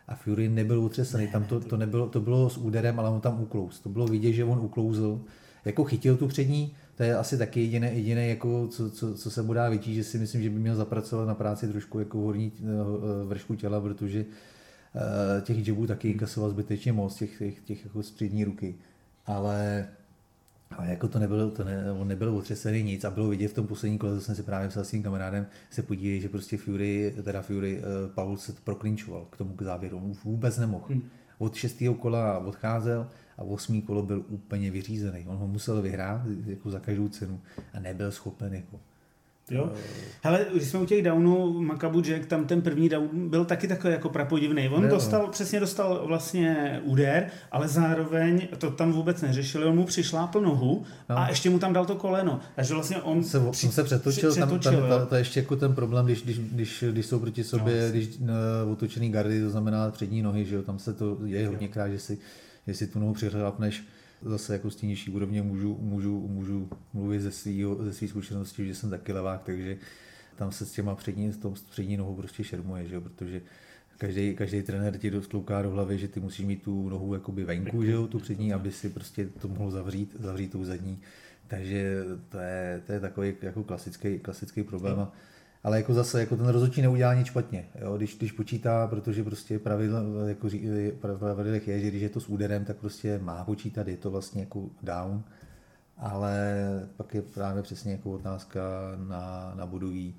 A 0.08 0.16
Fury 0.16 0.50
nebyl 0.50 0.80
utřesený, 0.80 1.28
tam 1.28 1.44
to, 1.44 1.60
to, 1.60 1.78
nebylo, 1.78 2.10
to 2.10 2.22
bylo 2.22 2.50
s 2.50 2.58
úderem, 2.58 3.00
ale 3.00 3.10
on 3.10 3.22
tam 3.22 3.42
uklouz. 3.42 3.80
To 3.80 3.90
bylo 3.90 4.08
vidět, 4.08 4.34
že 4.34 4.44
on 4.44 4.60
uklouzl, 4.60 5.22
jako 5.66 5.84
chytil 5.84 6.18
tu 6.18 6.28
přední, 6.28 6.74
to 6.96 7.04
je 7.04 7.16
asi 7.16 7.38
taky 7.38 7.62
jediné, 7.62 7.94
jediné 7.94 8.28
jako 8.28 8.68
co, 8.68 8.92
co, 8.92 9.14
co, 9.14 9.32
se 9.32 9.42
mu 9.42 9.54
dá 9.54 9.70
vyčít, 9.70 9.96
že 9.96 10.04
si 10.04 10.18
myslím, 10.18 10.44
že 10.44 10.50
by 10.50 10.60
měl 10.60 10.76
zapracovat 10.76 11.26
na 11.26 11.36
práci 11.36 11.68
trošku 11.68 12.00
jako 12.00 12.20
horní 12.20 12.52
eh, 12.60 12.64
vršku 13.26 13.56
těla, 13.56 13.82
protože 13.82 14.20
Eh, 14.20 14.26
těch 15.42 15.68
jabů 15.68 15.88
taky 15.88 16.10
inkasoval 16.10 16.50
zbytečně 16.50 16.94
moc, 16.94 17.16
těch, 17.16 17.38
těch, 17.38 17.60
těch 17.60 17.84
jako 17.86 18.04
střední 18.04 18.44
ruky. 18.44 18.76
Ale 19.26 19.88
ale 20.78 20.90
jako 20.90 21.08
to 21.08 21.20
nebylo, 21.20 21.52
to 21.52 21.64
ne, 21.64 21.92
on 21.92 22.08
nebyl 22.08 22.36
otřesený 22.36 22.84
nic 22.84 23.04
a 23.04 23.12
bylo 23.12 23.30
vidět 23.30 23.48
v 23.48 23.54
tom 23.54 23.68
posledním 23.68 24.00
kole, 24.00 24.16
to 24.16 24.22
jsem 24.22 24.36
si 24.36 24.44
právě 24.44 24.70
psal 24.70 24.84
s 24.84 24.92
tím 24.92 25.04
kamarádem, 25.04 25.48
se 25.70 25.84
podívej, 25.84 26.22
že 26.22 26.30
prostě 26.30 26.58
Fury, 26.58 27.14
teda 27.24 27.42
Fury, 27.42 27.78
uh, 27.78 28.12
Paul 28.14 28.38
se 28.38 28.54
proklinčoval 28.64 29.26
k 29.30 29.38
tomu 29.38 29.54
k 29.54 29.62
závěru, 29.62 29.98
on 29.98 30.14
vůbec 30.24 30.58
nemohl. 30.58 30.86
Hmm. 30.90 31.02
Od 31.38 31.56
šestého 31.56 31.94
kola 31.94 32.40
odcházel 32.40 33.08
a 33.38 33.42
osmý 33.42 33.82
kolo 33.82 34.04
byl 34.04 34.26
úplně 34.28 34.72
vyřízený. 34.72 35.26
On 35.28 35.38
ho 35.38 35.48
musel 35.48 35.82
vyhrát 35.82 36.22
jako 36.46 36.72
za 36.72 36.80
každou 36.80 37.08
cenu 37.10 37.42
a 37.74 37.80
nebyl 37.80 38.12
schopen 38.12 38.54
jako 38.54 38.80
Jo? 39.52 39.72
Hele, 40.24 40.46
když 40.54 40.68
jsme 40.68 40.80
u 40.80 40.86
těch 40.86 41.04
downů, 41.04 41.62
Makabu 41.62 42.02
Jack, 42.02 42.26
tam 42.26 42.46
ten 42.46 42.62
první 42.62 42.90
down 42.90 43.30
byl 43.30 43.46
taky 43.46 43.68
takový 43.68 43.94
jako 43.94 44.10
prapodivný. 44.10 44.70
On 44.70 44.84
jo. 44.84 44.90
dostal, 44.90 45.28
přesně 45.28 45.60
dostal 45.60 46.04
vlastně 46.06 46.80
úder, 46.84 47.28
ale 47.52 47.68
zároveň 47.68 48.48
to 48.58 48.72
tam 48.72 48.92
vůbec 48.92 49.22
neřešil. 49.22 49.68
On 49.68 49.76
mu 49.76 49.86
přišlápl 49.86 50.42
nohu 50.42 50.84
no. 51.10 51.18
a 51.18 51.30
ještě 51.30 51.50
mu 51.50 51.60
tam 51.60 51.74
dal 51.74 51.86
to 51.86 51.96
koleno. 51.96 52.40
Takže 52.56 52.74
vlastně 52.74 52.98
on 52.98 53.24
se, 53.24 53.40
při, 53.52 53.68
on 53.68 53.72
se 53.72 53.84
přetočil, 53.84 54.32
při, 54.32 54.40
tam, 54.40 54.60
tam, 54.60 54.76
tam, 54.90 55.08
to 55.08 55.16
je 55.16 55.22
ještě 55.22 55.40
jako 55.40 55.56
ten 55.56 55.76
problém, 55.76 56.06
když, 56.06 56.22
když, 56.22 56.40
když, 56.40 56.84
když 56.92 57.06
jsou 57.06 57.20
proti 57.20 57.44
sobě, 57.44 57.84
no, 57.86 57.92
když 57.92 58.10
uh, 58.20 58.72
otočený 58.72 59.12
gardy, 59.12 59.42
to 59.42 59.50
znamená 59.50 59.92
přední 59.92 60.22
nohy, 60.22 60.46
že 60.46 60.56
jo, 60.56 60.62
tam 60.62 60.80
se 60.80 60.94
to 60.94 61.18
je 61.26 61.48
hodněkrát, 61.48 61.92
že 61.92 62.00
si, 62.00 62.18
že 62.68 62.74
si 62.74 62.88
tu 62.88 63.00
nohu 63.00 63.14
přiřápneš 63.14 63.84
zase 64.22 64.54
jako 64.54 64.72
z 64.72 64.76
té 64.76 64.86
nižší 64.86 65.12
úrovně 65.12 65.42
můžu, 65.42 65.78
můžu, 65.82 66.28
můžu 66.28 66.70
mluvit 66.94 67.20
ze 67.20 67.32
své 67.32 67.52
ze 67.80 67.94
svý 67.94 68.08
zkušenosti, 68.08 68.68
že 68.68 68.76
jsem 68.76 68.90
taky 68.90 69.14
levák, 69.14 69.44
takže 69.44 69.78
tam 70.36 70.52
se 70.52 70.66
s 70.66 70.72
těma 70.72 70.96
přední, 70.96 71.32
s 71.32 71.38
tou 71.38 71.56
přední 71.70 71.98
nohou 71.98 72.16
prostě 72.16 72.44
šermuje, 72.44 72.88
že 72.88 72.96
jo, 72.96 73.02
protože 73.02 73.42
každý, 73.98 74.36
každý 74.36 74.62
trenér 74.62 74.98
ti 74.98 75.12
dostlouká 75.12 75.62
do 75.62 75.72
hlavy, 75.72 75.98
že 75.98 76.08
ty 76.08 76.20
musíš 76.20 76.46
mít 76.46 76.64
tu 76.64 76.90
nohu 76.90 77.14
jakoby 77.14 77.44
venku, 77.44 77.84
že 77.84 77.92
jo, 77.92 78.08
tu 78.08 78.20
přední, 78.20 78.54
aby 78.54 78.72
si 78.72 78.90
prostě 78.90 79.26
to 79.26 79.48
mohl 79.48 79.72
zavřít, 79.72 80.16
zavřít 80.20 80.52
tou 80.52 80.64
zadní. 80.64 81.00
Takže 81.48 82.04
to 82.30 82.38
je, 82.38 82.82
to 82.86 82.94
je 82.94 83.00
takový 83.00 83.34
jako 83.42 83.64
klasický, 83.64 84.20
klasický 84.20 84.64
problém. 84.64 85.00
A 85.00 85.12
ale 85.64 85.78
jako 85.78 85.94
zase 85.94 86.20
jako 86.20 86.38
ten 86.38 86.48
rozhodčí 86.48 86.82
neudělá 86.82 87.14
nic 87.14 87.28
špatně, 87.28 87.66
jo? 87.82 87.98
Když, 87.98 88.18
když 88.18 88.32
počítá, 88.32 88.88
protože 88.88 89.24
prostě 89.24 89.60
pravidlo, 89.60 90.28
jako 90.28 90.48
pravidlech 91.02 91.68
je, 91.68 91.80
že 91.80 91.88
když 91.88 92.02
je 92.02 92.10
to 92.10 92.20
s 92.20 92.30
úderem, 92.30 92.66
tak 92.66 92.78
prostě 92.78 93.20
má 93.20 93.44
počítat, 93.44 93.88
je 93.88 93.98
to 93.98 94.12
vlastně 94.12 94.42
jako 94.42 94.70
down, 94.84 95.24
ale 95.98 96.56
pak 96.98 97.14
je 97.14 97.22
právě 97.22 97.64
přesně 97.64 97.92
jako 97.92 98.12
otázka 98.12 98.62
na, 99.08 99.54
na 99.56 99.66
budový, 99.66 100.16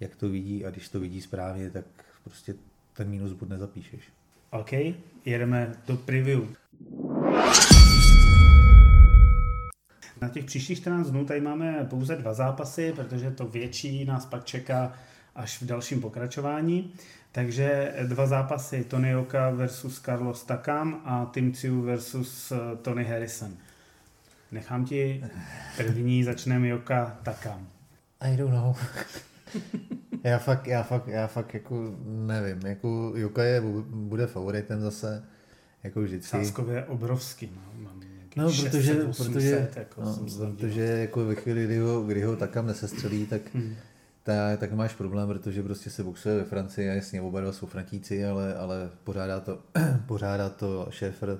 jak 0.00 0.16
to 0.16 0.28
vidí 0.28 0.66
a 0.66 0.70
když 0.70 0.88
to 0.88 1.00
vidí 1.00 1.20
správně, 1.20 1.70
tak 1.70 1.84
prostě 2.24 2.54
ten 2.92 3.08
minus 3.08 3.32
bod 3.32 3.48
nezapíšeš. 3.48 4.08
OK, 4.50 4.72
jedeme 5.24 5.72
do 5.86 5.96
preview. 5.96 6.40
Na 10.20 10.28
těch 10.28 10.44
příštích 10.44 10.78
14 10.78 11.10
dnů 11.10 11.24
tady 11.24 11.40
máme 11.40 11.86
pouze 11.90 12.16
dva 12.16 12.34
zápasy, 12.34 12.92
protože 12.96 13.30
to 13.30 13.46
větší 13.46 14.04
nás 14.04 14.26
pak 14.26 14.44
čeká 14.44 14.92
až 15.34 15.62
v 15.62 15.66
dalším 15.66 16.00
pokračování. 16.00 16.92
Takže 17.32 17.94
dva 18.06 18.26
zápasy 18.26 18.84
Tony 18.84 19.16
Oka 19.16 19.50
versus 19.50 20.00
Carlos 20.00 20.44
Takam 20.44 21.02
a 21.04 21.30
Tim 21.34 21.52
Tziu 21.52 21.82
versus 21.82 22.52
eh, 22.52 22.76
Tony 22.82 23.04
Harrison. 23.04 23.56
Nechám 24.52 24.84
ti 24.84 25.24
první, 25.76 26.24
začneme 26.24 26.68
Joka 26.68 27.18
Takam. 27.22 27.68
I 28.20 28.36
don't 28.36 28.54
know. 28.54 28.76
já 30.24 30.38
fakt, 30.38 30.66
já 30.66 30.82
fakt, 30.82 31.08
já 31.08 31.26
fakt 31.26 31.54
jako 31.54 31.94
nevím, 32.04 32.66
jako 32.66 33.12
Joka 33.16 33.44
je, 33.44 33.62
bude 33.86 34.26
favoritem 34.26 34.80
zase, 34.80 35.24
jako 35.82 36.00
vždycky. 36.00 36.28
Sáskově 36.28 36.84
obrovský, 36.84 37.50
no, 37.56 37.82
mám 37.84 38.00
No, 38.36 38.52
protože, 38.52 39.04
800, 39.04 39.32
protože, 39.32 39.68
jako 39.76 40.02
no, 40.02 40.16
protože 40.56 40.82
jako 40.82 41.24
ve 41.24 41.34
chvíli, 41.34 41.64
kdy 41.64 41.78
ho, 41.78 42.02
kdy 42.02 42.22
ho 42.22 42.36
takam 42.36 42.66
nesestřelí, 42.66 43.26
tak, 43.26 43.42
hmm. 43.54 43.74
tak, 44.22 44.60
tak 44.60 44.72
máš 44.72 44.94
problém, 44.94 45.28
protože 45.28 45.62
prostě 45.62 45.90
se 45.90 46.04
boxuje 46.04 46.36
ve 46.36 46.44
Francii 46.44 46.90
a 46.90 46.92
jasně 46.92 47.22
oba 47.22 47.40
dva 47.40 47.52
jsou 47.52 47.66
Frantíci, 47.66 48.26
ale, 48.26 48.54
ale 48.54 48.90
pořádá 49.04 49.40
to, 49.40 49.58
pořádá 50.06 50.48
to 50.48 50.86
Šéfer, 50.90 51.38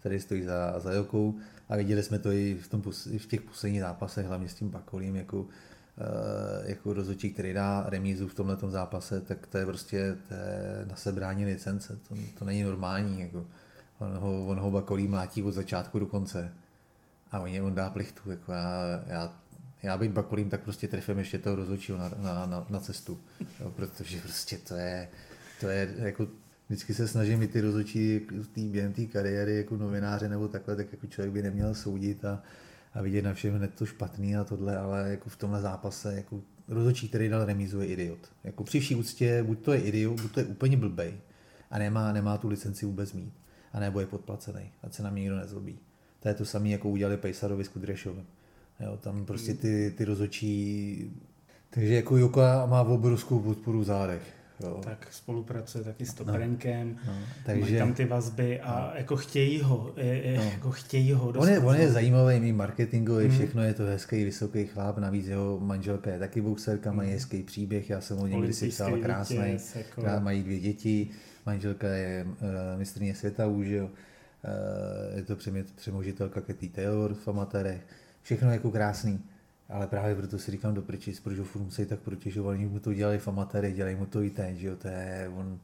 který 0.00 0.20
stojí 0.20 0.42
za, 0.42 0.80
za 0.80 0.92
Jokou 0.92 1.34
a 1.68 1.76
viděli 1.76 2.02
jsme 2.02 2.18
to 2.18 2.32
i 2.32 2.54
v, 2.54 2.68
tom, 2.68 2.82
v 3.18 3.26
těch 3.26 3.40
posledních 3.40 3.80
zápasech, 3.80 4.26
hlavně 4.26 4.48
s 4.48 4.54
tím 4.54 4.68
Bakolím, 4.68 5.16
jako, 5.16 5.46
eh, 5.98 6.70
jako 6.70 6.92
rozhodčí, 6.92 7.30
který 7.30 7.52
dá 7.52 7.84
remízu 7.88 8.28
v 8.28 8.34
tomhle 8.34 8.56
zápase, 8.68 9.20
tak 9.20 9.46
to 9.46 9.58
je 9.58 9.66
prostě 9.66 10.16
to 10.28 10.34
je 10.34 10.86
na 10.86 10.96
sebrání 10.96 11.44
licence, 11.44 11.98
to, 12.08 12.14
to 12.38 12.44
není 12.44 12.62
normální. 12.62 13.20
Jako. 13.20 13.46
On 13.98 14.18
ho, 14.18 14.46
on 14.46 14.58
ho 14.58 14.70
Bakolí 14.70 15.08
mlátí 15.08 15.42
od 15.42 15.52
začátku 15.52 15.98
do 15.98 16.06
konce 16.06 16.52
a 17.30 17.40
on, 17.40 17.50
on 17.62 17.74
dá 17.74 17.90
plichtu. 17.90 18.30
Jako 18.30 18.52
já, 18.52 19.04
já, 19.06 19.32
já 19.82 19.98
být 19.98 20.12
Bakolím, 20.12 20.50
tak 20.50 20.60
prostě 20.60 20.88
trefím 20.88 21.18
ještě 21.18 21.38
toho 21.38 21.56
rozhodčího 21.56 21.98
na, 21.98 22.10
na, 22.18 22.46
na, 22.46 22.66
na 22.70 22.80
cestu, 22.80 23.18
jo, 23.60 23.70
protože 23.70 24.20
prostě 24.20 24.58
to 24.58 24.74
je, 24.74 25.08
to 25.60 25.68
je 25.68 25.94
jako 25.98 26.26
vždycky 26.68 26.94
se 26.94 27.08
snažím 27.08 27.42
i 27.42 27.48
ty 27.48 27.60
rozhodčí 27.60 28.20
tý, 28.52 28.68
během 28.68 28.92
té 28.92 29.06
kariéry 29.06 29.56
jako 29.56 29.76
novináře 29.76 30.28
nebo 30.28 30.48
takhle, 30.48 30.76
tak 30.76 30.92
jako 30.92 31.06
člověk 31.06 31.32
by 31.32 31.42
neměl 31.42 31.74
soudit 31.74 32.24
a, 32.24 32.42
a 32.94 33.02
vidět 33.02 33.22
na 33.22 33.34
všem 33.34 33.54
hned 33.54 33.74
to 33.74 33.86
špatný 33.86 34.36
a 34.36 34.44
tohle, 34.44 34.78
ale 34.78 35.10
jako 35.10 35.28
v 35.28 35.36
tomhle 35.36 35.60
zápase 35.60 36.14
jako 36.14 36.40
rozhodčí, 36.68 37.08
který 37.08 37.28
dal 37.28 37.44
remízu, 37.44 37.80
je 37.80 37.86
idiot. 37.86 38.18
Jako 38.44 38.64
při 38.64 38.80
vší 38.80 38.94
úctě, 38.94 39.42
buď 39.42 39.58
to 39.58 39.72
je 39.72 39.80
idiot, 39.80 40.20
buď 40.20 40.32
to 40.32 40.40
je 40.40 40.46
úplně 40.46 40.76
blbej 40.76 41.14
a 41.70 41.78
nemá, 41.78 42.12
nemá 42.12 42.38
tu 42.38 42.48
licenci 42.48 42.86
vůbec 42.86 43.12
mít, 43.12 43.32
a 43.72 43.80
nebo 43.80 44.00
je 44.00 44.06
podplacený, 44.06 44.70
ať 44.82 44.94
se 44.94 45.02
na 45.02 45.10
mě 45.10 45.20
nikdo 45.20 45.36
nezlobí. 45.36 45.78
To 46.20 46.28
je 46.28 46.34
to 46.34 46.44
samé, 46.44 46.68
jako 46.68 46.88
udělali 46.88 47.16
Pejsarovi 47.16 47.64
s 47.64 47.68
Kudrešovem. 47.68 48.24
Jo, 48.80 48.96
tam 49.00 49.24
prostě 49.24 49.54
ty, 49.54 49.94
ty 49.96 50.04
rozhodčí... 50.04 51.10
Takže 51.70 51.94
jako 51.94 52.16
Joka 52.16 52.66
má 52.66 52.82
obrovskou 52.82 53.40
podporu 53.40 53.80
v 53.80 53.84
zádech. 53.84 54.22
Jo. 54.60 54.80
Tak 54.84 55.08
spolupracuje 55.10 55.84
taky 55.84 56.06
s 56.06 56.14
Toperenkem, 56.14 56.96
no, 57.06 57.12
no, 57.12 57.20
takže, 57.46 57.60
mají 57.60 57.76
tam 57.76 57.94
ty 57.94 58.04
vazby 58.04 58.60
a 58.60 58.90
no. 58.92 58.98
jako 58.98 59.16
chtějí 59.16 59.60
ho, 59.60 59.92
je, 59.96 60.36
no. 60.36 60.42
jako 60.42 60.70
chtějí 60.70 61.12
ho 61.12 61.28
On 61.28 61.48
je, 61.48 61.58
on 61.58 61.76
je 61.76 61.92
zajímavý, 61.92 62.40
mý 62.40 62.52
marketingový, 62.52 63.24
mm. 63.24 63.30
všechno 63.30 63.62
je 63.62 63.74
to 63.74 63.82
hezký, 63.82 64.24
vysoký 64.24 64.66
chlap, 64.66 64.98
navíc 64.98 65.26
jeho 65.26 65.60
manželka 65.60 66.10
je 66.10 66.18
taky 66.18 66.40
boxerka, 66.40 66.92
mají 66.92 67.08
mm. 67.08 67.14
hezký 67.14 67.42
příběh, 67.42 67.90
já 67.90 68.00
jsem 68.00 68.16
ho 68.16 68.26
někdy 68.26 68.52
si 68.52 68.68
psal 68.68 68.98
krásný, 68.98 69.58
jako... 69.74 70.02
mají 70.20 70.42
dvě 70.42 70.60
děti, 70.60 71.10
manželka 71.48 71.88
je 71.88 72.24
uh, 72.24 72.78
mistrně 72.78 73.14
světa 73.14 73.46
už, 73.46 73.66
jo. 73.66 73.84
Uh, 73.84 75.16
je 75.16 75.22
to 75.22 75.36
přemožitelka 75.76 76.40
Katy 76.40 76.68
Taylor 76.68 77.14
v 77.14 77.28
amatérech, 77.28 77.80
všechno 78.22 78.52
jako 78.52 78.70
krásný. 78.70 79.20
Ale 79.70 79.86
právě 79.86 80.14
proto 80.14 80.38
si 80.38 80.50
říkám 80.50 80.74
do 80.74 80.82
prčic, 80.82 81.20
protože 81.20 81.42
furt 81.42 81.62
musí 81.62 81.86
tak 81.86 82.00
protěžovat, 82.00 82.50
oni 82.50 82.66
mu 82.66 82.78
to 82.78 82.94
dělali 82.94 83.18
v 83.18 83.28
amatéry, 83.28 83.72
dělají 83.72 83.96
mu 83.96 84.06
to 84.06 84.22
i 84.22 84.30
teď, 84.30 84.56
že 84.56 84.66
jo, 84.66 84.76
to 84.76 84.88
je, 84.88 85.30
on, 85.36 85.58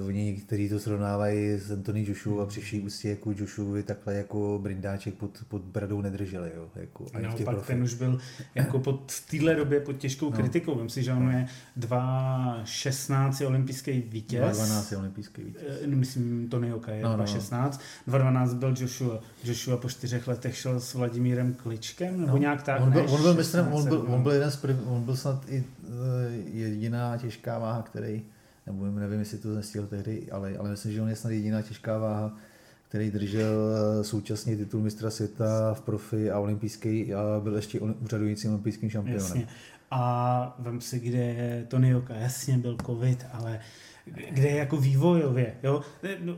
uh, 0.00 0.06
oni, 0.06 0.36
kteří 0.36 0.68
to 0.68 0.78
srovnávají 0.78 1.50
s 1.50 1.72
Anthony 1.72 2.06
Joshua 2.08 2.42
a 2.42 2.46
při 2.46 2.60
vší 2.60 2.80
ústě 2.80 3.10
jako 3.10 3.32
Joshua 3.36 3.82
takhle 3.82 4.14
jako 4.14 4.58
brindáček 4.62 5.14
pod, 5.14 5.38
pod 5.48 5.62
bradou 5.62 6.00
nedrželi, 6.00 6.52
jo, 6.56 6.68
jako, 6.74 7.06
a 7.14 7.18
no, 7.18 7.34
pak 7.44 7.66
ten 7.66 7.82
už 7.82 7.94
byl 7.94 8.18
jako 8.54 8.78
pod, 8.78 9.20
téhle 9.30 9.54
době 9.54 9.80
pod 9.80 9.96
těžkou 9.96 10.30
no. 10.30 10.36
kritikou, 10.36 10.78
vím 10.78 10.88
si, 10.88 11.02
že 11.02 11.12
on 11.12 11.30
je 11.30 11.46
2.16 11.78 13.46
olympijský 13.46 13.92
vítěz. 13.92 14.58
2.12 14.58 14.98
olympijský 14.98 15.42
vítěz. 15.42 15.62
Uh, 15.86 15.94
myslím, 15.94 16.48
Tony 16.48 16.72
Oka 16.72 16.92
je 16.92 17.02
no, 17.02 17.16
2.16, 17.16 17.78
no. 18.06 18.18
2.12 18.18 18.54
byl 18.54 18.74
Joshua, 18.80 19.20
Joshua 19.44 19.76
po 19.76 19.88
čtyřech 19.88 20.28
letech 20.28 20.56
šel 20.56 20.80
s 20.80 20.94
Vladimírem 20.94 21.54
Kličkem, 21.54 22.20
nebo 22.20 22.32
no. 22.32 22.38
nějak 22.38 22.62
tak, 22.62 22.80
on 22.80 22.92
byl, 22.92 23.06
on 23.10 23.22
byl 23.22 23.33
mistrem, 23.34 23.72
on 23.72 23.88
byl, 23.88 24.04
on 24.08 24.22
byl 24.22 24.32
jeden 24.32 24.50
z 24.50 24.56
prv, 24.56 24.76
on 24.86 25.02
byl 25.02 25.16
snad 25.16 25.44
i 25.48 25.64
uh, 25.82 25.94
jediná 26.52 27.16
těžká 27.16 27.58
váha, 27.58 27.82
který, 27.82 28.22
nebo 28.66 28.86
nevím, 28.86 29.18
jestli 29.18 29.38
to 29.38 29.54
nestihl 29.54 29.86
tehdy, 29.86 30.26
ale, 30.32 30.56
ale 30.58 30.70
myslím, 30.70 30.92
že 30.92 31.02
on 31.02 31.08
je 31.08 31.16
snad 31.16 31.30
jediná 31.30 31.62
těžká 31.62 31.98
váha, 31.98 32.32
který 32.94 33.10
držel 33.10 33.52
eh, 34.00 34.04
současně 34.04 34.56
titul 34.56 34.80
mistra 34.80 35.10
světa 35.10 35.74
v 35.74 35.80
profi 35.80 36.30
a 36.30 36.38
olympijský 36.38 37.14
a 37.14 37.40
byl 37.40 37.56
ještě 37.56 37.80
úřadujícím 37.80 38.50
olympijským 38.50 38.90
šampionem. 38.90 39.22
Jasně. 39.22 39.48
A 39.90 40.56
vem 40.58 40.80
si, 40.80 41.00
kde 41.00 41.64
Tony 41.68 41.94
Oka, 41.94 42.14
jasně 42.14 42.58
byl 42.58 42.76
covid, 42.86 43.26
ale 43.32 43.60
kde 44.04 44.48
je 44.48 44.56
jako 44.56 44.76
vývojově. 44.76 45.54
Jo? 45.62 45.80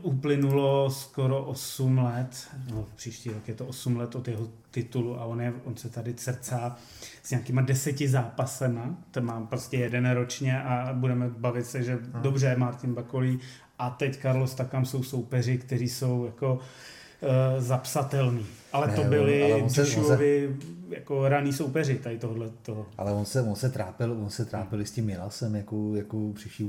Uplynulo 0.01 0.89
skoro 0.89 1.43
8 1.43 1.97
let, 1.97 2.47
no, 2.71 2.85
příští 2.95 3.29
rok 3.29 3.47
je 3.47 3.53
to 3.53 3.65
8 3.65 3.97
let 3.97 4.15
od 4.15 4.27
jeho 4.27 4.47
titulu 4.71 5.19
a 5.19 5.25
on, 5.25 5.41
je, 5.41 5.53
on 5.65 5.75
se 5.75 5.89
tady 5.89 6.13
cercá 6.13 6.75
s 7.23 7.31
nějakýma 7.31 7.61
deseti 7.61 8.07
zápasema, 8.07 8.97
to 9.11 9.21
mám 9.21 9.47
prostě 9.47 9.77
jeden 9.77 10.11
ročně 10.11 10.61
a 10.61 10.93
budeme 10.93 11.29
bavit 11.29 11.65
se, 11.65 11.83
že 11.83 11.95
hmm. 11.95 12.21
dobře, 12.21 12.55
Martin 12.57 12.93
Bakolí 12.93 13.39
a 13.79 13.89
teď 13.89 14.21
Carlos 14.21 14.55
Takam 14.55 14.85
jsou 14.85 15.03
soupeři, 15.03 15.57
kteří 15.57 15.89
jsou 15.89 16.25
jako 16.25 16.53
uh, 16.53 17.63
zapsatelný. 17.63 18.45
Ale 18.77 18.87
ne, 18.87 18.95
to 18.95 19.03
byli 19.03 19.43
ale 19.43 19.61
on 19.63 19.69
se, 19.69 19.81
Joshuovi 19.81 20.55
jako 20.89 21.29
raný 21.29 21.53
soupeři 21.53 21.95
tady 21.99 22.19
tohle. 22.19 22.49
To. 22.61 22.85
Ale 22.97 23.11
on 23.11 23.25
se, 23.25 23.41
on 23.41 23.55
se 23.55 23.69
trápil, 23.69 24.11
on 24.11 24.29
se 24.29 24.45
trápil 24.45 24.79
s 24.79 24.91
tím 24.91 25.05
Milasem, 25.05 25.55
jako, 25.55 25.95
jako 25.95 26.31
přišel. 26.33 26.67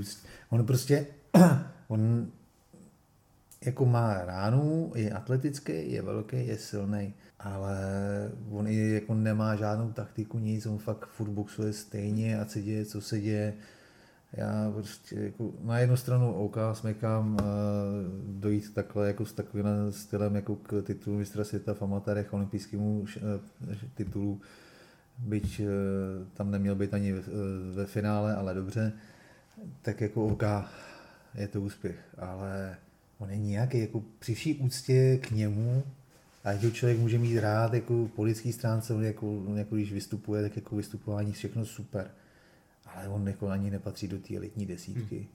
On 0.51 0.67
prostě, 0.67 1.07
on 1.89 2.27
jako 3.65 3.87
má 3.87 4.25
ránu, 4.25 4.93
je 4.95 5.11
atletický, 5.11 5.93
je 5.93 6.03
velký, 6.03 6.47
je 6.47 6.59
silný, 6.59 7.15
ale 7.39 7.79
on 8.51 8.69
i 8.69 8.91
jako 8.91 9.15
nemá 9.15 9.57
žádnou 9.57 9.93
taktiku, 9.93 10.39
nic, 10.39 10.67
on 10.67 10.79
fakt 10.79 11.07
furt 11.07 11.31
boxuje 11.31 11.73
stejně 11.73 12.41
a 12.41 12.45
se 12.45 12.63
děje, 12.63 12.85
co 12.85 13.01
se 13.01 13.21
děje. 13.21 13.55
Já 14.33 14.71
prostě 14.75 15.17
jako 15.17 15.53
na 15.65 15.79
jednu 15.79 15.97
stranu 15.97 16.33
OK, 16.33 16.57
smekám 16.73 17.33
uh, 17.33 17.39
dojít 18.41 18.75
takhle 18.75 19.07
jako 19.07 19.27
s 19.27 19.33
takovým 19.33 19.67
stylem 19.91 20.37
jako 20.37 20.57
k 20.57 20.83
titulu 20.83 21.19
mistra 21.19 21.45
světa 21.45 21.75
v 21.75 21.83
amatérech 21.83 22.33
olympijskému 22.33 23.01
uh, 23.01 23.07
titulu, 23.95 24.41
byť 25.19 25.61
uh, 25.61 25.67
tam 26.35 26.51
neměl 26.51 26.75
být 26.75 26.95
ani 26.95 27.13
ve, 27.13 27.23
ve 27.75 27.87
finále, 27.87 28.37
ale 28.37 28.55
dobře, 28.55 28.93
tak 29.83 30.01
jako 30.01 30.27
OK, 30.27 30.43
je 31.35 31.49
to 31.49 31.61
úspěch, 31.61 31.97
ale 32.19 32.77
on 33.19 33.31
je 33.31 33.39
nějaký, 33.39 33.81
jako 33.81 34.03
při 34.19 34.35
vší 34.35 34.55
úctě 34.55 35.19
k 35.23 35.31
němu, 35.31 35.83
a 36.45 36.53
když 36.53 36.73
člověk 36.73 36.99
může 36.99 37.19
mít 37.19 37.41
rád 37.41 37.75
jako 37.75 38.09
po 38.17 38.23
lidský 38.23 38.53
stránce, 38.53 38.95
jako, 39.01 39.43
jako 39.55 39.75
když 39.75 39.93
vystupuje, 39.93 40.43
tak 40.43 40.57
jako 40.57 40.77
vystupování 40.77 41.33
všechno 41.33 41.67
super 41.67 42.11
ale 42.99 43.09
on 43.09 43.29
jako 43.29 43.49
ani 43.49 43.71
nepatří 43.71 44.09
do 44.09 44.19
té 44.19 44.37
elitní 44.37 44.67
desítky. 44.67 45.17
Hmm. 45.17 45.27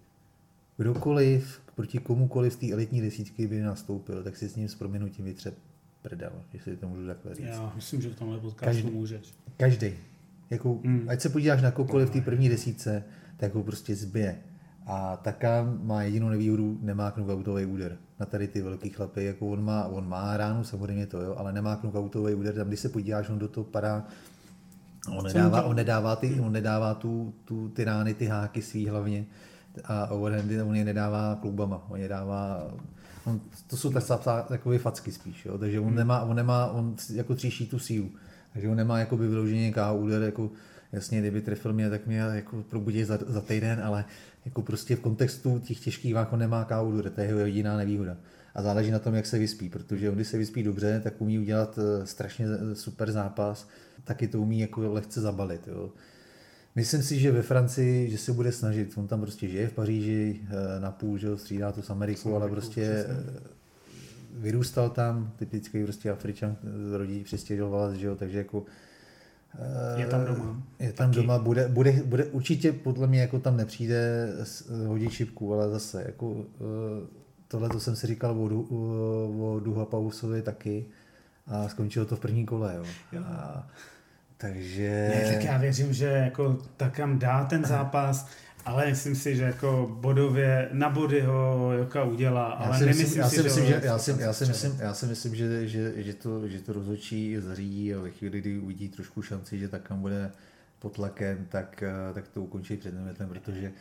Kdokoliv, 0.78 1.62
proti 1.76 1.97
komukoliv 1.97 2.54
z 2.54 2.56
té 2.56 2.71
elitní 2.71 3.02
desítky 3.02 3.47
by 3.47 3.62
nastoupil, 3.62 4.23
tak 4.23 4.38
si 4.38 4.49
s 4.49 4.56
ním 4.56 4.67
s 4.69 4.76
proměnutím 4.76 5.26
vytře 5.26 5.54
prdel, 6.02 6.32
jestli 6.54 6.78
to 6.78 6.88
můžu 6.88 7.08
takhle 7.08 7.36
říct. 7.36 7.45
Já 7.45 7.73
myslím, 7.76 8.02
že 8.02 8.10
v 8.10 8.15
tomhle 8.15 8.39
podcastu 8.39 8.91
můžeš. 8.91 9.34
Každý. 9.58 9.93
Jako, 10.49 10.73
hmm. 10.73 11.06
Ať 11.08 11.21
se 11.21 11.30
podíváš 11.30 11.62
na 11.62 11.71
kokoliv 11.71 12.10
v 12.10 12.12
té 12.12 12.21
první 12.21 12.49
desítce, 12.49 13.04
tak 13.38 13.54
ho 13.54 13.63
prostě 13.63 13.95
zbije. 13.95 14.39
A 14.86 15.17
taká 15.17 15.78
má 15.82 16.04
jedinou 16.04 16.30
nevýhodu, 16.30 16.78
nemá 16.82 17.12
knockoutový 17.12 17.65
úder. 17.65 17.97
Na 18.19 18.26
tady 18.26 18.47
ty 18.47 18.62
velký 18.62 18.89
chlapy, 18.89 19.23
jako 19.23 19.47
on 19.47 19.65
má, 19.65 19.88
on 19.88 20.10
má 20.10 20.38
ránu, 20.38 20.63
samozřejmě 20.63 21.08
to, 21.08 21.21
jo, 21.21 21.36
ale 21.38 21.54
nemá 21.54 21.76
knockoutový 21.76 22.34
úder. 22.34 22.56
Tam, 22.56 22.67
když 22.67 22.80
se 22.80 22.89
podíváš, 22.89 23.30
on 23.30 23.39
do 23.39 23.47
toho 23.47 23.63
padá 23.63 24.08
On 25.10 25.24
nedává, 25.24 25.63
on 25.63 25.76
nedává, 25.76 26.16
ty, 26.16 26.39
on 26.39 26.52
nedává 26.52 26.94
tu, 26.94 27.34
tu, 27.46 27.70
ty 27.70 27.84
rány, 27.84 28.13
ty 28.13 28.26
háky 28.26 28.62
svý 28.62 28.88
hlavně 28.88 29.26
a 29.84 30.08
overhandy 30.08 30.62
on 30.62 30.76
je 30.76 30.86
nedává 30.86 31.38
klubama, 31.42 31.86
on 31.89 32.00
je 32.00 32.08
dává 32.08 32.68
on, 33.26 33.42
to 33.68 33.78
jsou 33.78 33.92
tak, 33.92 34.48
takové 34.48 34.78
facky 34.78 35.12
spíš, 35.12 35.46
jo? 35.46 35.58
takže 35.58 35.80
on 35.80 35.88
hmm. 35.88 35.96
nemá, 35.96 36.22
on 36.22 36.36
nemá, 36.36 36.68
on 36.68 36.96
jako 37.13 37.36
tříší 37.36 37.68
tu 37.68 37.80
sílu, 37.80 38.12
takže 38.54 38.70
on 38.70 38.78
nemá 38.78 39.00
jako 39.00 39.18
by 39.18 39.28
vyloženě 39.28 39.72
KO 39.72 39.96
úder, 39.96 40.22
jako 40.22 40.52
jasně, 40.92 41.20
kdyby 41.20 41.42
trefil 41.42 41.74
mě, 41.74 41.89
tak 41.89 42.08
mě 42.08 42.18
jako 42.18 42.63
probudí 42.70 43.04
za, 43.04 43.20
za 43.28 43.42
týden, 43.42 43.82
ale 43.84 44.06
jako 44.46 44.62
prostě 44.62 44.96
v 44.96 45.00
kontextu 45.00 45.60
těch 45.60 45.80
těžkých 45.80 46.16
váh 46.16 46.34
on 46.34 46.39
nemá 46.39 46.66
KO 46.66 46.84
úder, 46.84 47.10
to 47.10 47.22
je 47.22 47.28
jeho 47.28 47.39
jediná 47.39 47.78
nevýhoda. 47.78 48.18
A 48.56 48.62
záleží 48.62 48.92
na 48.92 49.00
tom, 49.00 49.16
jak 49.16 49.26
se 49.26 49.39
vyspí, 49.39 49.70
protože 49.70 50.10
on, 50.10 50.16
když 50.16 50.28
se 50.28 50.38
vyspí 50.38 50.63
dobře, 50.63 51.02
tak 51.04 51.22
umí 51.22 51.39
udělat 51.39 51.80
eh, 51.80 52.06
strašně 52.06 52.46
super 52.74 53.12
zápas, 53.12 53.68
taky 54.04 54.28
to 54.28 54.42
umí 54.42 54.60
jako 54.60 54.94
lehce 54.94 55.22
zabalit. 55.22 55.68
Jo. 55.68 55.89
Myslím 56.76 57.04
si, 57.04 57.20
že 57.20 57.32
ve 57.32 57.42
Francii, 57.42 58.12
že 58.12 58.18
se 58.18 58.34
bude 58.34 58.52
snažit, 58.52 58.94
on 58.98 59.08
tam 59.08 59.22
prostě 59.22 59.48
žije 59.48 59.68
v 59.68 59.74
Paříži, 59.74 60.42
na 60.80 60.92
půl, 60.92 61.18
že 61.18 61.38
střídá 61.38 61.72
to 61.72 61.82
s 61.82 61.89
Amerikou, 61.89 62.36
ale 62.36 62.50
prostě 62.50 63.06
přesně. 63.06 63.39
vyrůstal 64.34 64.89
tam, 64.89 65.32
typický 65.36 65.84
prostě 65.84 66.12
Afričan 66.12 66.56
rodí 66.98 67.24
přistěhoval, 67.24 67.96
že 67.96 68.08
jo, 68.08 68.16
takže 68.16 68.38
jako 68.38 68.66
je 69.98 70.06
tam 70.06 70.26
doma. 70.26 70.63
Je 70.80 70.94
tam 70.94 71.10
Taky. 71.12 71.22
doma, 71.22 71.39
bude, 71.39 71.68
bude, 71.68 71.92
bude, 72.06 72.26
určitě 72.26 72.72
podle 72.72 73.08
mě 73.08 73.22
jako 73.22 73.39
tam 73.39 73.58
nepřijde 73.58 74.30
hodit 74.88 75.12
šipku, 75.12 75.54
ale 75.54 75.70
zase 75.70 76.04
jako 76.06 76.46
eh, 76.62 77.23
tohle 77.54 77.70
to 77.70 77.80
jsem 77.80 77.96
si 77.96 78.08
říkal 78.08 78.32
o, 78.32 78.46
o 79.39 79.60
Duha 79.60 79.86
Pausovi 79.86 80.42
taky 80.42 80.86
a 81.48 81.70
skončilo 81.70 82.06
to 82.06 82.16
v 82.16 82.20
první 82.20 82.46
kole. 82.46 82.74
Jo. 82.76 82.86
jo. 83.12 83.22
A, 83.26 83.68
takže... 84.38 85.12
Ne, 85.16 85.34
tak 85.34 85.44
já 85.44 85.58
věřím, 85.58 85.94
že 85.94 86.06
jako 86.06 86.58
tak 86.78 86.96
kam 86.96 87.20
dá 87.20 87.46
ten 87.46 87.66
zápas, 87.66 88.28
ale 88.66 88.86
myslím 88.86 89.16
si, 89.16 89.36
že 89.36 89.44
jako 89.44 89.98
bodově 90.02 90.70
na 90.72 90.89
body 90.89 91.22
ho 91.22 91.72
Joka 91.74 92.04
udělá, 92.04 92.46
ale 92.46 92.80
já 92.80 92.86
nemyslím 92.86 93.22
já 93.22 93.30
si, 93.30 93.36
si 93.36 93.44
myslím, 93.44 93.66
že, 93.66 93.82
já 93.84 93.98
si, 93.98 94.16
já 94.20 94.34
si 94.34 94.46
myslím, 94.46 94.78
já 94.80 94.94
si 94.94 95.06
myslím, 95.06 95.36
že, 95.36 95.68
že, 95.68 95.94
že 96.04 96.13
to, 96.13 96.48
že 96.48 96.60
to 96.60 96.74
rozhodčí 96.74 97.38
zařídí 97.39 97.96
a 97.96 98.00
ve 98.00 98.10
chvíli, 98.10 98.42
kdy 98.42 98.60
uvidí 98.60 98.89
trošku 98.89 99.22
šanci, 99.22 99.60
že 99.60 99.68
tak 99.68 99.92
bude 99.92 100.32
pod 100.80 100.94
tlakem, 100.94 101.46
tak, 101.50 101.84
eh, 101.84 102.13
tak 102.13 102.28
to 102.28 102.42
ukončí 102.42 102.78
před 102.78 102.94
limitem, 102.94 103.30
protože 103.30 103.72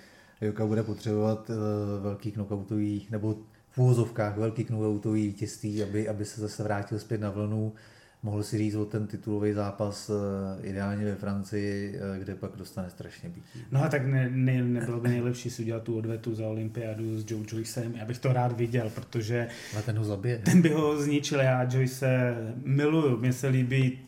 Joka 0.43 0.67
bude 0.67 0.83
potřebovat 0.83 1.51
uh, 1.51 1.57
velký 2.03 2.33
knockoutový, 2.33 3.07
nebo 3.11 3.37
v 3.73 3.79
úvozovkách 3.79 4.37
velký 4.37 4.65
knockoutový 4.65 5.27
vítězství, 5.27 5.83
aby, 5.83 6.09
aby 6.09 6.25
se 6.25 6.41
zase 6.41 6.63
vrátil 6.63 6.99
zpět 6.99 7.21
na 7.21 7.31
vlnu 7.31 7.73
mohl 8.23 8.43
si 8.43 8.59
říct 8.59 8.75
o 8.75 8.85
ten 8.85 9.07
titulový 9.07 9.53
zápas 9.53 10.11
eh, 10.11 10.67
ideálně 10.69 11.05
ve 11.05 11.15
Francii, 11.15 11.97
eh, 11.97 12.19
kde 12.19 12.35
pak 12.35 12.51
dostane 12.57 12.91
strašně 12.91 13.29
bytí. 13.29 13.65
No 13.73 13.85
a 13.85 13.89
tak 13.89 14.07
ne, 14.07 14.31
ne, 14.31 14.63
nebylo 14.63 15.01
by 15.01 15.09
nejlepší 15.09 15.51
si 15.51 15.63
udělat 15.63 15.83
tu 15.83 15.99
odvetu 15.99 16.35
za 16.35 16.47
olympiádu 16.47 17.19
s 17.19 17.31
Joe 17.31 17.45
Joycem. 17.49 17.95
Já 17.97 18.05
bych 18.05 18.19
to 18.19 18.33
rád 18.33 18.57
viděl, 18.57 18.91
protože... 18.95 19.49
Ale 19.75 19.83
ten 19.83 19.99
ho 19.99 20.05
zabije. 20.05 20.39
Ten 20.39 20.63
by 20.63 20.69
ho 20.69 21.03
zničil. 21.03 21.41
Já 21.41 21.69
Joyce 21.71 22.35
miluju. 22.65 23.17
Mně 23.17 23.33
se 23.33 23.49
líbí 23.49 23.99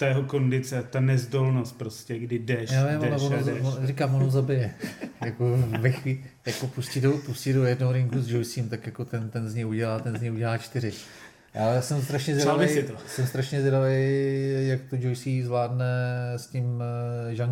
ta 0.00 0.06
jeho 0.06 0.22
kondice, 0.22 0.82
ta 0.90 1.00
nezdolnost 1.00 1.78
prostě, 1.78 2.18
kdy 2.18 2.38
jdeš, 2.38 2.70
Já 2.70 2.86
vím, 2.86 3.00
jdeš, 3.00 3.22
ono, 3.22 3.42
jdeš. 3.42 3.60
Ono, 3.60 3.86
říkám, 3.86 4.14
ono 4.14 4.30
zabije. 4.30 4.74
jako, 5.24 5.56
ve 5.80 5.90
chvíli, 5.90 6.24
jako 6.46 6.66
pustí 6.66 7.00
do, 7.00 7.12
pustí 7.26 7.52
do 7.52 7.64
jednoho 7.64 7.92
ringu 7.92 8.20
s 8.20 8.30
Joycem, 8.30 8.68
tak 8.68 8.86
jako 8.86 9.04
ten, 9.04 9.30
ten 9.30 9.48
z 9.48 9.54
něj 9.54 9.66
udělá, 9.66 9.98
ten 9.98 10.18
z 10.18 10.20
něj 10.20 10.30
udělá 10.30 10.58
čtyři. 10.58 10.92
Já 11.54 11.82
jsem 11.82 12.02
strašně 12.02 12.34
zvědavý, 12.34 12.68
jsem 13.06 13.26
strašně 13.26 13.60
zvědavý, 13.60 13.94
jak 14.68 14.80
to 14.90 14.96
Joyce 14.98 15.30
zvládne 15.44 15.94
s 16.36 16.46
tím 16.46 16.82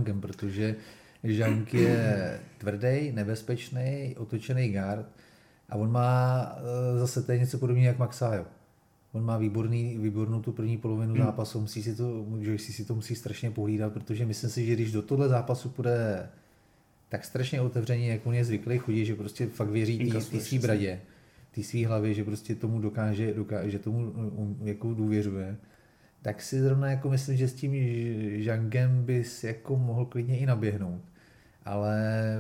eh, 0.07 0.15
protože 0.21 0.75
Žang 1.25 1.75
je 1.75 2.41
tvrdý, 2.59 3.13
nebezpečný, 3.13 4.15
otočený 4.19 4.69
guard 4.73 5.07
a 5.69 5.77
on 5.77 5.93
má 5.93 6.43
eh, 6.57 6.99
zase 6.99 7.23
to 7.23 7.33
je 7.33 7.39
něco 7.39 7.59
podobného 7.59 7.87
jak 7.87 7.99
Maxajo. 7.99 8.47
On 9.13 9.25
má 9.25 9.39
výborný, 9.39 9.99
výbornou 9.99 10.43
tu 10.43 10.53
první 10.53 10.77
polovinu 10.77 11.15
hmm. 11.15 11.25
zápasu, 11.25 11.61
musí 11.61 11.83
si 11.83 11.97
to, 11.97 12.27
Joyce 12.39 12.73
si 12.73 12.85
to 12.85 12.95
musí 12.95 13.15
strašně 13.15 13.51
pohlídat, 13.51 13.93
protože 13.93 14.27
myslím 14.27 14.51
si, 14.51 14.67
že 14.67 14.75
když 14.75 14.93
do 14.93 15.03
tohle 15.03 15.29
zápasu 15.29 15.69
půjde 15.69 16.29
tak 17.09 17.25
strašně 17.25 17.61
otevřeně, 17.61 18.11
jak 18.11 18.27
on 18.27 18.35
je 18.35 18.45
zvyklý 18.45 18.79
chodit, 18.79 19.05
že 19.05 19.15
prostě 19.15 19.47
fakt 19.47 19.71
věří 19.71 20.11
té 20.31 20.41
svý 20.41 20.59
bradě 20.59 21.01
té 21.59 21.65
své 21.65 21.87
hlavě, 21.87 22.15
že 22.15 22.25
prostě 22.25 22.55
tomu 22.55 22.81
dokáže, 22.81 23.35
dokáže 23.35 23.71
že 23.71 23.79
tomu 23.79 23.99
um, 23.99 24.59
jako 24.65 24.95
důvěřuje, 24.95 25.57
tak 26.23 26.43
si 26.43 26.61
zrovna 26.61 26.91
jako 26.91 27.11
myslím, 27.11 27.37
že 27.37 27.49
s 27.49 27.55
tím 27.55 27.73
Žangem 28.43 29.05
bys 29.05 29.45
jako 29.45 29.77
mohl 29.77 30.05
klidně 30.05 30.39
i 30.39 30.47
naběhnout. 30.47 31.01
Ale 31.65 31.99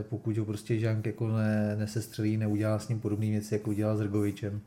pokud 0.09 0.38
ho 0.38 0.44
prostě 0.44 0.78
Žang 0.78 1.07
jako 1.07 1.28
ne, 1.28 1.76
nesestřelí, 1.76 2.37
neudělá 2.37 2.78
s 2.78 2.88
ním 2.88 3.00
podobné 3.00 3.26
věci, 3.26 3.54
jako 3.54 3.70
udělal 3.70 3.96
s 3.96 4.00
Rgovičem, 4.00 4.61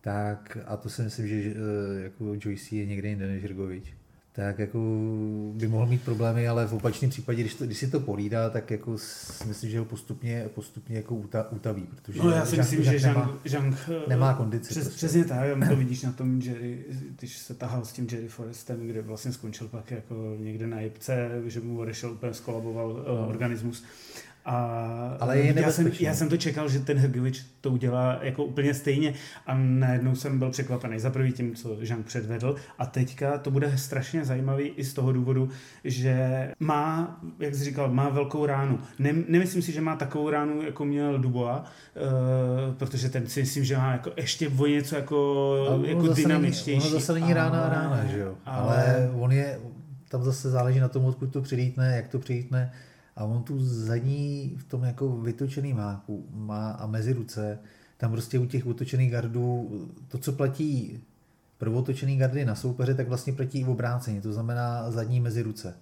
tak 0.00 0.58
a 0.66 0.76
to 0.76 0.90
si 0.90 1.02
myslím, 1.02 1.28
že 1.28 1.34
eh, 1.34 2.02
jako 2.02 2.24
Joyce 2.40 2.76
je 2.76 2.86
někde 2.86 3.08
jinde 3.08 3.26
než 3.26 3.44
Rgovič 3.44 3.94
tak 4.38 4.58
jako 4.58 4.78
by 5.54 5.68
mohl 5.68 5.86
mít 5.86 6.02
problémy, 6.02 6.48
ale 6.48 6.66
v 6.66 6.72
opačném 6.72 7.10
případě, 7.10 7.40
když, 7.40 7.54
to, 7.54 7.66
když 7.66 7.78
si 7.78 7.90
to 7.90 8.00
polídá, 8.00 8.50
tak 8.50 8.70
jako 8.70 8.96
myslím, 9.46 9.70
že 9.70 9.78
ho 9.78 9.84
postupně, 9.84 10.48
postupně 10.54 10.96
jako 10.96 11.14
utaví, 11.50 11.82
protože 11.82 12.22
no, 12.22 12.30
já 12.30 12.46
si 12.46 12.56
myslím, 12.56 12.82
že 12.82 12.98
Zhang, 12.98 13.16
nemá, 13.16 13.38
Zhang 13.44 13.74
nemá 14.08 14.34
kondici. 14.34 14.70
Přes, 14.70 14.84
prostě. 14.84 14.96
Přesně 14.96 15.24
tak, 15.24 15.48
to 15.68 15.76
vidíš 15.76 16.02
na 16.02 16.12
tom 16.12 16.40
Jerry, 16.40 16.84
když 17.18 17.38
se 17.38 17.54
tahal 17.54 17.84
s 17.84 17.92
tím 17.92 18.06
Jerry 18.12 18.28
Forestem, 18.28 18.86
kde 18.86 19.02
vlastně 19.02 19.32
skončil 19.32 19.68
pak 19.68 19.90
jako 19.90 20.36
někde 20.38 20.66
na 20.66 20.80
jipce, 20.80 21.30
že 21.46 21.60
mu 21.60 21.78
odešel 21.78 22.12
úplně 22.12 22.34
skolaboval 22.34 23.04
no. 23.08 23.28
organismus. 23.28 23.84
A 24.48 25.16
Ale 25.20 25.38
je 25.38 25.60
já, 25.60 25.72
jsem, 25.72 25.90
já 26.00 26.14
jsem 26.14 26.28
to 26.28 26.36
čekal, 26.36 26.68
že 26.68 26.78
ten 26.78 26.98
Hrgovič 26.98 27.44
to 27.60 27.70
udělá 27.70 28.18
jako 28.22 28.44
úplně 28.44 28.74
stejně 28.74 29.14
a 29.46 29.54
najednou 29.54 30.14
jsem 30.14 30.38
byl 30.38 30.50
překvapený 30.50 31.00
za 31.00 31.10
prvý 31.10 31.32
tím, 31.32 31.54
co 31.54 31.76
Jean 31.80 32.02
předvedl 32.02 32.56
a 32.78 32.86
teďka 32.86 33.38
to 33.38 33.50
bude 33.50 33.78
strašně 33.78 34.24
zajímavý 34.24 34.64
i 34.68 34.84
z 34.84 34.94
toho 34.94 35.12
důvodu, 35.12 35.48
že 35.84 36.48
má, 36.60 37.20
jak 37.38 37.54
jsi 37.54 37.64
říkal, 37.64 37.90
má 37.90 38.08
velkou 38.08 38.46
ránu. 38.46 38.78
Ne, 38.98 39.12
nemyslím 39.28 39.62
si, 39.62 39.72
že 39.72 39.80
má 39.80 39.96
takovou 39.96 40.30
ránu, 40.30 40.62
jako 40.62 40.84
měl 40.84 41.18
Dubois, 41.18 41.58
uh, 41.58 42.74
protože 42.74 43.08
ten 43.08 43.26
si 43.26 43.40
myslím, 43.40 43.64
že 43.64 43.76
má 43.76 43.92
jako 43.92 44.10
ještě 44.16 44.48
o 44.58 44.66
něco 44.66 44.96
jako, 44.96 45.82
jako 45.84 46.08
dynamičtější. 46.08 46.88
Ono 46.88 47.00
zase 47.00 47.12
není 47.12 47.34
rána 47.34 47.62
a 47.62 47.68
rána, 47.68 48.04
že 48.04 48.18
jo? 48.18 48.34
Ale, 48.44 48.84
ale 48.84 49.10
on 49.14 49.32
je, 49.32 49.58
tam 50.08 50.24
zase 50.24 50.50
záleží 50.50 50.80
na 50.80 50.88
tom, 50.88 51.04
odkud 51.04 51.32
to 51.32 51.42
přilítne, 51.42 51.96
jak 51.96 52.08
to 52.08 52.18
přilítne 52.18 52.72
a 53.18 53.24
on 53.24 53.42
tu 53.42 53.58
zadní 53.58 54.54
v 54.58 54.64
tom 54.64 54.84
jako 54.84 55.16
vytočený 55.16 55.74
máku 55.74 56.26
má 56.30 56.70
a 56.70 56.86
mezi 56.86 57.12
ruce, 57.12 57.58
tam 57.96 58.10
prostě 58.10 58.38
u 58.38 58.46
těch 58.46 58.66
otočených 58.66 59.10
gardů, 59.10 59.70
to, 60.08 60.18
co 60.18 60.32
platí 60.32 61.00
prvotočený 61.58 62.16
gardy 62.16 62.44
na 62.44 62.54
soupeře, 62.54 62.94
tak 62.94 63.08
vlastně 63.08 63.32
platí 63.32 63.60
i 63.60 63.64
v 63.64 63.70
obráceně, 63.70 64.20
to 64.20 64.32
znamená 64.32 64.90
zadní 64.90 65.20
mezi 65.20 65.42
ruce. 65.42 65.74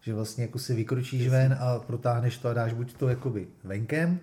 Že 0.00 0.14
vlastně 0.14 0.44
jako 0.44 0.58
si 0.58 0.74
vykročíš 0.74 1.28
ven 1.28 1.56
a 1.60 1.78
protáhneš 1.78 2.38
to 2.38 2.48
a 2.48 2.54
dáš 2.54 2.72
buď 2.72 2.94
to 2.94 3.08
jakoby 3.08 3.48
venkem, 3.64 4.18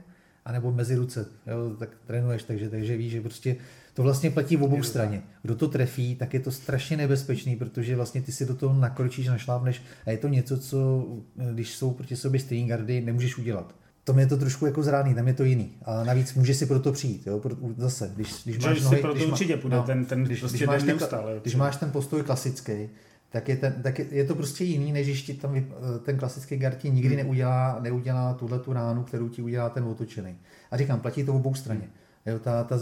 anebo 0.45 0.71
mezi 0.71 0.95
ruce, 0.95 1.25
jo, 1.47 1.75
tak 1.79 1.89
trénuješ, 2.05 2.43
takže, 2.43 2.69
takže 2.69 2.97
víš, 2.97 3.12
že 3.12 3.21
prostě 3.21 3.55
to 3.97 4.03
vlastně 4.03 4.31
platí 4.31 4.55
v 4.55 4.63
obou 4.63 4.83
straně. 4.83 5.21
Kdo 5.41 5.55
to 5.55 5.67
trefí, 5.67 6.15
tak 6.15 6.33
je 6.33 6.39
to 6.39 6.51
strašně 6.51 6.97
nebezpečný, 6.97 7.55
protože 7.55 7.95
vlastně 7.95 8.21
ty 8.21 8.31
si 8.31 8.45
do 8.45 8.55
toho 8.55 8.79
nakročíš, 8.79 9.27
našlápneš 9.27 9.81
a 10.05 10.12
je 10.12 10.17
to 10.17 10.27
něco, 10.27 10.57
co 10.57 11.07
když 11.53 11.75
jsou 11.75 11.91
proti 11.91 12.15
sobě 12.15 12.39
stejný 12.39 12.67
gardy, 12.67 13.01
nemůžeš 13.01 13.38
udělat. 13.38 13.75
To 14.03 14.19
je 14.19 14.27
to 14.27 14.38
trošku 14.38 14.65
jako 14.65 14.83
zrádný, 14.83 15.15
tam 15.15 15.27
je 15.27 15.33
to 15.33 15.43
jiný. 15.43 15.73
A 15.86 16.03
navíc 16.03 16.33
může 16.33 16.53
si 16.53 16.65
pro 16.65 16.79
to 16.79 16.91
přijít. 16.91 17.27
Jo? 17.27 17.41
Zase, 17.77 18.12
když, 18.15 18.43
když 18.43 18.57
máš 18.57 18.81
nohy, 18.81 18.95
si 18.95 19.01
pro 19.01 19.12
to 19.12 19.15
když 19.15 19.27
určitě 19.31 19.57
půjde, 19.57 19.75
no, 19.75 19.83
ten, 19.83 20.05
ten 20.05 20.23
když, 20.23 20.39
prostě 20.39 20.57
když, 20.57 20.67
máš 20.67 20.81
ten, 20.81 20.88
neustále, 20.88 21.39
když 21.41 21.55
máš 21.55 21.75
ten 21.75 21.91
postoj 21.91 22.23
klasický, 22.23 22.89
tak 23.29 23.49
je, 23.49 23.57
ten, 23.57 23.73
tak 23.83 23.99
je, 23.99 24.05
je 24.12 24.25
to 24.25 24.36
prostě 24.36 24.63
jiný, 24.63 24.91
než 24.91 25.07
když 25.07 25.21
ti 25.21 25.33
tam 25.33 25.65
ten 26.03 26.17
klasický 26.17 26.57
gard 26.57 26.77
ti 26.77 26.89
nikdy 26.89 27.15
hmm. 27.15 27.17
neudělá, 27.17 27.79
neudělá 27.81 28.33
tuhle 28.33 28.60
tu 28.60 28.73
ránu, 28.73 29.03
kterou 29.03 29.29
ti 29.29 29.41
udělá 29.41 29.69
ten 29.69 29.83
otočený. 29.83 30.36
A 30.71 30.77
říkám, 30.77 30.99
platí 30.99 31.23
to 31.23 31.33
v 31.33 31.36
obou 31.36 31.53
straně. 31.53 31.89
Jo, 32.25 32.39
ta, 32.39 32.63
ta, 32.63 32.79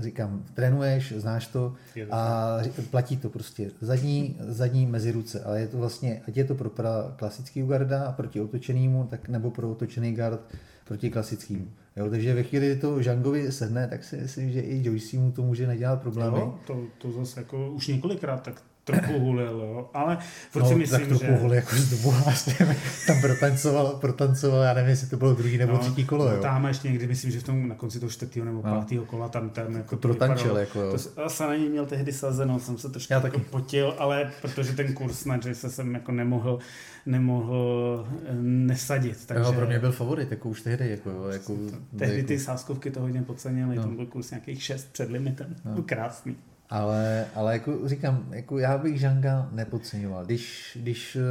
říkám, 0.00 0.44
trénuješ, 0.54 1.12
znáš 1.16 1.46
to 1.46 1.74
a 2.10 2.56
platí 2.90 3.16
to 3.16 3.30
prostě. 3.30 3.70
Zadní, 3.80 4.36
zadní 4.40 4.86
mezi 4.86 5.12
ruce, 5.12 5.40
ale 5.40 5.60
je 5.60 5.68
to 5.68 5.78
vlastně, 5.78 6.22
ať 6.28 6.36
je 6.36 6.44
to 6.44 6.54
pro 6.54 6.70
klasický 7.16 7.62
garda 7.62 8.12
proti 8.12 8.40
otočenému, 8.40 9.06
tak 9.10 9.28
nebo 9.28 9.50
pro 9.50 9.70
otočený 9.70 10.12
gard 10.12 10.40
proti 10.84 11.10
klasickému. 11.10 11.66
Jo, 11.96 12.10
takže 12.10 12.34
ve 12.34 12.42
chvíli, 12.42 12.66
kdy 12.66 12.80
to 12.80 13.02
Žangovi 13.02 13.52
sedne, 13.52 13.88
tak 13.88 14.04
si 14.04 14.16
myslím, 14.16 14.50
že 14.50 14.60
i 14.60 14.86
Joyce 14.86 15.16
mu 15.16 15.32
to 15.32 15.42
může 15.42 15.66
nedělat 15.66 16.02
problémy. 16.02 16.38
Jo, 16.38 16.58
to, 16.66 16.86
to 16.98 17.12
zase 17.12 17.40
jako 17.40 17.70
už 17.70 17.86
několikrát 17.88 18.42
tak 18.42 18.62
trochu 18.84 19.18
hulil, 19.18 19.60
jo. 19.60 19.90
ale 19.94 20.18
furt 20.50 20.62
no, 20.62 20.68
si 20.68 20.74
myslím, 20.74 21.00
tak 21.00 21.08
trochu 21.08 21.24
že... 21.24 21.32
hulil, 21.32 21.54
jako 21.54 21.76
z 21.76 21.90
dobu 21.90 22.14
tam 23.06 23.20
protancoval, 23.20 23.86
protancoval, 23.86 24.62
já 24.62 24.74
nevím, 24.74 24.90
jestli 24.90 25.06
to 25.06 25.16
bylo 25.16 25.34
druhý 25.34 25.58
nebo 25.58 25.72
no, 25.72 25.78
třetí 25.78 26.04
kolo, 26.04 26.28
jo. 26.28 26.42
Tam 26.42 26.66
ještě 26.66 26.88
někdy, 26.88 27.06
myslím, 27.06 27.30
že 27.30 27.40
v 27.40 27.42
tom 27.42 27.68
na 27.68 27.74
konci 27.74 28.00
toho 28.00 28.10
čtvrtého 28.10 28.46
nebo 28.46 28.62
no. 28.64 28.74
pátého 28.74 29.04
kola 29.04 29.28
tam, 29.28 29.50
tam 29.50 29.74
jako 29.74 29.96
protančil, 29.96 30.56
jako 30.56 30.80
jo. 30.80 30.98
To 31.14 31.28
se 31.28 31.46
na 31.46 31.56
něj 31.56 31.68
měl 31.68 31.86
tehdy 31.86 32.12
sazeno, 32.12 32.58
jsem 32.58 32.78
se 32.78 32.88
trošku 32.88 33.12
já 33.12 33.20
jako 33.24 33.38
taky. 33.38 33.50
potil, 33.50 33.94
ale 33.98 34.30
protože 34.42 34.72
ten 34.72 34.94
kurz 34.94 35.24
na 35.24 35.38
se 35.52 35.70
jsem 35.70 35.94
jako 35.94 36.12
nemohl, 36.12 36.58
nemohl 37.06 38.06
eh, 38.26 38.34
nesadit. 38.42 39.26
Takže... 39.26 39.44
Jo, 39.44 39.52
pro 39.52 39.66
mě 39.66 39.78
byl 39.78 39.92
favorit, 39.92 40.30
jako 40.30 40.48
už 40.48 40.60
tehdy. 40.60 40.90
Jako, 40.90 41.28
jako, 41.30 41.56
tehdy 41.98 42.16
jako... 42.16 42.28
ty 42.28 42.38
sáskovky 42.38 42.90
to 42.90 43.00
hodně 43.00 43.22
podcenily, 43.22 43.76
no. 43.76 43.82
tam 43.82 43.96
byl 43.96 44.06
kurz 44.06 44.30
nějakých 44.30 44.62
6 44.62 44.92
před 44.92 45.10
limitem, 45.10 45.56
no. 45.64 45.82
krásný. 45.82 46.36
Ale, 46.70 47.26
ale 47.34 47.52
jako 47.52 47.88
říkám, 47.88 48.26
jako 48.30 48.58
já 48.58 48.78
bych 48.78 49.00
Žanga 49.00 49.48
nepodceňoval. 49.52 50.24
Když, 50.24 50.78
když 50.80 51.16
uh, 51.16 51.22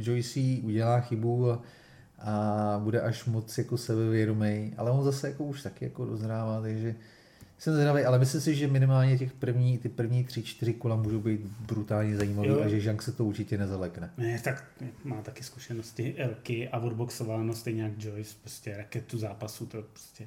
Joyce 0.00 0.40
udělá 0.62 1.00
chybu 1.00 1.50
a, 1.50 1.62
a 2.18 2.80
bude 2.84 3.00
až 3.00 3.24
moc 3.24 3.58
jako 3.58 3.76
sebevědomý, 3.78 4.74
ale 4.76 4.90
on 4.90 5.04
zase 5.04 5.28
jako 5.28 5.44
už 5.44 5.62
taky 5.62 5.84
jako 5.84 6.04
dozrává, 6.04 6.60
takže 6.60 6.94
Jsem 7.58 7.74
zvědavý, 7.74 8.02
ale 8.02 8.18
myslím 8.18 8.40
si, 8.40 8.54
že 8.54 8.66
minimálně 8.68 9.18
těch 9.18 9.32
první, 9.32 9.78
ty 9.78 9.88
první 9.88 10.24
tři, 10.24 10.42
čtyři 10.42 10.74
kola 10.74 10.96
můžou 10.96 11.20
být 11.20 11.40
brutálně 11.40 12.16
zajímavý 12.16 12.48
jo. 12.48 12.60
a 12.64 12.68
že 12.68 12.80
Žank 12.80 13.02
se 13.02 13.12
to 13.12 13.24
určitě 13.24 13.58
nezalekne. 13.58 14.10
Ne, 14.18 14.40
tak 14.44 14.64
má 15.04 15.22
taky 15.22 15.44
zkušenosti 15.44 16.14
Elky 16.18 16.68
a 16.68 16.78
odboxováno 16.78 17.54
stejně 17.54 17.82
jak 17.82 17.92
Joyce, 17.98 18.34
prostě 18.40 18.76
raketu 18.76 19.18
zápasu, 19.18 19.66
to 19.66 19.82
prostě 19.82 20.26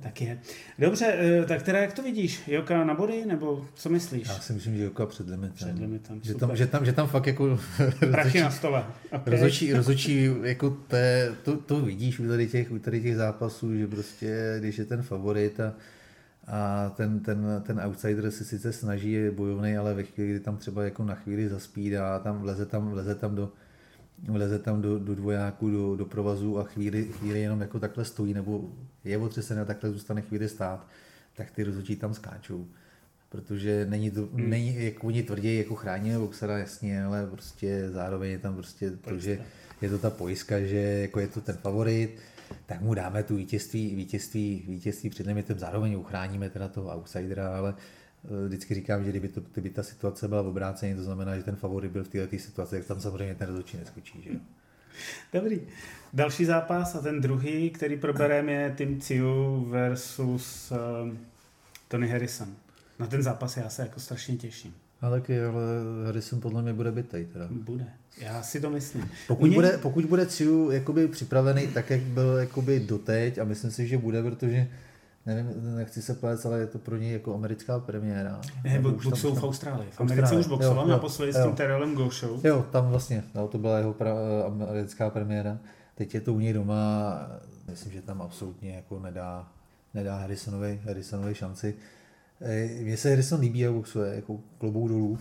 tak 0.00 0.20
je. 0.20 0.40
Dobře, 0.78 1.06
eh, 1.06 1.44
tak 1.44 1.62
teda 1.62 1.78
jak 1.78 1.92
to 1.92 2.02
vidíš? 2.02 2.42
Joka 2.46 2.84
na 2.84 2.94
body, 2.94 3.26
nebo 3.26 3.66
co 3.74 3.88
myslíš? 3.88 4.28
Já 4.28 4.34
si 4.34 4.52
myslím, 4.52 4.76
že 4.76 4.82
Joka 4.82 5.06
před 5.06 5.28
limitem. 5.28 5.54
Před 5.54 5.78
limitem, 5.78 6.20
že, 6.22 6.34
tam, 6.34 6.56
že, 6.56 6.66
tam, 6.66 6.84
že 6.84 6.92
tam 6.92 7.08
fakt 7.08 7.26
jako... 7.26 7.60
Prachy 8.10 8.40
na 8.40 8.50
stole. 8.50 8.84
Okay. 9.12 9.34
Rozočí, 9.34 9.72
rozočí 9.72 10.30
jako 10.42 10.70
te, 10.70 11.34
to, 11.42 11.56
to, 11.56 11.80
vidíš 11.80 12.20
u 12.20 12.28
tady, 12.28 12.46
těch, 12.46 12.70
u 12.70 12.78
tady 12.78 13.02
těch 13.02 13.16
zápasů, 13.16 13.76
že 13.76 13.86
prostě, 13.86 14.56
když 14.58 14.78
je 14.78 14.84
ten 14.84 15.02
favorit 15.02 15.60
a, 15.60 15.74
a 16.46 16.90
ten, 16.96 17.20
ten, 17.20 17.62
ten 17.66 17.80
outsider 17.86 18.30
se 18.30 18.44
sice 18.44 18.72
snaží, 18.72 19.12
je 19.12 19.30
bojovný, 19.30 19.76
ale 19.76 19.94
ve 19.94 20.02
chvíli, 20.02 20.30
kdy 20.30 20.40
tam 20.40 20.56
třeba 20.56 20.84
jako 20.84 21.04
na 21.04 21.14
chvíli 21.14 21.48
zaspídá, 21.48 22.18
tam 22.18 22.38
vleze 22.38 22.66
tam, 22.66 22.90
vleze 22.90 23.14
tam 23.14 23.34
do, 23.34 23.52
vleze 24.28 24.58
tam 24.58 24.82
do, 24.82 24.98
do 24.98 25.14
dvojáku, 25.14 25.70
do, 25.70 25.96
do 25.96 26.04
provazu 26.04 26.58
a 26.58 26.64
chvíli, 26.64 27.04
chvíli 27.04 27.40
jenom 27.40 27.60
jako 27.60 27.80
takhle 27.80 28.04
stojí, 28.04 28.34
nebo 28.34 28.70
je 29.04 29.18
otřesený 29.18 29.60
a 29.60 29.64
takhle 29.64 29.90
zůstane 29.90 30.22
chvíli 30.22 30.48
stát, 30.48 30.86
tak 31.36 31.50
ty 31.50 31.62
rozhodčí 31.64 31.96
tam 31.96 32.14
skáčou. 32.14 32.66
Protože 33.28 33.86
není 33.90 34.10
to, 34.10 34.28
hmm. 34.34 34.50
není, 34.50 34.84
jak 34.84 35.04
oni 35.04 35.22
tvrdí, 35.22 35.58
jako 35.58 35.74
chrání 35.74 36.12
boxera, 36.18 36.58
jasně, 36.58 37.04
ale 37.04 37.26
prostě 37.26 37.90
zároveň 37.90 38.30
je 38.30 38.38
tam 38.38 38.54
prostě 38.54 38.90
to, 38.90 39.18
že 39.18 39.38
je 39.82 39.90
to 39.90 39.98
ta 39.98 40.10
pojistka, 40.10 40.60
že 40.60 40.76
jako 40.76 41.20
je 41.20 41.28
to 41.28 41.40
ten 41.40 41.56
favorit, 41.56 42.18
tak 42.66 42.80
mu 42.80 42.94
dáme 42.94 43.22
tu 43.22 43.36
vítězství, 43.36 43.94
vítězství, 43.94 44.64
vítězství 44.68 45.10
před 45.10 45.26
limitem, 45.26 45.58
zároveň 45.58 45.96
uchráníme 45.96 46.50
teda 46.50 46.68
toho 46.68 46.96
outsidera, 46.96 47.56
ale 47.56 47.74
vždycky 48.46 48.74
říkám, 48.74 49.04
že 49.04 49.10
kdyby, 49.10 49.28
to, 49.28 49.40
kdyby 49.52 49.70
ta 49.70 49.82
situace 49.82 50.28
byla 50.28 50.42
v 50.42 50.46
obrácení, 50.46 50.94
to 50.94 51.02
znamená, 51.02 51.36
že 51.36 51.42
ten 51.42 51.56
favorit 51.56 51.92
byl 51.92 52.04
v 52.04 52.08
této 52.08 52.38
situaci, 52.38 52.76
tak 52.76 52.86
tam 52.86 53.00
samozřejmě 53.00 53.34
ten 53.34 53.48
rozhodčí 53.48 53.76
neskočí. 53.76 54.22
Že? 54.22 54.30
Dobrý. 55.32 55.60
Další 56.12 56.44
zápas 56.44 56.94
a 56.94 57.00
ten 57.00 57.20
druhý, 57.20 57.70
který 57.70 57.96
probereme, 57.96 58.52
je 58.52 58.74
Tim 58.76 59.00
Ciu 59.00 59.64
versus 59.70 60.70
uh, 60.70 61.14
Tony 61.88 62.08
Harrison. 62.08 62.48
Na 62.98 63.06
ten 63.06 63.22
zápas 63.22 63.56
já 63.56 63.68
se 63.68 63.82
jako 63.82 64.00
strašně 64.00 64.36
těším. 64.36 64.74
Ale 65.00 65.20
taky, 65.20 65.40
ale 65.40 65.62
Harrison 66.04 66.40
podle 66.40 66.62
mě 66.62 66.72
bude 66.72 66.92
bytej 66.92 67.24
teda. 67.24 67.48
Bude. 67.50 67.86
Já 68.20 68.42
si 68.42 68.60
to 68.60 68.70
myslím. 68.70 69.10
Pokud, 69.26 69.46
něj... 69.46 69.54
bude, 69.54 69.78
pokud 69.78 70.04
bude 70.04 70.26
Ciu 70.26 70.70
jakoby 70.70 71.08
připravený 71.08 71.66
tak, 71.66 71.90
jak 71.90 72.00
byl 72.00 72.36
jakoby 72.36 72.80
doteď 72.80 73.38
a 73.38 73.44
myslím 73.44 73.70
si, 73.70 73.86
že 73.86 73.98
bude, 73.98 74.22
protože 74.22 74.68
nevím, 75.26 75.76
nechci 75.76 76.02
se 76.02 76.14
plést, 76.14 76.46
ale 76.46 76.58
je 76.58 76.66
to 76.66 76.78
pro 76.78 76.96
něj 76.96 77.12
jako 77.12 77.34
americká 77.34 77.78
premiéra. 77.78 78.40
Ne, 78.64 78.78
bo, 78.80 78.90
boxují 78.90 79.34
v 79.34 79.44
Austrálii. 79.44 79.90
V 79.90 80.00
Americe 80.00 80.36
už 80.36 80.46
boxoval 80.46 80.84
jo, 80.84 80.90
naposledy 80.90 81.32
s 81.32 81.42
tím 81.44 81.52
Terrellem 81.52 81.94
Go 81.94 82.10
Show. 82.10 82.46
Jo, 82.46 82.66
tam 82.72 82.88
vlastně, 82.88 83.24
no, 83.34 83.48
to 83.48 83.58
byla 83.58 83.78
jeho 83.78 83.94
pra, 83.94 84.14
americká 84.46 85.10
premiéra. 85.10 85.58
Teď 85.94 86.14
je 86.14 86.20
to 86.20 86.34
u 86.34 86.40
něj 86.40 86.52
doma, 86.52 87.18
myslím, 87.68 87.92
že 87.92 88.02
tam 88.02 88.22
absolutně 88.22 88.74
jako 88.74 89.00
nedá, 89.00 89.48
nedá 89.94 90.18
Harrisonovi, 90.18 90.80
Harrisonovi 90.84 91.34
šanci. 91.34 91.74
Mně 92.82 92.96
se 92.96 93.08
Harrison 93.08 93.40
líbí, 93.40 93.58
jak 93.58 93.72
boxuje, 93.72 94.14
jako 94.14 94.38
klobou 94.58 94.88
dolů. 94.88 95.18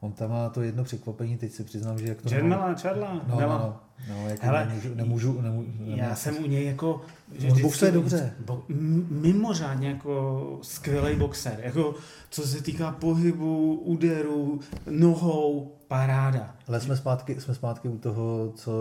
On 0.00 0.12
tam 0.12 0.30
má 0.30 0.48
to 0.48 0.62
jedno 0.62 0.84
překvapení, 0.84 1.36
teď 1.36 1.52
si 1.52 1.64
přiznám, 1.64 1.98
že 1.98 2.06
jak 2.06 2.22
to... 2.22 2.28
Čermela, 2.28 2.74
Čarla, 2.74 3.14
no, 3.14 3.40
no, 3.40 3.40
no, 3.40 3.80
no, 4.08 4.28
jako 4.28 4.46
Hele, 4.46 4.66
nemůžu, 4.66 4.94
nemůžu, 4.94 5.40
nemůžu, 5.42 5.72
nemůžu, 5.78 6.00
já 6.00 6.14
jsem 6.14 6.44
u 6.44 6.46
něj 6.46 6.66
jako... 6.66 7.00
Že 7.38 7.52
on 7.52 7.62
boxuje 7.62 7.92
dobře. 7.92 8.34
Bo, 8.44 8.64
mimořádně 9.08 9.88
jako 9.88 10.58
skvělý 10.62 11.16
boxer, 11.16 11.60
jako 11.62 11.94
co 12.30 12.42
se 12.46 12.62
týká 12.62 12.92
pohybu, 12.92 13.74
úderu, 13.74 14.60
nohou, 14.90 15.72
paráda. 15.88 16.56
Ale 16.66 16.80
jsme 16.80 16.96
zpátky, 16.96 17.40
jsme 17.40 17.54
zpátky 17.54 17.88
u 17.88 17.98
toho, 17.98 18.52
co, 18.56 18.72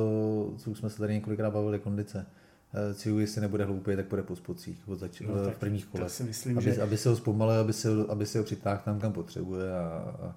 co 0.57 0.75
jsme 0.75 0.89
se 0.89 0.97
tady 0.97 1.13
několikrát 1.13 1.51
bavili, 1.51 1.79
kondice. 1.79 2.25
Eh, 2.73 2.93
Ciu, 2.93 3.19
jestli 3.19 3.41
nebude 3.41 3.65
hloupý, 3.65 3.95
tak 3.95 4.07
bude 4.07 4.23
po 4.23 4.35
spocích 4.35 4.87
od 4.87 4.99
zač- 4.99 5.21
no, 5.21 5.51
v 5.51 5.57
prvních 5.57 5.85
kolech. 5.85 6.11
Si 6.11 6.23
myslím, 6.23 6.57
aby, 6.57 6.73
že... 6.73 6.81
aby 6.81 6.97
se 6.97 7.09
ho 7.09 7.15
zpomalil, 7.15 7.59
aby 7.59 7.73
se, 7.73 7.89
aby 8.09 8.25
se 8.25 8.37
ho 8.37 8.43
přitáhl 8.43 8.81
tam, 8.85 8.99
kam 8.99 9.13
potřebuje 9.13 9.71
a, 9.73 10.15
a 10.21 10.35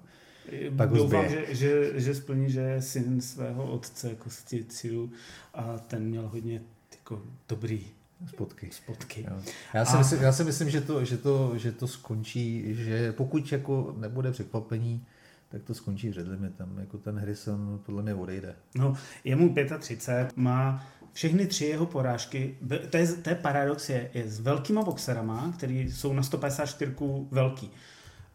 tak 0.77 0.89
Doufám, 0.89 1.29
že, 1.29 1.45
že, 1.49 1.99
že 2.01 2.15
splní, 2.15 2.51
že 2.51 2.59
je 2.59 2.81
syn 2.81 3.21
svého 3.21 3.71
otce 3.71 4.15
Kosti 4.15 4.63
Ciu 4.63 5.11
a 5.53 5.77
ten 5.77 6.03
měl 6.03 6.27
hodně 6.27 6.61
jako 6.91 7.21
dobrý 7.49 7.85
spotky. 8.27 8.69
spotky. 8.71 9.25
Jo. 9.29 9.41
Já, 9.73 9.85
si 9.85 9.95
a... 9.95 9.97
myslím, 9.97 10.21
já 10.21 10.31
si 10.31 10.43
myslím, 10.43 10.69
že 10.69 10.81
to, 10.81 11.05
že, 11.05 11.17
to, 11.17 11.57
že 11.57 11.71
to 11.71 11.87
skončí, 11.87 12.75
že 12.75 13.11
pokud 13.11 13.51
jako 13.51 13.95
nebude 13.97 14.31
překvapení, 14.31 15.05
tak 15.49 15.63
to 15.63 15.73
skončí 15.73 16.11
před 16.11 16.27
limitem. 16.27 16.77
Jako 16.79 16.97
ten 16.97 17.19
Harrison 17.19 17.79
podle 17.85 18.03
mě 18.03 18.13
odejde. 18.13 18.55
No, 18.75 18.93
je 19.23 19.35
mu 19.35 19.55
35, 19.79 20.37
má 20.37 20.87
všechny 21.13 21.47
tři 21.47 21.65
jeho 21.65 21.85
porážky, 21.85 22.57
to 22.89 22.97
je, 22.97 23.07
to 23.07 23.29
je 23.29 23.35
paradox, 23.35 23.89
je, 23.89 24.09
je 24.13 24.29
s 24.29 24.39
velkýma 24.39 24.83
boxerama, 24.83 25.53
který 25.57 25.91
jsou 25.91 26.13
na 26.13 26.23
154 26.23 26.95
velký 27.31 27.71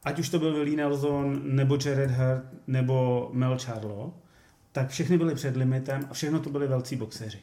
ať 0.06 0.18
už 0.18 0.28
to 0.28 0.38
byl 0.38 0.54
Willie 0.54 0.76
Nelson, 0.76 1.40
nebo 1.44 1.78
Jared 1.84 2.10
Hurt, 2.10 2.44
nebo 2.66 3.28
Mel 3.32 3.58
Charlo, 3.58 4.14
tak 4.72 4.88
všechny 4.88 5.18
byly 5.18 5.34
před 5.34 5.56
limitem 5.56 6.06
a 6.10 6.14
všechno 6.14 6.40
to 6.40 6.50
byli 6.50 6.66
velcí 6.66 6.96
boxeři. 6.96 7.38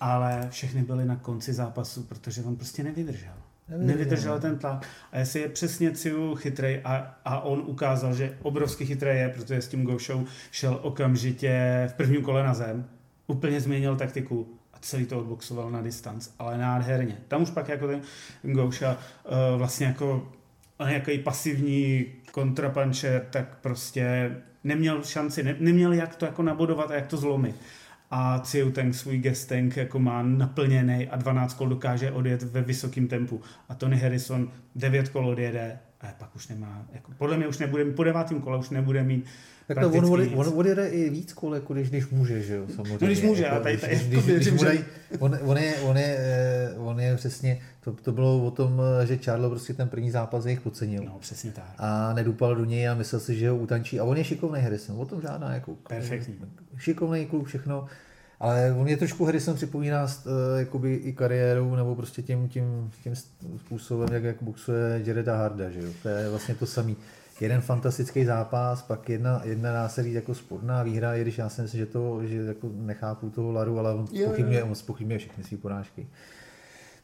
Ale 0.00 0.46
všechny 0.50 0.82
byly 0.82 1.04
na 1.04 1.16
konci 1.16 1.52
zápasu, 1.52 2.02
protože 2.02 2.42
on 2.42 2.56
prostě 2.56 2.84
nevydržel. 2.84 3.32
Nevydržel, 3.68 3.96
nevydržel 3.96 4.40
ten 4.40 4.58
tlak. 4.58 4.86
A 5.12 5.18
jestli 5.18 5.40
je 5.40 5.48
přesně 5.48 5.92
Ciu 5.92 6.34
chytrej 6.34 6.80
a, 6.84 7.20
a 7.24 7.40
on 7.40 7.62
ukázal, 7.66 8.14
že 8.14 8.38
obrovský 8.42 8.86
chytrý 8.86 9.10
je, 9.10 9.28
protože 9.28 9.62
s 9.62 9.68
tím 9.68 9.84
Go 9.84 9.98
Show 9.98 10.26
šel 10.50 10.78
okamžitě 10.82 11.84
v 11.90 11.94
prvním 11.94 12.22
kole 12.22 12.42
na 12.42 12.54
zem, 12.54 12.88
úplně 13.26 13.60
změnil 13.60 13.96
taktiku 13.96 14.58
a 14.74 14.76
celý 14.80 15.06
to 15.06 15.18
odboxoval 15.18 15.70
na 15.70 15.82
distanc, 15.82 16.28
ale 16.38 16.58
nádherně. 16.58 17.18
Tam 17.28 17.42
už 17.42 17.50
pak 17.50 17.68
jako 17.68 17.86
ten 17.86 18.00
Gouša 18.42 18.92
uh, 18.92 19.58
vlastně 19.58 19.86
jako 19.86 20.32
nějaký 20.88 21.18
pasivní 21.18 22.06
kontrapančer, 22.32 23.26
tak 23.30 23.58
prostě 23.60 24.36
neměl 24.64 25.02
šanci, 25.02 25.42
ne, 25.42 25.56
neměl 25.58 25.92
jak 25.92 26.16
to 26.16 26.24
jako 26.24 26.42
nabodovat 26.42 26.90
a 26.90 26.94
jak 26.94 27.06
to 27.06 27.16
zlomit. 27.16 27.56
A 28.10 28.38
Ciu 28.38 28.70
ten 28.70 28.92
svůj 28.92 29.18
gestank 29.18 29.76
jako 29.76 29.98
má 29.98 30.22
naplněný 30.22 31.08
a 31.08 31.16
12 31.16 31.54
kol 31.54 31.68
dokáže 31.68 32.10
odjet 32.10 32.42
ve 32.42 32.62
vysokém 32.62 33.08
tempu. 33.08 33.40
A 33.68 33.74
Tony 33.74 33.96
Harrison 33.96 34.50
9 34.74 35.08
kol 35.08 35.28
odjede 35.28 35.78
a 36.00 36.06
pak 36.18 36.36
už 36.36 36.48
nemá, 36.48 36.86
jako 36.92 37.12
podle 37.18 37.36
mě 37.36 37.46
už 37.46 37.58
nebude, 37.58 37.84
po 37.84 38.04
devátém 38.04 38.40
kole 38.40 38.58
už 38.58 38.70
nebude 38.70 39.02
mít 39.02 39.26
tak 39.74 39.80
to 39.80 39.90
on, 39.90 40.04
on, 40.04 40.28
on 40.34 40.52
odjede 40.54 40.88
i 40.88 41.10
víc 41.10 41.32
kol, 41.32 41.54
jako 41.54 41.74
když, 41.74 41.90
když 41.90 42.08
může, 42.08 42.42
že 42.42 42.54
jo, 42.54 42.66
samozřejmě. 42.76 42.98
No, 43.00 43.06
když 43.06 43.22
může, 43.22 43.42
jako, 43.42 43.62
tady, 43.62 43.76
tady, 43.76 43.96
když, 43.96 44.06
když, 44.06 44.24
když, 44.24 44.48
když 44.48 44.60
daj, 44.60 44.84
on, 45.18 45.38
on, 45.42 45.58
je, 45.58 45.74
on, 45.74 45.96
je, 45.96 46.16
eh, 46.18 46.74
on 46.78 47.00
je 47.00 47.16
přesně, 47.16 47.60
to, 47.80 47.92
to 47.92 48.12
bylo 48.12 48.44
o 48.44 48.50
tom, 48.50 48.82
že 49.04 49.16
Charlo 49.16 49.50
prostě 49.50 49.74
ten 49.74 49.88
první 49.88 50.10
zápas 50.10 50.46
jich 50.46 50.60
podcenil. 50.60 51.04
No, 51.04 51.18
přesně 51.20 51.52
tak. 51.52 51.74
A 51.78 52.12
nedupal 52.12 52.54
do 52.54 52.64
něj 52.64 52.88
a 52.88 52.94
myslel 52.94 53.20
si, 53.20 53.36
že 53.36 53.50
ho 53.50 53.56
utančí. 53.56 54.00
A 54.00 54.04
on 54.04 54.16
je 54.16 54.24
šikovný 54.24 54.60
Harrison, 54.60 55.00
o 55.00 55.06
tom 55.06 55.20
žádná 55.20 55.54
jako... 55.54 55.74
Perfektní. 55.88 56.34
Šikovný 56.76 57.26
kluk, 57.26 57.46
všechno. 57.46 57.86
Ale 58.40 58.72
on 58.72 58.88
je 58.88 58.96
trošku 58.96 59.24
Harrison 59.24 59.54
připomíná 59.54 60.04
uh, 60.04 60.32
jakoby 60.58 60.94
i 60.94 61.12
kariéru 61.12 61.76
nebo 61.76 61.96
prostě 61.96 62.22
tím, 62.22 62.48
tím, 62.48 62.90
tím 63.04 63.14
způsobem, 63.56 64.08
jak, 64.12 64.22
jak 64.22 64.42
boxuje 64.42 65.02
Jareda 65.04 65.36
Harda, 65.36 65.70
že 65.70 65.80
jo? 65.80 65.90
To 66.02 66.08
je 66.08 66.30
vlastně 66.30 66.54
to 66.54 66.66
samé 66.66 66.94
jeden 67.40 67.60
fantastický 67.60 68.24
zápas, 68.24 68.82
pak 68.82 69.08
jedna, 69.08 69.40
jedna 69.44 69.72
dá 69.72 69.88
se 69.88 70.02
říct 70.02 70.14
jako 70.14 70.34
sporná 70.34 70.82
výhra, 70.82 71.14
i 71.14 71.22
když 71.22 71.38
já 71.38 71.48
si 71.48 71.62
myslím, 71.62 71.78
že 71.78 71.86
to, 71.86 72.26
že 72.26 72.36
jako 72.36 72.70
nechápu 72.74 73.30
toho 73.30 73.52
Laru, 73.52 73.78
ale 73.78 73.94
on 73.94 74.06
spochybňuje, 74.06 74.62
on 74.62 74.74
spochybňuje 74.74 75.18
všechny 75.18 75.44
své 75.44 75.58
porážky. 75.58 76.06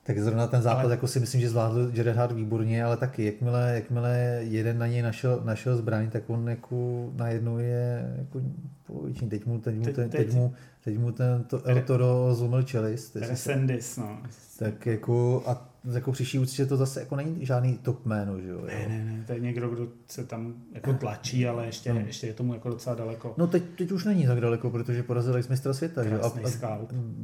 Tak 0.07 0.18
zrovna 0.18 0.46
ten 0.46 0.62
zápas 0.62 0.84
ale... 0.84 0.92
jako 0.92 1.09
si 1.09 1.20
myslím, 1.20 1.40
že 1.40 1.48
zvládl 1.48 1.90
Jared 1.94 2.16
Hart 2.16 2.32
výborně, 2.32 2.84
ale 2.84 2.96
taky 2.96 3.24
jakmile, 3.24 3.72
jakmile 3.74 4.38
jeden 4.40 4.78
na 4.78 4.86
něj 4.86 5.02
našel, 5.02 5.40
našel 5.44 5.76
zbraň, 5.76 6.11
tak 6.11 6.22
on 6.26 6.48
jako 6.48 7.11
najednou 7.16 7.59
je 7.59 8.14
jako 8.18 8.40
poloviční. 8.86 9.28
Teď 9.28 9.46
mu, 9.46 9.61
teď 9.61 9.76
mu, 9.76 9.84
teď, 9.84 9.94
teď, 9.94 10.11
teď 10.11 10.34
mu, 10.34 10.54
teď 10.84 10.98
mu 10.98 11.12
ten 11.12 11.44
to 11.44 11.66
El 11.66 11.82
Toro 11.82 12.34
zlomil 12.34 12.62
čelist. 12.62 13.16
Resendis, 13.16 13.96
no. 13.96 14.18
Tak 14.59 14.86
jako 14.86 15.42
a 15.46 15.68
jako 15.95 16.12
přišší 16.12 16.39
úctě 16.39 16.66
to 16.66 16.76
zase 16.76 17.01
jako 17.01 17.16
není 17.16 17.47
žádný 17.47 17.78
top 17.78 18.07
jméno, 18.07 18.41
že 18.41 18.49
jo? 18.49 18.62
Ne, 18.66 18.87
ne, 18.89 19.05
ne, 19.05 19.24
to 19.26 19.32
je 19.32 19.41
někdo, 19.41 19.68
kdo 19.68 19.89
se 20.07 20.24
tam 20.24 20.55
jako 20.72 20.93
tlačí, 20.93 21.47
ale 21.47 21.66
ještě, 21.66 21.95
no. 21.95 22.01
ještě 22.01 22.26
je 22.26 22.34
tomu 22.34 22.55
jako 22.55 22.68
docela 22.68 22.97
daleko. 22.97 23.34
No 23.37 23.47
teď, 23.47 23.62
teď 23.78 23.93
už 23.93 24.05
není 24.05 24.26
tak 24.26 24.41
daleko, 24.41 24.70
protože 24.70 25.03
porazil 25.03 25.37
ex 25.37 25.49
mistra 25.49 25.72
světa, 25.72 26.05
že 26.05 26.14
jo? 26.14 26.20
A, 26.22 26.66
a 26.66 26.78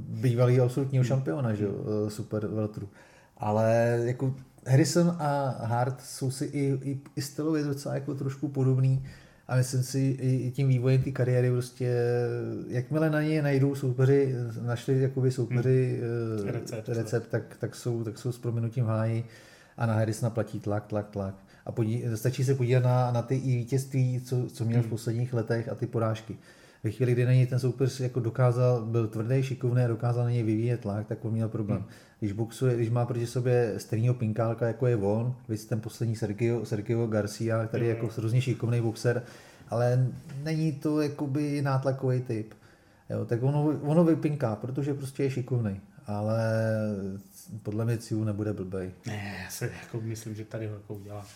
bývalý 0.08 0.60
absolutního 0.60 1.04
šampiona, 1.04 1.54
že 1.54 1.64
jo? 1.64 1.72
Hmm. 1.72 2.10
Super 2.10 2.46
veltru. 2.46 2.88
Ale 3.36 4.00
jako 4.04 4.34
Harrison 4.66 5.16
a 5.18 5.56
Hart 5.64 6.00
jsou 6.00 6.30
si 6.30 6.44
i, 6.44 6.78
i, 6.82 7.00
i 7.16 7.22
stylově 7.22 7.64
docela 7.64 7.94
jako 7.94 8.14
trošku 8.14 8.48
podobný 8.48 9.04
a 9.52 9.56
myslím 9.56 9.82
si, 9.82 9.98
i 10.20 10.50
tím 10.50 10.68
vývojem 10.68 11.02
té 11.02 11.10
kariéry 11.10 11.50
prostě, 11.50 11.94
jakmile 12.68 13.10
na 13.10 13.22
ně 13.22 13.42
najdou 13.42 13.74
soupeři, 13.74 14.34
našli 14.60 15.02
jakoby 15.02 15.30
soupeři 15.30 16.00
hmm. 16.38 16.48
recept, 16.48 16.88
recept 16.88 17.28
tak, 17.28 17.56
tak, 17.58 17.74
jsou, 17.74 18.04
tak 18.04 18.18
jsou 18.18 18.32
s 18.32 18.38
proměnutím 18.38 18.84
háji. 18.84 19.24
a 19.76 19.86
na 19.86 19.94
Harrisona 19.94 20.30
platí 20.30 20.60
tlak, 20.60 20.86
tlak, 20.86 21.10
tlak. 21.10 21.34
A 21.66 21.72
podí, 21.72 22.04
stačí 22.14 22.44
se 22.44 22.54
podívat 22.54 22.84
na, 22.84 23.10
na 23.10 23.22
ty 23.22 23.34
i 23.34 23.56
vítězství, 23.56 24.20
co, 24.20 24.46
co 24.52 24.64
měl 24.64 24.80
v 24.80 24.82
hmm. 24.82 24.90
posledních 24.90 25.34
letech 25.34 25.68
a 25.68 25.74
ty 25.74 25.86
porážky. 25.86 26.36
Ve 26.84 26.90
chvíli, 26.90 27.12
kdy 27.12 27.24
na 27.24 27.32
něj 27.32 27.46
ten 27.46 27.58
soupeř 27.58 28.00
jako 28.00 28.20
dokázal, 28.20 28.86
byl 28.86 29.08
tvrdý, 29.08 29.42
šikovný 29.42 29.82
a 29.82 29.88
dokázal 29.88 30.24
na 30.24 30.30
něj 30.30 30.42
vyvíjet 30.42 30.80
tlak, 30.80 31.06
tak 31.06 31.24
on 31.24 31.32
měl 31.32 31.48
problém. 31.48 31.78
Hmm. 31.78 31.88
Když 32.20 32.32
boxuje, 32.32 32.76
když 32.76 32.90
má 32.90 33.06
proti 33.06 33.26
sobě 33.26 33.74
stejného 33.76 34.14
pinkálka, 34.14 34.66
jako 34.66 34.86
je 34.86 34.96
on, 34.96 35.34
vy 35.48 35.58
ten 35.58 35.80
poslední 35.80 36.16
Sergio, 36.16 36.64
Sergio 36.64 37.06
Garcia, 37.06 37.66
který 37.66 37.86
je 37.86 37.94
jako 37.94 38.08
hrozně 38.16 38.40
šikovný 38.40 38.80
boxer, 38.80 39.22
ale 39.68 40.08
není 40.42 40.72
to 40.72 41.00
jakoby 41.00 41.62
nátlakový 41.62 42.20
typ. 42.20 42.54
Jo, 43.10 43.24
tak 43.24 43.42
ono, 43.42 43.78
ono 43.82 44.04
vypinká, 44.04 44.56
protože 44.56 44.94
prostě 44.94 45.22
je 45.22 45.30
šikovný. 45.30 45.80
Ale 46.06 46.42
podle 47.62 47.84
mě 47.84 47.98
Ciu 47.98 48.24
nebude 48.24 48.52
blbej. 48.52 48.90
Ne, 49.06 49.40
já 49.44 49.50
si 49.50 49.64
jako 49.82 50.00
myslím, 50.00 50.34
že 50.34 50.44
tady 50.44 50.66
ho 50.66 50.74
jako 50.74 50.94
udělá. 50.94 51.26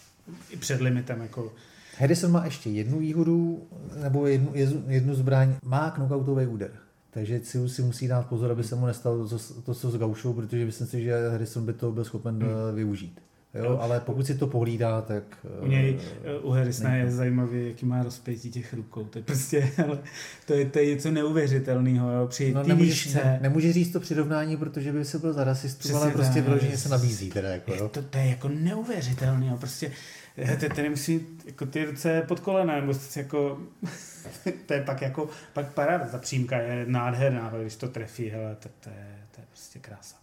I 0.51 0.57
před 0.57 0.81
limitem 0.81 1.21
jako 1.21 1.53
Harrison 1.99 2.33
má 2.33 2.45
ještě 2.45 2.71
jednu 2.71 2.99
výhodu, 2.99 3.67
nebo 4.03 4.27
jednu, 4.27 4.51
jednu 4.87 5.15
zbraň, 5.15 5.55
má 5.65 5.91
knockoutový 5.91 6.47
úder. 6.47 6.71
Takže 7.11 7.41
Ciu 7.41 7.69
si 7.69 7.83
musí 7.83 8.09
dát 8.09 8.27
pozor, 8.27 8.51
aby 8.51 8.65
se 8.65 8.77
mu 8.77 8.87
nestalo 8.87 9.29
to, 9.29 9.39
to 9.65 9.75
co 9.75 9.91
s 9.91 9.97
Gaušou, 9.97 10.33
protože 10.33 10.65
myslím 10.65 10.87
si, 10.87 11.03
že 11.03 11.29
Harrison 11.31 11.67
by 11.67 11.73
to 11.73 11.93
byl 11.93 12.05
schopen 12.05 12.35
hmm. 12.35 12.51
Eh, 12.51 12.75
využít. 12.75 13.21
Jo, 13.55 13.79
ale 13.81 14.01
pokud 14.01 14.27
si 14.27 14.35
to 14.35 14.47
pohlídá, 14.47 15.01
tak... 15.01 15.23
U 15.61 15.67
něj, 15.67 15.99
eh, 16.25 16.39
u 16.39 16.51
Harrisona 16.51 16.95
je 16.95 17.11
zajímavý, 17.11 17.69
jaký 17.69 17.87
má 17.87 18.03
rozpětí 18.03 18.51
těch 18.51 18.75
rukou. 18.75 19.05
To 19.05 19.19
je 19.19 19.23
prostě, 19.23 19.73
ale 19.85 19.99
to 20.47 20.55
je, 20.55 20.65
to 20.65 20.79
je 20.79 20.87
něco 20.87 21.11
neuvěřitelného, 21.11 22.27
při 22.27 22.53
no, 22.55 22.63
nemůžeš, 22.63 23.15
ne, 23.15 23.39
nemůže 23.43 23.73
říct 23.73 23.93
to 23.93 24.01
přirovnání, 24.01 24.57
protože 24.57 24.93
by 24.93 25.05
se 25.05 25.19
byl 25.19 25.33
za 25.33 25.45
rasistu, 25.45 25.97
ale 25.97 26.11
prostě 26.11 26.41
vyloženě 26.41 26.77
se 26.77 26.89
nabízí. 26.89 27.31
Teda, 27.31 27.49
jako, 27.49 27.75
jo. 27.75 27.89
To, 27.89 28.03
to, 28.03 28.19
je 28.19 28.27
jako 28.27 28.49
neuvěřitelný, 28.49 29.47
jo, 29.47 29.57
prostě 29.57 29.91
ty, 30.37 30.69
ty 30.69 30.83
nemusí 30.83 31.27
jako 31.47 31.67
ty 31.67 31.85
ruce 31.85 32.23
pod 32.29 32.41
kolena, 32.41 32.81
nebo 32.81 32.93
jako, 33.17 33.61
to 34.67 34.75
je 34.75 34.83
pak 34.83 35.03
jako, 35.03 35.29
pak 35.53 35.75
paráda, 35.75 36.07
ta 36.07 36.19
přímka 36.19 36.59
je 36.59 36.85
nádherná, 36.89 37.53
když 37.61 37.77
to 37.77 37.89
trefí, 37.89 38.29
hele, 38.29 38.57
tak 38.61 38.73
to 38.81 38.91
je, 38.91 39.19
to 39.35 39.41
je 39.41 39.47
prostě 39.51 39.79
krása. 39.79 40.17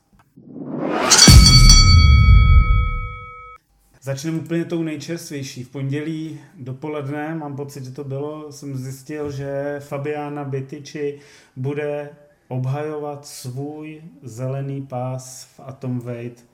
Začneme 4.01 4.39
úplně 4.39 4.65
tou 4.65 4.83
nejčerstvější. 4.83 5.63
V 5.63 5.69
pondělí 5.69 6.39
dopoledne, 6.55 7.35
mám 7.35 7.55
pocit, 7.55 7.83
že 7.83 7.91
to 7.91 8.03
bylo, 8.03 8.51
jsem 8.51 8.77
zjistil, 8.77 9.31
že 9.31 9.79
Fabiana 9.79 10.43
Bitiči 10.43 11.19
bude 11.55 12.09
obhajovat 12.47 13.25
svůj 13.25 14.01
zelený 14.23 14.81
pás 14.81 15.43
v 15.43 15.59
Atomweight 15.59 16.45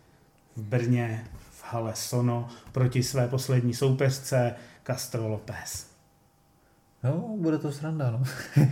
v 0.55 0.63
Brně 0.63 1.25
hale 1.71 1.95
Sono 1.95 2.47
proti 2.71 3.03
své 3.03 3.27
poslední 3.27 3.73
soupeřce 3.73 4.55
Castro 4.87 5.27
López. 5.27 5.89
No, 7.03 7.35
bude 7.37 7.57
to 7.57 7.71
sranda, 7.71 8.11
no. 8.11 8.23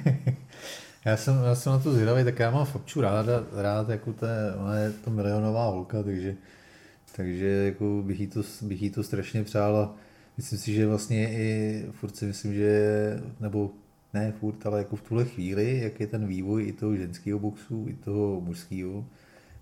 já, 1.05 1.17
jsem, 1.17 1.43
já 1.43 1.55
jsem 1.55 1.71
na 1.71 1.79
to 1.79 1.93
zvědavý, 1.93 2.23
tak 2.23 2.39
já 2.39 2.51
mám 2.51 2.65
Fabču 2.65 3.01
rád, 3.01 3.25
rád 3.53 3.89
jako 3.89 4.13
té, 4.13 4.55
ona 4.55 4.75
je 4.75 4.91
to 4.91 5.09
milionová 5.09 5.65
holka, 5.65 6.03
takže 6.03 6.35
takže 7.17 7.45
jako 7.45 8.03
bych, 8.05 8.19
jí 8.19 8.27
to, 8.27 8.41
bych 8.61 8.81
jí 8.81 8.89
to 8.89 9.03
strašně 9.03 9.43
přál 9.43 9.77
a 9.77 9.95
myslím 10.37 10.59
si, 10.59 10.73
že 10.73 10.87
vlastně 10.87 11.31
i 11.31 11.85
furt 11.91 12.15
si 12.15 12.25
myslím, 12.25 12.53
že, 12.53 13.19
nebo 13.39 13.71
ne 14.13 14.33
furt, 14.39 14.65
ale 14.65 14.77
jako 14.77 14.95
v 14.95 15.01
tuhle 15.01 15.25
chvíli, 15.25 15.79
jak 15.83 15.99
je 15.99 16.07
ten 16.07 16.27
vývoj 16.27 16.67
i 16.67 16.73
toho 16.73 16.95
ženského 16.95 17.39
boxu, 17.39 17.85
i 17.89 17.93
toho 17.93 18.41
mužského, 18.41 19.05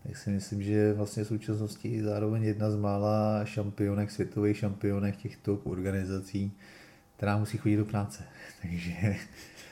tak 0.08 0.18
si 0.18 0.30
myslím, 0.30 0.64
že 0.64 0.94
vlastně 0.94 1.24
v 1.24 1.28
současnosti 1.28 2.04
zároveň 2.04 2.44
jedna 2.44 2.72
z 2.72 2.76
mála 2.76 3.46
šampionek, 3.46 4.12
světových 4.12 4.58
šampionek 4.58 5.16
těchto 5.16 5.56
organizací, 5.64 6.52
která 7.18 7.38
musí 7.38 7.58
chodit 7.58 7.78
do 7.78 7.86
práce. 7.86 8.24
Takže 8.62 9.16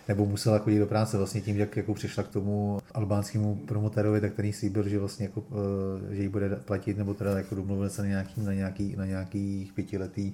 nebo 0.08 0.26
musela 0.26 0.60
chodit 0.60 0.80
do 0.80 0.86
práce 0.86 1.18
vlastně 1.18 1.42
tím, 1.42 1.58
jak 1.58 1.78
jako 1.78 1.94
přišla 1.94 2.24
k 2.24 2.28
tomu 2.28 2.80
albánskému 2.94 3.56
promotérovi, 3.56 4.22
tak 4.22 4.34
ten 4.34 4.46
jí 4.46 4.54
slíbil, 4.54 4.90
že 4.90 5.00
vlastně 5.00 5.26
jako, 5.26 5.46
eh, 6.12 6.16
že 6.16 6.22
jí 6.22 6.28
bude 6.28 6.50
platit, 6.50 6.98
nebo 6.98 7.14
teda 7.14 7.38
jako 7.38 7.56
domluvil 7.56 7.90
se 7.90 8.02
na, 8.02 8.08
nějaký, 8.08 8.42
na, 8.42 8.54
nějaký, 8.54 8.96
na 8.96 9.06
nějakých 9.06 9.74
pětiletý 9.74 10.34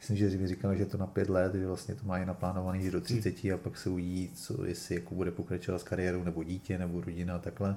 Myslím, 0.00 0.16
že 0.16 0.38
mi 0.38 0.48
říkal, 0.48 0.76
že 0.76 0.86
to 0.86 0.98
na 0.98 1.06
pět 1.06 1.28
let, 1.28 1.54
že 1.54 1.66
vlastně 1.66 1.94
to 1.94 2.06
má 2.06 2.18
i 2.18 2.26
naplánovaný 2.26 2.90
do 2.90 3.00
30 3.00 3.44
a 3.44 3.56
pak 3.56 3.78
se 3.78 3.90
uvidí, 3.90 4.30
co, 4.34 4.64
jestli 4.64 4.94
jako 4.94 5.14
bude 5.14 5.30
pokračovat 5.30 5.78
s 5.78 5.84
kariérou, 5.84 6.24
nebo 6.24 6.42
dítě, 6.42 6.78
nebo 6.78 7.00
rodina 7.00 7.34
a 7.34 7.38
takhle. 7.38 7.76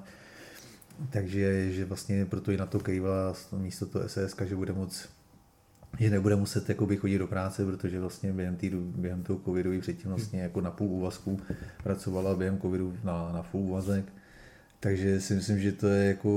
Takže 1.10 1.72
že 1.72 1.84
vlastně 1.84 2.26
proto 2.26 2.52
i 2.52 2.56
na 2.56 2.66
to 2.66 2.80
kejvala 2.80 3.34
místo 3.52 3.86
toho 3.86 4.08
SSK, 4.08 4.42
že 4.42 4.56
bude 4.56 4.72
moc 4.72 5.08
že 5.98 6.10
nebude 6.10 6.36
muset 6.36 6.68
jakoby, 6.68 6.96
chodit 6.96 7.18
do 7.18 7.26
práce, 7.26 7.64
protože 7.64 8.00
vlastně 8.00 8.32
během, 8.32 8.56
tý, 8.56 8.70
během 8.74 9.22
toho 9.22 9.38
covidu 9.44 9.80
předtím 9.80 10.10
vlastně 10.10 10.40
jako 10.40 10.60
na 10.60 10.70
půl 10.70 10.88
úvazku 10.88 11.40
pracovala 11.82 12.36
během 12.36 12.60
covidu 12.60 12.96
na, 13.04 13.32
na 13.32 13.42
full 13.42 13.62
úvazek. 13.62 14.04
Takže 14.80 15.20
si 15.20 15.34
myslím, 15.34 15.60
že 15.60 15.72
to 15.72 15.86
je 15.86 16.08
jako 16.08 16.30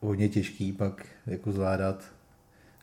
hodně 0.00 0.28
těžký 0.28 0.72
pak 0.72 1.06
jako 1.26 1.52
zvládat, 1.52 2.04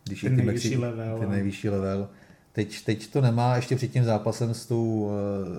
když 0.05 0.22
ten 0.22 0.39
je 0.39 0.45
nejvyšší 0.45 0.70
Mexi, 0.70 0.82
level. 0.82 1.20
Ten 1.20 1.32
nejvyšší 1.32 1.70
level. 1.70 2.10
Teď, 2.51 2.86
teď 2.86 3.12
to 3.12 3.22
nemá, 3.22 3.55
ještě 3.55 3.76
před 3.76 3.91
tím 3.91 4.03
zápasem 4.03 4.53
s 4.53 4.66
tou, 4.66 5.12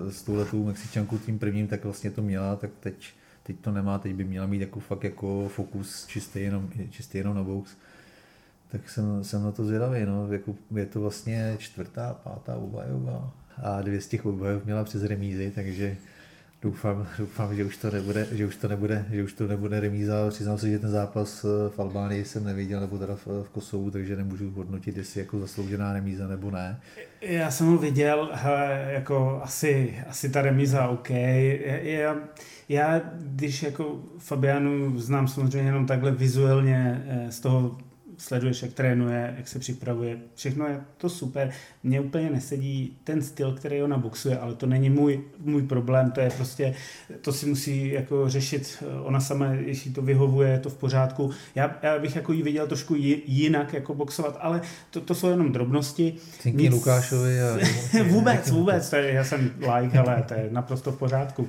eh, 0.07 0.11
s 0.11 0.21
tou 0.21 0.35
letou 0.35 0.63
Mexičankou 0.63 1.17
tím 1.17 1.39
prvním, 1.39 1.67
tak 1.67 1.83
vlastně 1.83 2.11
to 2.11 2.21
měla, 2.21 2.55
tak 2.55 2.69
teď, 2.79 3.13
teď 3.49 3.59
to 3.59 3.71
nemá, 3.71 3.99
teď 3.99 4.13
by 4.13 4.23
měla 4.23 4.47
mít 4.47 4.61
jako 4.61 4.79
fakt 4.79 5.03
jako 5.03 5.49
fokus 5.49 6.05
čistý 6.07 6.39
jenom, 6.39 6.69
čistý 6.89 7.17
jenom 7.17 7.35
na 7.35 7.43
box 7.43 7.75
tak 8.71 8.89
jsem, 8.89 9.23
jsem 9.23 9.43
na 9.43 9.51
to 9.51 9.65
zvědavý. 9.65 10.05
No. 10.05 10.33
Jako, 10.33 10.55
je 10.75 10.85
to 10.85 11.01
vlastně 11.01 11.55
čtvrtá, 11.57 12.13
pátá 12.13 12.55
obhajoba 12.55 13.33
a 13.63 13.81
dvě 13.81 14.01
z 14.01 14.07
těch 14.07 14.25
obhajov 14.25 14.65
měla 14.65 14.83
přes 14.83 15.03
remízy, 15.03 15.51
takže 15.55 15.97
doufám, 16.61 17.07
doufám, 17.19 17.55
že 17.55 17.65
už 17.65 17.77
to 17.77 17.91
nebude, 17.91 18.27
že 18.31 18.45
už 18.45 18.55
to 18.55 18.67
nebude, 18.67 19.05
že 19.11 19.23
už 19.23 19.33
to 19.33 19.47
nebude 19.47 19.79
remíza. 19.79 20.29
Přiznám 20.29 20.57
se, 20.57 20.69
že 20.69 20.79
ten 20.79 20.89
zápas 20.89 21.45
eh, 21.45 21.69
v 21.69 21.79
Albánii 21.79 22.25
jsem 22.25 22.43
neviděl, 22.43 22.79
nebo 22.79 22.97
teda 22.97 23.15
v, 23.15 23.27
v 23.43 23.49
Kosovu, 23.49 23.91
takže 23.91 24.15
nemůžu 24.15 24.51
hodnotit, 24.51 24.97
jestli 24.97 25.19
jako 25.19 25.39
zasloužená 25.39 25.93
remíza 25.93 26.27
nebo 26.27 26.51
ne. 26.51 26.79
Já 27.21 27.51
jsem 27.51 27.67
ho 27.67 27.77
viděl, 27.77 28.29
hele, 28.33 28.87
jako 28.89 29.41
asi, 29.43 30.03
asi 30.07 30.29
ta 30.29 30.41
remíza 30.41 30.87
OK. 30.87 31.09
Já, 31.09 32.15
já, 32.69 33.01
když 33.15 33.63
jako 33.63 33.99
Fabianu 34.17 34.99
znám 34.99 35.27
samozřejmě 35.27 35.69
jenom 35.69 35.85
takhle 35.85 36.11
vizuálně 36.11 37.05
eh, 37.07 37.31
z 37.31 37.39
toho 37.39 37.77
sleduješ, 38.19 38.61
jak 38.61 38.73
trénuje, 38.73 39.33
jak 39.37 39.47
se 39.47 39.59
připravuje, 39.59 40.17
všechno 40.35 40.67
je 40.67 40.81
to 40.97 41.09
super. 41.09 41.51
Mně 41.83 42.01
úplně 42.01 42.29
nesedí 42.29 42.97
ten 43.03 43.21
styl, 43.21 43.53
který 43.53 43.83
ona 43.83 43.97
boxuje, 43.97 44.37
ale 44.37 44.55
to 44.55 44.65
není 44.65 44.89
můj, 44.89 45.23
můj 45.39 45.61
problém, 45.61 46.11
to 46.11 46.21
je 46.21 46.29
prostě, 46.29 46.75
to 47.21 47.33
si 47.33 47.45
musí 47.45 47.91
jako 47.91 48.29
řešit 48.29 48.83
ona 49.03 49.19
sama, 49.19 49.45
jestli 49.45 49.91
to 49.91 50.01
vyhovuje, 50.01 50.49
je 50.49 50.59
to 50.59 50.69
v 50.69 50.77
pořádku. 50.77 51.31
Já, 51.55 51.77
já 51.83 51.99
bych 51.99 52.15
jako 52.15 52.33
jí 52.33 52.43
viděl 52.43 52.67
trošku 52.67 52.95
jinak 53.25 53.73
jako 53.73 53.93
boxovat, 53.93 54.37
ale 54.41 54.61
to, 54.89 55.01
to 55.01 55.15
jsou 55.15 55.29
jenom 55.29 55.51
drobnosti. 55.51 56.15
Cinky 56.39 56.63
Nic... 56.63 56.71
Lukášovi 56.71 57.41
a... 57.41 57.57
vůbec, 58.03 58.51
vůbec, 58.51 58.89
to 58.89 58.95
je, 58.95 59.13
já 59.13 59.23
jsem 59.23 59.51
like, 59.75 59.99
ale 59.99 60.23
to 60.27 60.33
je 60.33 60.47
naprosto 60.51 60.91
v 60.91 60.97
pořádku. 60.97 61.47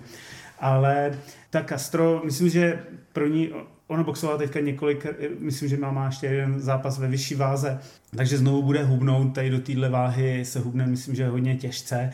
Ale 0.58 1.18
ta 1.50 1.64
Castro, 1.64 2.22
myslím, 2.24 2.48
že 2.48 2.78
pro 3.12 3.26
ní 3.26 3.50
Ona 3.90 4.02
boxovala 4.02 4.38
teďka 4.38 4.60
několik, 4.60 5.06
myslím, 5.38 5.68
že 5.68 5.76
má, 5.76 5.92
má 5.92 6.06
ještě 6.06 6.26
jeden 6.26 6.60
zápas 6.60 6.98
ve 6.98 7.08
vyšší 7.08 7.34
váze, 7.34 7.78
takže 8.16 8.38
znovu 8.38 8.62
bude 8.62 8.84
hubnout, 8.84 9.34
tady 9.34 9.50
do 9.50 9.60
téhle 9.60 9.88
váhy 9.88 10.44
se 10.44 10.60
hubne, 10.60 10.86
myslím, 10.86 11.14
že 11.14 11.28
hodně 11.28 11.56
těžce. 11.56 12.12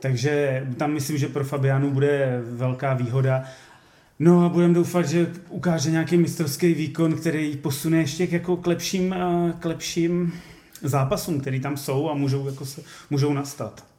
Takže 0.00 0.66
tam 0.76 0.92
myslím, 0.92 1.18
že 1.18 1.28
pro 1.28 1.44
Fabianu 1.44 1.90
bude 1.90 2.42
velká 2.44 2.94
výhoda. 2.94 3.44
No 4.18 4.44
a 4.44 4.48
budeme 4.48 4.74
doufat, 4.74 5.08
že 5.08 5.32
ukáže 5.48 5.90
nějaký 5.90 6.16
mistrovský 6.16 6.74
výkon, 6.74 7.14
který 7.16 7.56
posune 7.56 7.98
ještě 7.98 8.28
jako 8.30 8.56
k 8.56 8.66
lepším, 8.66 9.12
eh, 9.12 9.52
k 9.58 9.64
lepším 9.64 10.32
zápasům, 10.82 11.40
které 11.40 11.60
tam 11.60 11.76
jsou 11.76 12.10
a 12.10 12.14
můžou, 12.14 12.46
jako 12.46 12.66
se, 12.66 12.82
můžou 13.10 13.32
nastat. 13.32 13.93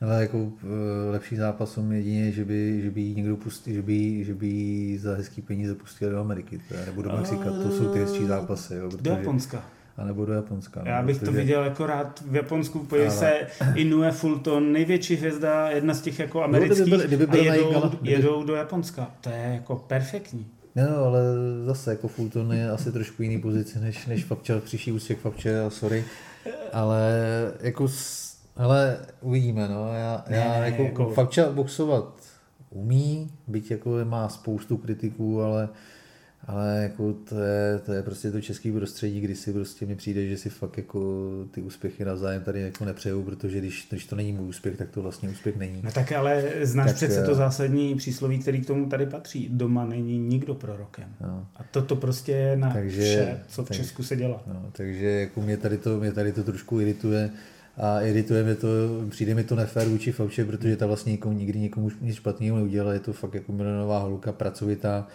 Ale 0.00 0.20
jako 0.20 0.52
eh, 0.62 1.10
lepší 1.10 1.36
zápasům 1.36 1.92
jedině, 1.92 2.32
že 2.32 2.44
by, 2.44 2.80
že 2.82 2.90
by 2.90 3.14
někdo 3.14 3.36
pustil, 3.36 3.74
že 3.74 3.82
by, 3.82 4.24
že 4.24 4.34
by 4.34 4.98
za 4.98 5.14
hezký 5.14 5.42
peníze 5.42 5.74
pustil 5.74 6.10
do 6.10 6.20
Ameriky, 6.20 6.60
nebo 6.86 7.02
do 7.02 7.12
Mexika, 7.16 7.44
to 7.44 7.70
jsou 7.70 7.92
ty 7.92 7.98
hezčí 7.98 8.26
zápasy. 8.26 8.74
Jo, 8.74 8.90
protože, 8.90 9.02
do 9.02 9.10
Japonska. 9.10 9.64
A 9.96 10.04
nebo 10.04 10.24
do 10.24 10.32
Japonska. 10.32 10.82
Já 10.84 11.02
bych 11.02 11.16
protože... 11.16 11.30
to 11.30 11.36
viděl 11.36 11.64
jako 11.64 11.86
rád 11.86 12.22
v 12.26 12.36
Japonsku, 12.36 12.78
podívej 12.78 13.08
ale... 13.08 13.18
se, 13.18 13.46
Inoue 13.74 14.12
Fulton, 14.12 14.72
největší 14.72 15.16
hvězda, 15.16 15.70
jedna 15.70 15.94
z 15.94 16.00
těch 16.00 16.18
jako 16.18 16.42
amerických, 16.42 16.92
no, 16.92 16.98
kdyby 16.98 17.16
byl, 17.16 17.26
kdyby 17.26 17.50
a 17.50 17.54
jedou, 17.54 17.72
Gala, 17.72 17.88
kdyby... 17.88 18.10
jedou 18.10 18.44
do 18.44 18.54
Japonska. 18.54 19.10
To 19.20 19.30
je 19.30 19.50
jako 19.54 19.76
perfektní. 19.76 20.46
No, 20.76 20.96
ale 20.96 21.20
zase 21.64 21.90
jako 21.90 22.08
Fulton 22.08 22.52
je 22.52 22.70
asi 22.70 22.92
trošku 22.92 23.22
jiný 23.22 23.40
pozici 23.40 23.80
než, 23.80 24.06
než 24.06 24.24
Fabča, 24.24 24.60
příští 24.60 24.92
ústěk 24.92 25.18
Fabče, 25.18 25.64
sorry. 25.68 26.04
Ale 26.72 27.12
jako 27.60 27.88
ale 28.56 28.98
uvidíme, 29.20 29.68
no. 29.68 29.94
Já, 29.94 30.24
ne, 30.30 30.36
já 30.36 30.64
jako, 30.64 30.82
jako... 30.82 31.10
Fakča 31.10 31.52
boxovat 31.52 32.22
umí, 32.70 33.30
byť 33.46 33.70
jako 33.70 33.90
má 34.04 34.28
spoustu 34.28 34.76
kritiků, 34.76 35.42
ale 35.42 35.68
ale 36.46 36.78
jako 36.82 37.12
to 37.12 37.40
je, 37.40 37.78
to 37.78 37.92
je 37.92 38.02
prostě 38.02 38.30
to 38.30 38.40
český 38.40 38.72
prostředí, 38.72 39.20
kdy 39.20 39.34
si 39.34 39.52
prostě 39.52 39.86
mi 39.86 39.96
přijde, 39.96 40.26
že 40.26 40.36
si 40.36 40.50
fakt 40.50 40.76
jako 40.76 41.30
ty 41.50 41.62
úspěchy 41.62 42.04
navzájem 42.04 42.42
tady 42.42 42.60
jako 42.60 42.84
nepřeju, 42.84 43.22
protože 43.22 43.58
když, 43.58 43.86
když 43.90 44.06
to 44.06 44.16
není 44.16 44.32
můj 44.32 44.48
úspěch, 44.48 44.76
tak 44.76 44.90
to 44.90 45.02
vlastně 45.02 45.28
úspěch 45.28 45.56
není. 45.56 45.80
No 45.84 45.92
tak 45.92 46.12
ale 46.12 46.44
znáš 46.62 46.86
tak, 46.86 46.96
přece 46.96 47.22
to 47.22 47.32
eh, 47.32 47.34
zásadní 47.34 47.94
přísloví, 47.94 48.38
který 48.38 48.60
k 48.60 48.66
tomu 48.66 48.86
tady 48.86 49.06
patří. 49.06 49.48
Doma 49.52 49.84
není 49.84 50.18
nikdo 50.18 50.54
prorokem. 50.54 51.08
No. 51.20 51.46
A 51.56 51.64
toto 51.70 51.96
prostě 51.96 52.32
je 52.32 52.56
na 52.56 52.72
takže, 52.72 53.02
vše, 53.02 53.40
co 53.48 53.64
v 53.64 53.68
tak, 53.68 53.76
Česku 53.76 54.02
se 54.02 54.16
dělá. 54.16 54.42
No, 54.46 54.70
takže 54.72 55.06
jako 55.06 55.40
mě 55.40 55.56
tady 55.56 55.78
to, 55.78 56.00
mě 56.00 56.12
tady 56.12 56.32
to 56.32 56.44
trošku 56.44 56.80
irituje 56.80 57.30
a 57.76 58.00
irituje 58.00 58.44
mě 58.44 58.54
to, 58.54 58.68
přijde 59.08 59.34
mi 59.34 59.44
to 59.44 59.54
nefér 59.54 59.88
vůči 59.88 60.12
Fauče, 60.12 60.44
protože 60.44 60.76
ta 60.76 60.86
vlastně 60.86 61.12
nikomu, 61.12 61.38
nikdy 61.38 61.58
nikomu 61.58 61.90
nic 62.00 62.16
špatného 62.16 62.56
neudělala, 62.56 62.92
je 62.92 63.00
to 63.00 63.12
fakt 63.12 63.34
jako 63.34 63.52
milionová 63.52 63.98
holka, 63.98 64.32
pracovitá, 64.32 65.08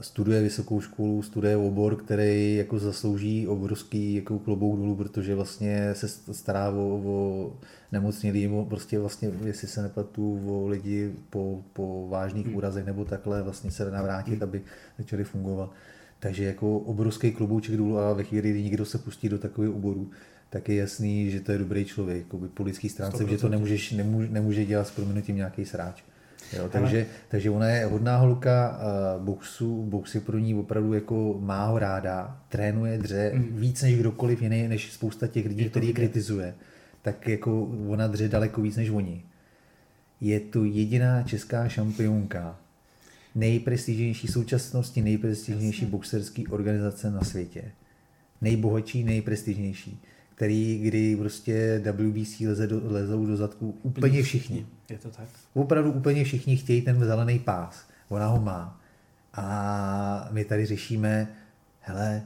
studuje 0.00 0.42
vysokou 0.42 0.80
školu, 0.80 1.22
studuje 1.22 1.56
obor, 1.56 1.96
který 1.96 2.56
jako 2.56 2.78
zaslouží 2.78 3.48
obrovský 3.48 4.14
jako 4.14 4.38
klobouk 4.38 4.78
dolů, 4.78 4.96
protože 4.96 5.34
vlastně 5.34 5.90
se 5.94 6.08
stará 6.34 6.70
o, 6.70 7.00
o 7.04 7.52
nemocnělý, 7.92 8.50
prostě 8.68 8.98
vlastně, 8.98 9.30
jestli 9.44 9.68
se 9.68 9.82
nepletu, 9.82 10.40
o 10.46 10.68
lidi 10.68 11.12
po, 11.30 11.62
po 11.72 12.08
vážných 12.08 12.46
hmm. 12.46 12.56
úrazech 12.56 12.86
nebo 12.86 13.04
takhle 13.04 13.42
vlastně 13.42 13.70
se 13.70 13.90
navrátit, 13.90 14.34
hmm. 14.34 14.42
aby 14.42 14.62
začali 14.98 15.24
fungovat. 15.24 15.70
Takže 16.18 16.44
jako 16.44 16.78
obrovský 16.78 17.32
klobouček 17.32 17.76
dolů 17.76 17.98
a 17.98 18.12
ve 18.12 18.24
chvíli, 18.24 18.50
kdy 18.50 18.62
někdo 18.62 18.84
se 18.84 18.98
pustí 18.98 19.28
do 19.28 19.38
takového 19.38 19.74
oboru, 19.74 20.10
tak 20.54 20.68
je 20.68 20.76
jasný, 20.76 21.30
že 21.30 21.40
to 21.40 21.52
je 21.52 21.58
dobrý 21.58 21.84
člověk, 21.84 22.18
jako 22.18 22.38
by 22.38 22.48
po 22.48 22.62
lidský 22.62 22.88
stránce, 22.88 23.24
100%. 23.24 23.28
že 23.28 23.38
to 23.38 23.48
nemůžeš, 23.48 23.92
nemůže, 23.92 24.28
nemůže 24.28 24.64
dělat 24.64 24.88
s 24.88 24.90
proměnutím 24.90 25.36
nějaký 25.36 25.64
sráč. 25.64 26.02
Jo, 26.52 26.68
takže, 26.68 26.96
Ale... 26.96 27.06
takže 27.28 27.50
ona 27.50 27.68
je 27.68 27.86
hodná 27.86 28.16
holka 28.16 28.78
uh, 29.16 29.24
boxu, 29.24 29.82
box 29.82 30.14
je 30.14 30.20
pro 30.20 30.38
ní 30.38 30.54
opravdu 30.54 30.92
jako 30.92 31.36
má 31.40 31.66
ho 31.66 31.78
ráda, 31.78 32.40
trénuje, 32.48 32.98
dře 32.98 33.32
mm. 33.34 33.56
víc 33.56 33.82
než 33.82 33.98
kdokoliv 33.98 34.42
jiný, 34.42 34.68
než 34.68 34.92
spousta 34.92 35.26
těch 35.26 35.46
lidí, 35.46 35.70
kteří 35.70 35.92
kritizuje. 35.92 36.54
Tak 37.02 37.28
jako 37.28 37.62
ona 37.88 38.06
dře 38.06 38.28
daleko 38.28 38.62
víc 38.62 38.76
než 38.76 38.90
oni. 38.90 39.24
Je 40.20 40.40
to 40.40 40.64
jediná 40.64 41.22
česká 41.22 41.68
šampionka 41.68 42.58
nejprestižnější 43.34 44.28
současnosti, 44.28 45.02
nejprestižnější 45.02 45.86
boxerský 45.86 46.46
organizace 46.46 47.10
na 47.10 47.20
světě. 47.20 47.62
Nejbohatší, 48.40 49.04
nejprestižnější 49.04 50.02
který, 50.34 50.78
kdy 50.78 51.16
prostě 51.16 51.82
WBC 51.92 52.40
leze 52.40 52.66
do, 52.66 52.80
lezou 52.84 53.26
do 53.26 53.36
zadku 53.36 53.78
úplně 53.82 54.22
všichni. 54.22 54.66
Je 54.90 54.98
to 54.98 55.10
tak? 55.10 55.28
Opravdu 55.54 55.92
úplně 55.92 56.24
všichni 56.24 56.56
chtějí 56.56 56.82
ten 56.82 57.04
zelený 57.04 57.38
pás. 57.38 57.86
Ona 58.08 58.26
ho 58.26 58.40
má. 58.40 58.80
A 59.34 60.28
my 60.32 60.44
tady 60.44 60.66
řešíme, 60.66 61.28
hele, 61.80 62.22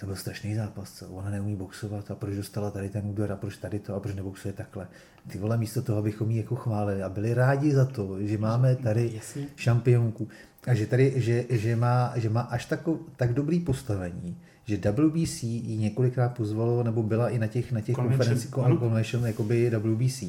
to 0.00 0.06
byl 0.06 0.16
strašný 0.16 0.54
zápas, 0.54 0.92
co? 0.92 1.08
Ona 1.08 1.30
neumí 1.30 1.56
boxovat 1.56 2.10
a 2.10 2.14
proč 2.14 2.34
dostala 2.34 2.70
tady 2.70 2.90
ten 2.90 3.06
úder 3.06 3.32
a 3.32 3.36
proč 3.36 3.56
tady 3.56 3.78
to 3.78 3.94
a 3.94 4.00
proč 4.00 4.14
neboxuje 4.14 4.52
takhle. 4.52 4.88
Ty 5.28 5.38
vole, 5.38 5.56
místo 5.56 5.82
toho, 5.82 5.98
abychom 5.98 6.30
ji 6.30 6.36
jako 6.36 6.56
chválili 6.56 7.02
a 7.02 7.08
byli 7.08 7.34
rádi 7.34 7.74
za 7.74 7.84
to, 7.84 8.16
že 8.20 8.38
máme 8.38 8.76
tady 8.76 9.10
Jasně. 9.14 9.46
šampionku 9.56 10.28
a 10.66 10.74
že 10.74 10.86
tady, 10.86 11.12
že, 11.16 11.44
že, 11.50 11.76
má, 11.76 12.12
že 12.16 12.30
má 12.30 12.40
až 12.40 12.64
tako, 12.64 12.98
tak 13.16 13.34
dobrý 13.34 13.60
postavení, 13.60 14.38
že 14.68 14.76
WBC 14.76 15.42
ji 15.42 15.76
několikrát 15.76 16.28
pozvalo, 16.28 16.82
nebo 16.82 17.02
byla 17.02 17.28
i 17.28 17.38
na 17.38 17.46
těch, 17.46 17.72
na 17.72 17.80
těch 17.80 17.96
konferencích 17.96 18.50
convention, 18.50 19.26
jakoby 19.26 19.70
WBC. 19.70 20.24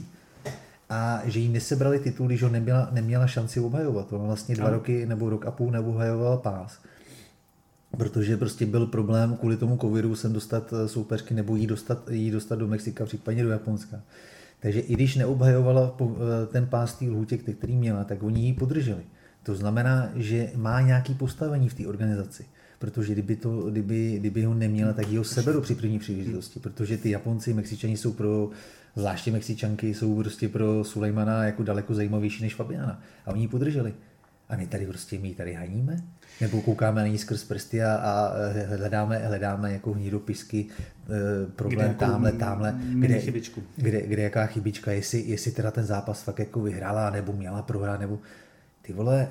A 0.90 1.22
že 1.26 1.40
jí 1.40 1.50
nesebrali 1.50 2.00
titul, 2.00 2.28
když 2.28 2.44
ho 2.44 2.50
neměla, 2.50 2.90
neměla 2.92 3.28
šanci 3.28 3.60
obhajovat. 3.60 4.14
Ona 4.14 4.26
vlastně 4.26 4.56
dva 4.56 4.68
ano. 4.68 4.74
roky 4.74 5.06
nebo 5.06 5.30
rok 5.30 5.46
a 5.46 5.52
půl 5.52 5.72
neobhajovala 5.72 6.38
pás. 6.38 6.80
Protože 7.98 8.38
prostě 8.38 8.66
byl 8.66 8.86
problém 8.86 9.36
kvůli 9.36 9.58
tomu 9.58 9.78
covidu 9.78 10.16
sem 10.16 10.34
dostat 10.34 10.74
eh, 10.74 10.88
soupeřky 10.88 11.34
nebo 11.34 11.56
jí 11.56 11.68
dostat, 11.68 12.10
jí 12.10 12.32
dostat 12.32 12.60
do 12.60 12.68
Mexika, 12.68 13.06
případně 13.06 13.44
do 13.44 13.50
Japonska. 13.50 14.02
Takže 14.60 14.80
i 14.80 14.94
když 14.94 15.16
neobhajovala 15.16 15.98
eh, 16.02 16.06
ten 16.52 16.68
pás 16.68 16.96
té 16.96 17.06
lhůtě, 17.06 17.38
který 17.38 17.76
měla, 17.76 18.04
tak 18.04 18.24
oni 18.24 18.42
ji 18.42 18.54
podrželi. 18.54 19.04
To 19.44 19.56
znamená, 19.56 20.10
že 20.16 20.52
má 20.56 20.82
nějaký 20.82 21.14
postavení 21.14 21.70
v 21.70 21.74
té 21.74 21.88
organizaci 21.88 22.46
protože 22.80 23.14
kdyby, 23.14 23.36
to, 23.36 23.62
kdyby, 23.62 24.16
kdyby 24.20 24.44
ho 24.44 24.54
neměla, 24.54 24.94
tak 24.94 25.08
ho 25.08 25.24
seberu 25.24 25.62
při 25.62 25.76
první 25.76 26.00
příležitosti, 26.00 26.60
protože 26.60 26.98
ty 26.98 27.10
Japonci, 27.10 27.54
Mexičani 27.54 27.98
jsou 27.98 28.14
pro, 28.14 28.50
zvláště 28.96 29.32
Mexičanky, 29.32 29.94
jsou 29.94 30.16
prostě 30.16 30.50
pro 30.50 30.84
Sulejmana 30.84 31.44
jako 31.44 31.64
daleko 31.64 31.94
zajímavější 31.94 32.44
než 32.44 32.56
Fabiana. 32.56 33.02
A 33.26 33.32
oni 33.32 33.42
ji 33.42 33.48
podrželi. 33.48 33.94
A 34.50 34.56
my 34.56 34.68
tady 34.68 34.88
prostě, 34.88 35.20
my 35.20 35.34
tady 35.34 35.54
haníme? 35.54 36.04
Nebo 36.42 36.62
koukáme 36.62 37.02
na 37.02 37.08
ní 37.08 37.18
skrz 37.18 37.44
prsty 37.44 37.84
a, 37.84 37.96
a 37.96 38.34
hledáme, 38.76 39.18
hledáme 39.18 39.74
jako 39.74 39.94
hnídopisky, 39.94 40.66
e, 41.10 41.46
problém 41.46 41.88
kde 41.88 41.96
tamhle, 41.96 42.32
tamhle, 42.32 42.76
kde, 42.94 43.22
kde, 43.76 44.02
kde, 44.02 44.22
jaká 44.22 44.46
chybička, 44.46 44.92
jestli, 44.92 45.20
jestli 45.20 45.52
teda 45.52 45.72
ten 45.72 45.86
zápas 45.86 46.24
fakt 46.24 46.40
jako 46.40 46.62
vyhrála, 46.62 47.10
nebo 47.10 47.34
měla 47.34 47.62
prohrát, 47.62 48.00
nebo 48.00 48.20
ty 48.82 48.94
vole, 48.94 49.28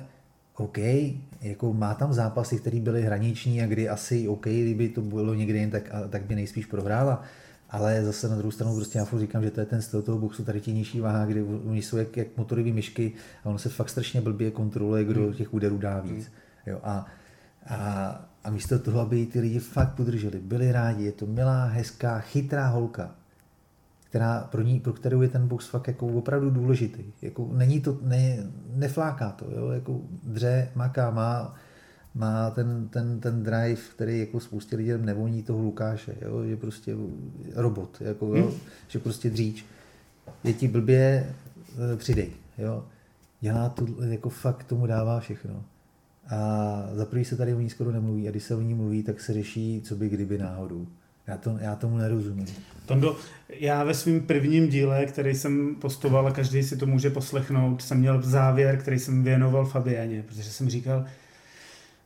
OK, 0.59 0.77
jako 1.41 1.73
má 1.73 1.93
tam 1.93 2.13
zápasy, 2.13 2.57
které 2.57 2.79
byly 2.79 3.01
hraniční 3.01 3.61
a 3.61 3.67
kdy 3.67 3.89
asi 3.89 4.27
OK, 4.27 4.45
kdyby 4.45 4.89
to 4.89 5.01
bylo 5.01 5.33
někdy 5.33 5.59
jen, 5.59 5.69
tak, 5.69 5.91
tak 6.09 6.25
by 6.25 6.35
nejspíš 6.35 6.65
prohrála. 6.65 7.23
Ale 7.69 8.03
zase 8.05 8.29
na 8.29 8.35
druhou 8.35 8.51
stranu 8.51 8.75
prostě 8.75 8.99
já 8.99 9.07
říkám, 9.17 9.43
že 9.43 9.51
to 9.51 9.59
je 9.59 9.65
ten 9.65 9.81
styl 9.81 10.01
toho 10.01 10.17
boxu, 10.17 10.43
tady 10.43 10.61
ti 10.61 10.73
nižší 10.73 10.99
váha, 10.99 11.25
kdy 11.25 11.43
oni 11.43 11.81
jsou 11.81 11.97
jak, 11.97 12.17
jak 12.17 12.37
motorové 12.37 12.71
myšky 12.71 13.13
a 13.43 13.49
ono 13.49 13.59
se 13.59 13.69
fakt 13.69 13.89
strašně 13.89 14.21
blbě 14.21 14.51
kontroluje, 14.51 15.03
kdo 15.03 15.23
hmm. 15.23 15.33
těch 15.33 15.53
úderů 15.53 15.77
dá 15.77 15.99
víc. 15.99 16.25
Hmm. 16.25 16.33
Jo, 16.65 16.79
a, 16.83 17.05
a, 17.67 18.29
a 18.43 18.49
místo 18.49 18.79
toho, 18.79 18.99
aby 18.99 19.25
ty 19.25 19.39
lidi 19.39 19.59
fakt 19.59 19.95
podrželi, 19.95 20.39
byli 20.39 20.71
rádi, 20.71 21.03
je 21.03 21.11
to 21.11 21.25
milá, 21.25 21.65
hezká, 21.65 22.19
chytrá 22.19 22.67
holka, 22.67 23.15
která 24.09 24.47
pro, 24.51 24.61
ní, 24.61 24.79
pro 24.79 24.93
kterou 24.93 25.21
je 25.21 25.29
ten 25.29 25.47
box 25.47 25.67
fakt 25.67 25.87
jako 25.87 26.07
opravdu 26.07 26.49
důležitý. 26.49 27.03
Jako 27.21 27.49
není 27.51 27.81
to, 27.81 27.97
ne, 28.01 28.37
nefláká 28.75 29.31
to, 29.31 29.45
jo? 29.51 29.67
Jako 29.67 30.01
dře, 30.23 30.69
maká, 30.75 31.11
má, 31.11 31.55
má 32.15 32.49
ten, 32.49 32.87
ten, 32.87 33.19
ten 33.19 33.43
drive, 33.43 33.81
který 33.95 34.19
jako 34.19 34.39
spoustě 34.39 34.75
lidem 34.75 35.05
nevoní 35.05 35.43
toho 35.43 35.61
Lukáše, 35.61 36.15
jo? 36.21 36.43
že 36.43 36.57
prostě 36.57 36.95
robot, 37.55 38.01
jako, 38.01 38.35
jo? 38.35 38.47
Hmm. 38.47 38.59
že 38.87 38.99
prostě 38.99 39.29
dříč. 39.29 39.65
Je 40.43 40.53
ti 40.53 40.67
blbě, 40.67 41.33
e, 41.93 41.97
přidej. 41.97 42.29
Jo? 42.57 42.85
Dělá 43.41 43.69
to, 43.69 43.85
jako 44.03 44.29
fakt 44.29 44.63
tomu 44.63 44.87
dává 44.87 45.19
všechno. 45.19 45.63
A 46.29 46.89
za 46.93 47.05
prvý 47.05 47.25
se 47.25 47.35
tady 47.35 47.53
o 47.53 47.59
ní 47.59 47.69
skoro 47.69 47.91
nemluví 47.91 48.27
a 48.27 48.31
když 48.31 48.43
se 48.43 48.55
o 48.55 48.61
ní 48.61 48.73
mluví, 48.73 49.03
tak 49.03 49.21
se 49.21 49.33
řeší, 49.33 49.81
co 49.81 49.95
by 49.95 50.09
kdyby 50.09 50.37
náhodou. 50.37 50.87
Já, 51.29 51.37
to, 51.37 51.57
já 51.61 51.75
tomu 51.75 51.97
nerozumím. 51.97 52.45
Tondo, 52.85 53.17
já 53.49 53.83
ve 53.83 53.93
svém 53.93 54.21
prvním 54.21 54.69
díle, 54.69 55.05
který 55.05 55.35
jsem 55.35 55.75
postoval 55.75 56.27
a 56.27 56.31
každý 56.31 56.63
si 56.63 56.77
to 56.77 56.85
může 56.85 57.09
poslechnout, 57.09 57.81
jsem 57.81 57.97
měl 57.97 58.21
závěr, 58.21 58.77
který 58.77 58.99
jsem 58.99 59.23
věnoval 59.23 59.65
Fabianě, 59.65 60.23
protože 60.23 60.43
jsem 60.43 60.69
říkal, 60.69 61.05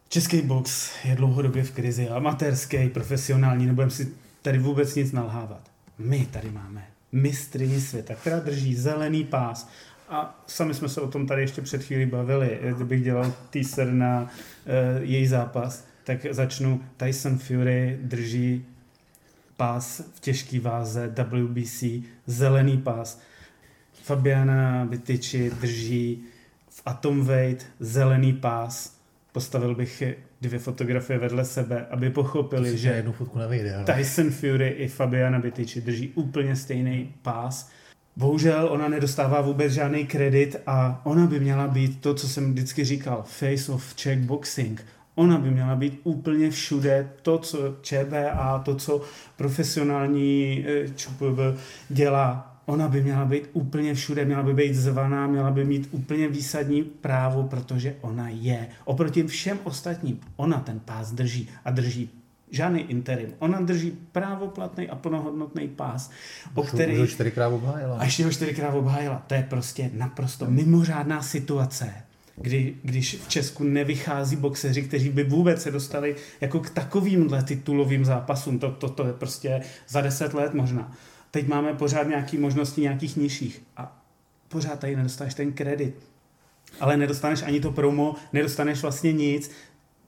český 0.09 0.41
box 0.41 0.91
je 1.05 1.15
dlouhodobě 1.15 1.63
v 1.63 1.71
krizi, 1.71 2.09
amatérský, 2.09 2.89
profesionální, 2.89 3.65
nebudeme 3.65 3.91
si 3.91 4.13
tady 4.41 4.57
vůbec 4.57 4.95
nic 4.95 5.11
nalhávat. 5.11 5.71
My 5.97 6.27
tady 6.31 6.51
máme 6.51 6.85
mistrině 7.11 7.81
světa, 7.81 8.15
která 8.15 8.39
drží 8.39 8.75
zelený 8.75 9.23
pás 9.23 9.69
a 10.09 10.43
sami 10.47 10.73
jsme 10.73 10.89
se 10.89 11.01
o 11.01 11.07
tom 11.07 11.27
tady 11.27 11.41
ještě 11.41 11.61
před 11.61 11.83
chvílí 11.83 12.05
bavili, 12.05 12.59
kdybych 12.75 13.03
dělal 13.03 13.33
teaser 13.49 13.93
na 13.93 14.21
uh, 14.21 14.29
její 15.01 15.27
zápas, 15.27 15.85
tak 16.03 16.25
začnu 16.31 16.81
Tyson 16.97 17.37
Fury 17.37 17.99
drží 18.01 18.65
pás 19.57 20.01
v 20.15 20.19
těžké 20.19 20.59
váze 20.59 21.07
WBC, 21.07 21.83
zelený 22.27 22.77
pás. 22.77 23.21
Fabiana 24.03 24.83
Vitiči 24.83 25.49
drží 25.49 26.23
v 26.69 26.81
Atomweight 26.85 27.65
zelený 27.79 28.33
pás. 28.33 28.97
Postavil 29.31 29.75
bych 29.75 30.03
dvě 30.41 30.59
fotografie 30.59 31.19
vedle 31.19 31.45
sebe, 31.45 31.85
aby 31.89 32.09
pochopili, 32.09 32.77
že 32.77 32.89
jednu 32.89 33.11
fotku 33.11 33.39
nevejde, 33.39 33.75
ale... 33.75 33.85
Tyson 33.85 34.29
Fury 34.31 34.67
i 34.67 34.87
Fabiana 34.87 35.39
Vitiči 35.39 35.81
drží 35.81 36.09
úplně 36.15 36.55
stejný 36.55 37.13
pás. 37.21 37.69
Bohužel 38.15 38.67
ona 38.71 38.89
nedostává 38.89 39.41
vůbec 39.41 39.73
žádný 39.73 40.05
kredit 40.05 40.55
a 40.67 41.01
ona 41.03 41.27
by 41.27 41.39
měla 41.39 41.67
být 41.67 42.01
to, 42.01 42.13
co 42.13 42.27
jsem 42.27 42.51
vždycky 42.51 42.85
říkal, 42.85 43.23
face 43.25 43.71
of 43.71 43.95
Czech 43.95 44.19
boxing. 44.19 44.85
Ona 45.15 45.37
by 45.37 45.51
měla 45.51 45.75
být 45.75 45.99
úplně 46.03 46.51
všude, 46.51 47.09
to, 47.21 47.37
co 47.37 47.75
ČBA, 47.81 48.61
to, 48.65 48.75
co 48.75 49.01
profesionální 49.37 50.65
eh, 50.67 50.89
ČPV 50.95 51.39
dělá, 51.89 52.53
ona 52.65 52.87
by 52.87 53.03
měla 53.03 53.25
být 53.25 53.49
úplně 53.53 53.93
všude, 53.93 54.25
měla 54.25 54.43
by 54.43 54.53
být 54.53 54.75
zvaná, 54.75 55.27
měla 55.27 55.51
by 55.51 55.65
mít 55.65 55.89
úplně 55.91 56.27
výsadní 56.27 56.83
právo, 56.83 57.43
protože 57.43 57.95
ona 58.01 58.29
je. 58.29 58.67
Oproti 58.85 59.23
všem 59.23 59.59
ostatním, 59.63 60.19
ona 60.35 60.59
ten 60.59 60.79
pás 60.79 61.11
drží 61.11 61.49
a 61.65 61.71
drží 61.71 62.09
žádný 62.51 62.81
interim. 62.81 63.33
Ona 63.39 63.61
drží 63.61 63.91
právoplatný 64.11 64.89
a 64.89 64.95
plnohodnotný 64.95 65.67
pás, 65.67 66.11
o 66.55 66.63
který... 66.63 66.93
Už 66.93 66.99
ho 66.99 67.07
čtyřikrát 67.07 67.47
obhájila. 67.47 67.97
A 67.97 68.03
ještě 68.03 68.25
ho 68.25 68.31
čtyřikrát 68.31 68.73
obhájila. 68.73 69.23
To 69.27 69.33
je 69.33 69.45
prostě 69.49 69.91
naprosto 69.93 70.45
mimořádná 70.49 71.21
situace 71.21 71.93
kdy, 72.35 72.75
když 72.83 73.15
v 73.15 73.27
Česku 73.27 73.63
nevychází 73.63 74.35
boxeři, 74.35 74.81
kteří 74.81 75.09
by 75.09 75.23
vůbec 75.23 75.61
se 75.61 75.71
dostali 75.71 76.15
jako 76.41 76.59
k 76.59 76.69
takovýmhle 76.69 77.43
titulovým 77.43 78.05
zápasům. 78.05 78.59
To, 78.59 78.71
to, 78.71 78.89
to 78.89 79.07
je 79.07 79.13
prostě 79.13 79.61
za 79.87 80.01
deset 80.01 80.33
let 80.33 80.53
možná. 80.53 80.91
Teď 81.31 81.47
máme 81.47 81.73
pořád 81.73 82.07
nějaké 82.07 82.39
možnosti 82.39 82.81
nějakých 82.81 83.17
nižších 83.17 83.61
a 83.77 84.03
pořád 84.47 84.79
tady 84.79 84.95
nedostaneš 84.95 85.33
ten 85.33 85.53
kredit. 85.53 85.95
Ale 86.79 86.97
nedostaneš 86.97 87.43
ani 87.43 87.59
to 87.59 87.71
promo, 87.71 88.15
nedostaneš 88.33 88.81
vlastně 88.81 89.13
nic. 89.13 89.51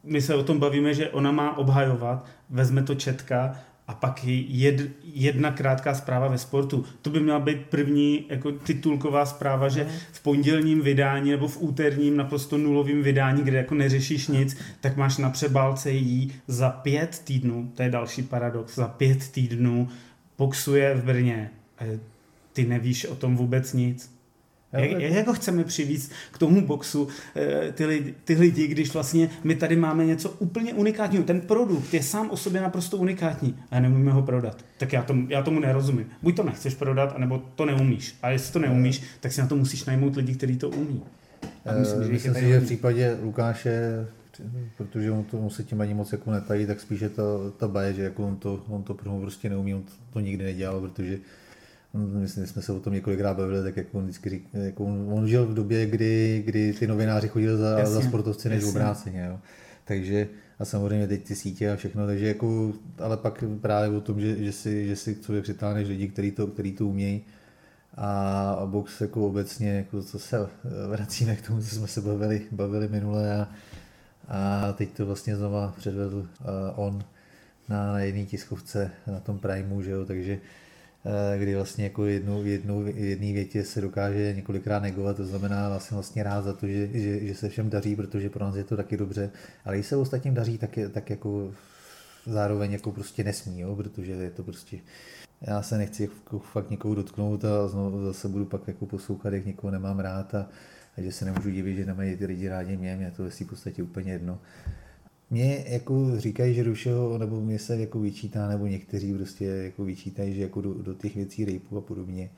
My 0.03 0.21
se 0.21 0.35
o 0.35 0.43
tom 0.43 0.59
bavíme, 0.59 0.93
že 0.93 1.09
ona 1.09 1.31
má 1.31 1.57
obhajovat, 1.57 2.25
vezme 2.49 2.83
to 2.83 2.95
Četka 2.95 3.59
a 3.87 3.93
pak 3.93 4.21
jed, 4.23 4.89
jedna 5.03 5.51
krátká 5.51 5.93
zpráva 5.95 6.27
ve 6.27 6.37
sportu. 6.37 6.85
To 7.01 7.09
by 7.09 7.19
měla 7.19 7.39
být 7.39 7.61
první 7.69 8.25
jako 8.29 8.51
titulková 8.51 9.25
zpráva, 9.25 9.69
že 9.69 9.87
v 10.11 10.23
pondělním 10.23 10.81
vydání 10.81 11.31
nebo 11.31 11.47
v 11.47 11.61
úterním 11.61 12.17
naprosto 12.17 12.57
nulovým 12.57 13.03
vydání, 13.03 13.43
kde 13.43 13.57
jako 13.57 13.75
neřešíš 13.75 14.27
nic, 14.27 14.57
tak 14.81 14.97
máš 14.97 15.17
na 15.17 15.29
přebálce 15.29 15.91
jí 15.91 16.33
za 16.47 16.69
pět 16.69 17.21
týdnů, 17.23 17.71
to 17.75 17.83
je 17.83 17.89
další 17.89 18.23
paradox, 18.23 18.75
za 18.75 18.87
pět 18.87 19.31
týdnů 19.31 19.89
boxuje 20.37 20.95
v 20.95 21.03
Brně. 21.03 21.49
Ty 22.53 22.65
nevíš 22.65 23.05
o 23.05 23.15
tom 23.15 23.35
vůbec 23.35 23.73
nic. 23.73 24.14
Jak, 24.73 25.01
jak 25.01 25.27
ho 25.27 25.33
chceme 25.33 25.63
přivízt 25.63 26.11
k 26.31 26.37
tomu 26.37 26.61
boxu 26.61 27.07
eh, 27.35 27.71
ty, 27.71 27.85
lidi, 27.85 28.15
ty 28.23 28.33
lidi, 28.33 28.67
když 28.67 28.93
vlastně 28.93 29.29
my 29.43 29.55
tady 29.55 29.75
máme 29.75 30.05
něco 30.05 30.29
úplně 30.29 30.73
unikátního. 30.73 31.23
Ten 31.23 31.41
produkt 31.41 31.93
je 31.93 32.03
sám 32.03 32.29
o 32.29 32.37
sobě 32.37 32.61
naprosto 32.61 32.97
unikátní 32.97 33.59
a 33.71 33.79
nemůžeme 33.79 34.11
ho 34.11 34.21
prodat. 34.21 34.65
Tak 34.77 34.93
já 34.93 35.03
tomu, 35.03 35.27
já 35.29 35.43
tomu 35.43 35.59
nerozumím. 35.59 36.09
Buď 36.21 36.35
to 36.35 36.43
nechceš 36.43 36.73
prodat, 36.73 37.13
anebo 37.15 37.43
to 37.55 37.65
neumíš. 37.65 38.15
A 38.21 38.29
jestli 38.29 38.53
to 38.53 38.59
neumíš, 38.59 39.01
tak 39.19 39.31
si 39.31 39.41
na 39.41 39.47
to 39.47 39.55
musíš 39.55 39.85
najmout 39.85 40.15
lidi, 40.15 40.33
kteří 40.33 40.57
to 40.57 40.69
umí. 40.69 41.03
A 41.65 41.73
myslím, 41.79 42.03
že, 42.03 42.11
myslím 42.11 42.33
si, 42.33 42.47
že 42.47 42.59
v 42.59 42.65
případě 42.65 43.17
Lukáše 43.23 44.05
protože 44.77 45.11
on, 45.11 45.23
to, 45.23 45.39
on 45.39 45.49
se 45.49 45.63
tím 45.63 45.81
ani 45.81 45.93
moc 45.93 46.11
jako 46.11 46.31
netají, 46.31 46.65
tak 46.65 46.81
spíše 46.81 47.09
ta, 47.09 47.23
ta 47.57 47.67
baje, 47.67 47.93
že 47.93 48.03
jako 48.03 48.27
on 48.27 48.35
to, 48.35 48.63
on 48.67 48.83
to 48.83 48.93
prostě 48.93 49.49
neumí, 49.49 49.75
on 49.75 49.83
to, 49.83 49.91
to 50.13 50.19
nikdy 50.19 50.43
nedělal, 50.43 50.81
protože 50.81 51.17
Myslím, 51.95 52.47
jsme 52.47 52.61
se 52.61 52.71
o 52.71 52.79
tom 52.79 52.93
několikrát 52.93 53.37
bavili, 53.37 53.63
tak 53.63 53.77
jak 53.77 53.95
on 53.95 54.03
vždycky 54.03 54.29
řík, 54.29 54.47
jako 54.53 54.85
on, 54.85 55.13
on 55.13 55.27
žil 55.27 55.45
v 55.45 55.53
době, 55.53 55.85
kdy, 55.85 56.43
kdy 56.45 56.73
ty 56.73 56.87
novináři 56.87 57.27
chodili 57.27 57.57
za, 57.57 57.79
jasně, 57.79 57.93
za 57.93 58.01
sportovci 58.01 58.49
než 58.49 58.63
obráceně. 58.63 59.25
Jo. 59.29 59.39
Takže 59.85 60.27
a 60.59 60.65
samozřejmě 60.65 61.07
teď 61.07 61.23
ty 61.23 61.35
sítě 61.35 61.71
a 61.71 61.75
všechno, 61.75 62.05
takže 62.05 62.27
jako, 62.27 62.73
ale 62.99 63.17
pak 63.17 63.43
právě 63.61 63.97
o 63.97 64.01
tom, 64.01 64.21
že, 64.21 64.43
že 64.43 64.51
si, 64.51 64.87
že 64.87 64.95
si 64.95 65.15
k 65.15 65.23
sobě 65.23 65.41
přitáhneš 65.41 65.87
lidi, 65.87 66.07
kteří 66.07 66.31
to, 66.31 66.47
který 66.47 66.71
to 66.71 66.87
umějí 66.87 67.21
a, 67.95 68.51
a 68.51 68.65
box 68.65 69.01
jako 69.01 69.27
obecně, 69.27 69.69
jako 69.69 70.03
co 70.03 70.19
se 70.19 70.47
vracíme 70.87 71.35
k 71.35 71.47
tomu, 71.47 71.61
co 71.61 71.75
jsme 71.75 71.87
se 71.87 72.01
bavili, 72.01 72.41
bavili 72.51 72.87
minule 72.87 73.35
a, 73.35 73.47
a 74.27 74.73
teď 74.73 74.89
to 74.89 75.05
vlastně 75.05 75.35
znova 75.35 75.73
předvedl 75.77 76.17
uh, 76.17 76.25
on 76.75 77.03
na, 77.69 77.91
na 77.91 77.99
jedné 77.99 78.25
tiskovce 78.25 78.91
na 79.07 79.19
tom 79.19 79.39
Primeu, 79.39 79.81
že 79.81 79.91
jo, 79.91 80.05
takže 80.05 80.33
Eh, 80.33 80.64
kdy 81.37 81.55
vlastně 81.55 81.83
jako 81.83 82.05
jednou, 82.05 82.43
jednou, 82.43 82.85
jedný 82.85 83.33
větě 83.33 83.63
se 83.63 83.81
dokáže 83.81 84.33
několikrát 84.35 84.83
negovat, 84.83 85.17
to 85.17 85.25
znamená 85.25 85.69
vlastně, 85.69 85.95
vlastně 85.95 86.23
rád 86.23 86.41
za 86.41 86.53
to, 86.53 86.67
že, 86.67 86.87
že, 86.87 87.27
že, 87.27 87.35
se 87.35 87.49
všem 87.49 87.69
daří, 87.69 87.95
protože 87.95 88.29
pro 88.29 88.45
nás 88.45 88.55
je 88.55 88.63
to 88.63 88.77
taky 88.77 88.97
dobře, 88.97 89.31
ale 89.65 89.75
když 89.75 89.87
se 89.87 89.95
ostatním 89.95 90.33
daří, 90.33 90.57
tak, 90.57 90.77
je, 90.77 90.89
tak 90.89 91.09
jako 91.09 91.51
zároveň 92.25 92.71
jako 92.71 92.91
prostě 92.91 93.23
nesmí, 93.23 93.59
jo, 93.59 93.75
protože 93.75 94.11
je 94.11 94.31
to 94.31 94.43
prostě 94.43 94.79
já 95.41 95.61
se 95.61 95.77
nechci 95.77 96.03
jako 96.03 96.39
fakt 96.39 96.69
někoho 96.69 96.95
dotknout 96.95 97.45
a 97.45 97.67
znovu 97.67 98.05
zase 98.05 98.27
budu 98.27 98.45
pak 98.45 98.67
jako 98.67 98.85
poslouchat, 98.85 99.33
jak 99.33 99.45
někoho 99.45 99.71
nemám 99.71 99.99
rád 99.99 100.35
a, 100.35 100.49
a 100.97 101.01
že 101.01 101.11
se 101.11 101.25
nemůžu 101.25 101.49
divit, 101.49 101.77
že 101.77 101.85
nemají 101.85 102.17
ty 102.17 102.25
lidi 102.25 102.49
rádi 102.49 102.77
mě, 102.77 102.95
mě 102.95 103.11
to 103.11 103.25
je 103.25 103.29
v 103.29 103.45
podstatě 103.49 103.83
úplně 103.83 104.11
jedno. 104.11 104.39
Mě 105.29 105.65
jako 105.67 106.19
říkají, 106.19 106.53
že 106.53 106.73
všeho, 106.73 107.17
nebo 107.17 107.41
mě 107.41 107.59
se 107.59 107.77
jako 107.77 107.99
vyčítá, 107.99 108.47
nebo 108.47 108.67
někteří 108.67 109.13
prostě 109.13 109.45
jako 109.45 109.83
vyčítají, 109.83 110.35
že 110.35 110.41
jako 110.41 110.61
do, 110.61 110.73
do 110.73 110.93
těch 110.93 111.15
věcí 111.15 111.45
rejpu 111.45 111.77
a 111.77 111.81
podobně. 111.81 112.29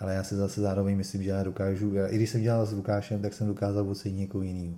Ale 0.00 0.14
já 0.14 0.22
se 0.24 0.36
zase 0.36 0.60
zároveň 0.60 0.96
myslím, 0.96 1.22
že 1.22 1.30
já 1.30 1.42
dokážu, 1.42 1.94
já, 1.94 2.06
i 2.06 2.16
když 2.16 2.30
jsem 2.30 2.42
dělal 2.42 2.66
s 2.66 2.72
Lukášem, 2.72 3.22
tak 3.22 3.34
jsem 3.34 3.46
dokázal 3.46 3.90
ocenit 3.90 4.18
někoho 4.18 4.42
jiného. 4.42 4.74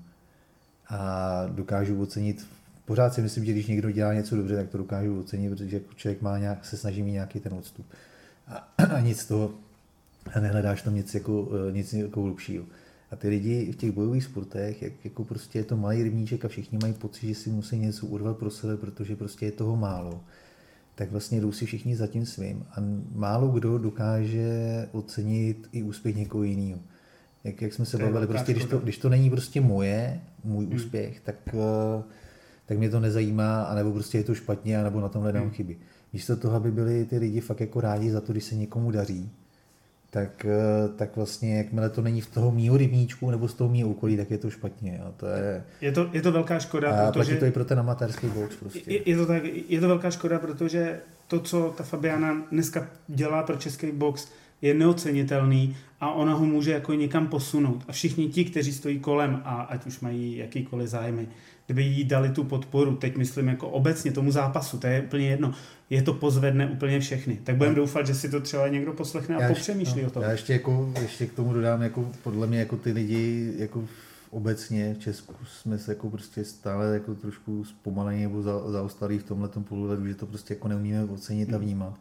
A 0.89 1.47
dokážu 1.47 2.03
ocenit, 2.03 2.47
pořád 2.85 3.15
si 3.15 3.23
myslím, 3.23 3.45
že 3.45 3.53
když 3.53 3.67
někdo 3.67 3.91
dělá 3.91 4.15
něco 4.15 4.37
dobře, 4.37 4.57
tak 4.57 4.69
to 4.69 4.79
dokážu 4.79 5.21
ocenit, 5.21 5.51
protože 5.51 5.77
jako 5.77 5.95
člověk 5.95 6.23
má 6.23 6.39
nějak, 6.39 6.65
se 6.65 6.77
snaží 6.77 7.03
mít 7.03 7.13
nějaký 7.13 7.41
ten 7.41 7.55
odstup. 7.55 7.87
A, 8.49 8.57
a 8.97 9.01
nic 9.01 9.21
z 9.21 9.27
toho, 9.27 9.55
a 10.35 10.41
nehledáš 10.41 10.83
tam 10.83 10.95
nic 10.95 11.15
jako, 11.15 11.49
eh, 11.69 11.73
nic 11.73 11.93
jako 11.93 12.23
hlubšího. 12.23 12.65
A 13.11 13.17
ty 13.17 13.29
lidi 13.29 13.73
v 13.73 13.77
těch 13.77 13.93
bojových 13.93 14.25
sportech, 14.25 14.83
jak 14.83 14.93
jako 15.05 15.25
prostě 15.25 15.59
je 15.59 15.65
to 15.65 15.77
malý 15.77 16.03
rybníček 16.03 16.45
a 16.45 16.49
všichni 16.49 16.79
mají 16.83 16.93
pocit, 16.93 17.27
že 17.27 17.35
si 17.35 17.51
musí 17.51 17.79
něco 17.79 18.07
urvat 18.07 18.37
pro 18.37 18.51
sebe, 18.51 18.77
protože 18.77 19.17
prostě 19.17 19.47
je 19.47 19.53
toho 19.53 19.77
málo, 19.77 20.21
tak 20.95 21.11
vlastně 21.11 21.41
jdou 21.41 21.53
si 21.53 21.67
všichni 21.67 21.97
za 21.97 22.07
tím 22.07 22.27
svým. 22.27 22.65
A 22.71 22.77
málo 23.15 23.49
kdo 23.49 23.79
dokáže 23.79 24.89
ocenit 24.93 25.69
i 25.73 25.83
úspěch 25.83 26.17
někoho 26.17 26.45
jiného. 26.45 26.81
Jak, 27.45 27.63
jak 27.63 27.73
jsme 27.73 27.85
se 27.85 27.99
bavili, 27.99 28.27
prostě 28.27 28.53
když 28.53 28.65
to, 28.65 28.79
když 28.79 28.99
to 28.99 29.09
není 29.09 29.31
prostě 29.31 29.61
moje, 29.61 30.21
můj 30.45 30.65
hmm. 30.65 30.75
úspěch, 30.75 31.21
tak, 31.21 31.37
eh, 31.55 32.03
tak 32.67 32.79
mě 32.79 32.91
to 32.91 33.01
nezajímá, 33.01 33.63
anebo 33.63 33.93
prostě 33.93 34.19
je 34.19 34.25
to 34.25 34.35
špatně, 34.35 34.81
anebo 34.81 35.01
na 35.01 35.09
tom 35.09 35.23
hledám 35.23 35.43
hmm. 35.43 35.53
chyby. 35.53 35.77
Místo 36.13 36.37
toho, 36.37 36.57
aby 36.57 36.71
byli 36.71 37.05
ty 37.05 37.19
lidi 37.19 37.41
fakt 37.41 37.61
jako 37.61 37.81
rádi 37.81 38.11
za 38.11 38.21
to, 38.21 38.33
když 38.33 38.45
se 38.45 38.55
někomu 38.55 38.91
daří, 38.91 39.31
tak, 40.11 40.45
eh, 40.45 40.89
tak 40.97 41.17
vlastně 41.17 41.57
jakmile 41.57 41.91
to 41.91 42.03
není 42.03 42.21
v 42.21 42.31
toho 42.31 42.51
mýho 42.51 42.77
rybníčku 42.77 43.31
nebo 43.31 43.49
z 43.49 43.55
toho 43.55 43.71
mýho 43.71 43.91
okolí, 43.91 44.17
tak 44.17 44.31
je 44.31 44.39
to 44.39 44.51
špatně. 44.51 44.99
Jo. 45.03 45.15
To 45.17 45.27
je, 45.27 45.65
je, 45.81 45.93
to, 45.93 46.11
je 46.13 46.23
to 46.23 46.33
velká 46.33 46.59
škoda, 46.59 47.09
a 47.09 47.13
protože... 47.13 47.37
to 47.37 47.47
i 47.47 47.51
pro 47.51 47.65
ten 47.65 47.79
amatérský 47.79 48.27
box 48.27 48.57
prostě. 48.57 48.93
Je, 48.93 49.11
je, 49.11 49.17
to 49.17 49.27
tak, 49.27 49.43
je 49.69 49.81
to 49.81 49.89
velká 49.89 50.11
škoda, 50.11 50.39
protože 50.39 51.01
to, 51.29 51.41
co 51.41 51.75
ta 51.77 51.85
Fabiana 51.85 52.43
dneska 52.53 52.89
dělá 53.09 53.43
pro 53.43 53.57
český 53.57 53.93
box, 53.93 54.29
je 54.63 54.75
neocenitelný 54.75 55.77
a 56.01 56.13
ona 56.13 56.35
ho 56.35 56.45
může 56.45 56.71
jako 56.71 56.95
někam 56.95 57.27
posunout. 57.27 57.85
A 57.89 57.93
všichni 57.93 58.29
ti, 58.29 58.45
kteří 58.45 58.73
stojí 58.73 59.01
kolem 59.01 59.43
a 59.45 59.63
ať 59.63 59.87
už 59.87 60.01
mají 60.01 60.37
jakýkoliv 60.37 60.89
zájmy, 60.89 61.29
kdyby 61.71 61.83
jí 61.83 62.05
dali 62.05 62.29
tu 62.29 62.45
podporu, 62.45 62.97
teď 62.97 63.17
myslím 63.17 63.49
jako 63.49 63.69
obecně 63.69 64.13
tomu 64.13 64.33
zápasu, 64.33 64.79
to 64.79 64.87
je 64.87 65.03
úplně 65.03 65.29
jedno, 65.29 65.55
je 65.91 66.03
to 66.03 66.15
pozvedne 66.15 66.67
úplně 66.67 67.01
všechny. 67.01 67.39
Tak 67.45 67.57
budeme 67.57 67.77
doufat, 67.77 68.07
že 68.07 68.15
si 68.15 68.29
to 68.29 68.41
třeba 68.41 68.69
někdo 68.69 68.93
poslechne 68.93 69.37
a 69.37 69.43
já 69.43 69.49
popřemýšlí 69.49 70.03
no, 70.03 70.09
o 70.09 70.11
tom. 70.11 70.23
Já 70.23 70.31
ještě, 70.31 70.53
jako, 70.53 70.93
ještě 71.03 71.27
k 71.27 71.33
tomu 71.33 71.53
dodám, 71.53 71.83
jako 71.83 72.13
podle 72.23 72.47
mě 72.47 72.59
jako 72.59 72.77
ty 72.77 72.93
lidi 72.93 73.53
jako 73.59 73.85
obecně 74.31 74.95
v 74.95 74.99
Česku 74.99 75.35
jsme 75.45 75.79
se 75.79 75.93
jako 75.93 76.11
prostě 76.11 76.45
stále 76.45 76.95
jako 76.95 77.15
trošku 77.15 77.65
zpomalení 77.65 78.23
nebo 78.23 78.43
za, 78.43 78.71
zaostalí 78.71 79.19
v 79.19 79.25
tomhle 79.25 79.49
pohledu, 79.49 80.07
že 80.07 80.15
to 80.15 80.27
prostě 80.27 80.55
jako 80.55 80.69
neumíme 80.69 81.05
ocenit 81.05 81.49
a 81.53 81.57
hmm. 81.57 81.65
vnímat. 81.65 82.01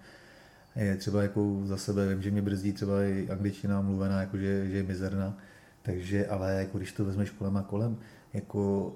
Je 0.75 0.95
třeba 0.95 1.21
jako 1.21 1.61
za 1.63 1.77
sebe, 1.77 2.09
vím, 2.09 2.21
že 2.21 2.31
mě 2.31 2.41
brzdí 2.41 2.71
třeba 2.71 3.03
i 3.03 3.27
angličtina 3.29 3.81
mluvená, 3.81 4.21
jako 4.21 4.37
že, 4.37 4.67
že 4.69 4.77
je 4.77 4.83
mizerná, 4.83 5.37
takže 5.81 6.27
ale 6.27 6.53
jako 6.53 6.77
když 6.77 6.91
to 6.91 7.05
vezmeš 7.05 7.29
kolem 7.29 7.57
a 7.57 7.61
kolem, 7.61 7.97
jako 8.33 8.93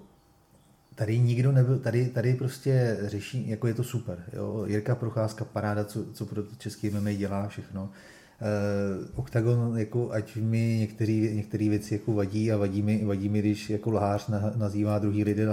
tady 0.95 1.19
nikdo 1.19 1.51
nebyl, 1.51 1.79
tady, 1.79 2.05
tady 2.05 2.33
prostě 2.33 2.97
řeší, 3.01 3.49
jako 3.49 3.67
je 3.67 3.73
to 3.73 3.83
super. 3.83 4.23
Jo? 4.33 4.65
Jirka 4.67 4.95
Procházka, 4.95 5.45
paráda, 5.45 5.83
co, 5.83 6.05
co 6.13 6.25
pro 6.25 6.43
český 6.57 6.89
MMA 6.89 7.11
dělá, 7.11 7.47
všechno. 7.47 7.83
Uh, 7.83 9.19
Octagon, 9.19 9.77
jako 9.77 10.11
ať 10.11 10.35
mi 10.35 10.89
některé 11.33 11.69
věci 11.69 11.93
jako 11.93 12.13
vadí 12.13 12.51
a 12.51 12.57
vadí 12.57 12.81
mi, 12.81 13.05
vadí 13.05 13.29
mi 13.29 13.39
když 13.39 13.69
jako 13.69 13.91
lhář 13.91 14.27
na, 14.27 14.53
nazývá 14.55 14.99
druhý 14.99 15.23
lidi, 15.23 15.45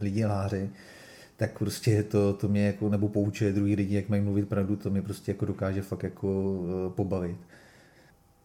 lidi 0.00 0.26
lháři, 0.26 0.70
tak 1.36 1.58
prostě 1.58 2.02
to, 2.02 2.32
to 2.32 2.48
mě 2.48 2.66
jako, 2.66 2.88
nebo 2.88 3.08
poučuje 3.08 3.52
druhý 3.52 3.74
lidi, 3.74 3.94
jak 3.94 4.08
mají 4.08 4.22
mluvit 4.22 4.48
pravdu, 4.48 4.76
to 4.76 4.90
mě 4.90 5.02
prostě 5.02 5.30
jako 5.30 5.44
dokáže 5.44 5.82
fakt 5.82 6.02
jako 6.02 6.42
uh, 6.42 6.92
pobavit. 6.92 7.36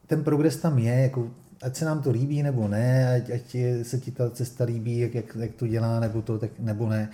Ten 0.08 0.24
progres 0.24 0.58
tam 0.58 0.80
je, 0.80 0.94
jako 0.94 1.32
ať 1.64 1.76
se 1.76 1.86
nám 1.86 2.02
to 2.02 2.12
líbí 2.12 2.44
nebo 2.44 2.68
ne, 2.68 3.16
ať, 3.16 3.30
ať 3.30 3.56
se 3.84 4.00
ti 4.00 4.12
ta 4.12 4.30
cesta 4.30 4.64
líbí, 4.64 5.00
jak, 5.00 5.16
jak, 5.16 5.38
jak 5.40 5.52
to 5.54 5.68
dělá, 5.68 6.00
nebo 6.00 6.22
to, 6.22 6.40
tak, 6.40 6.52
nebo 6.60 6.90
ne. 6.90 7.10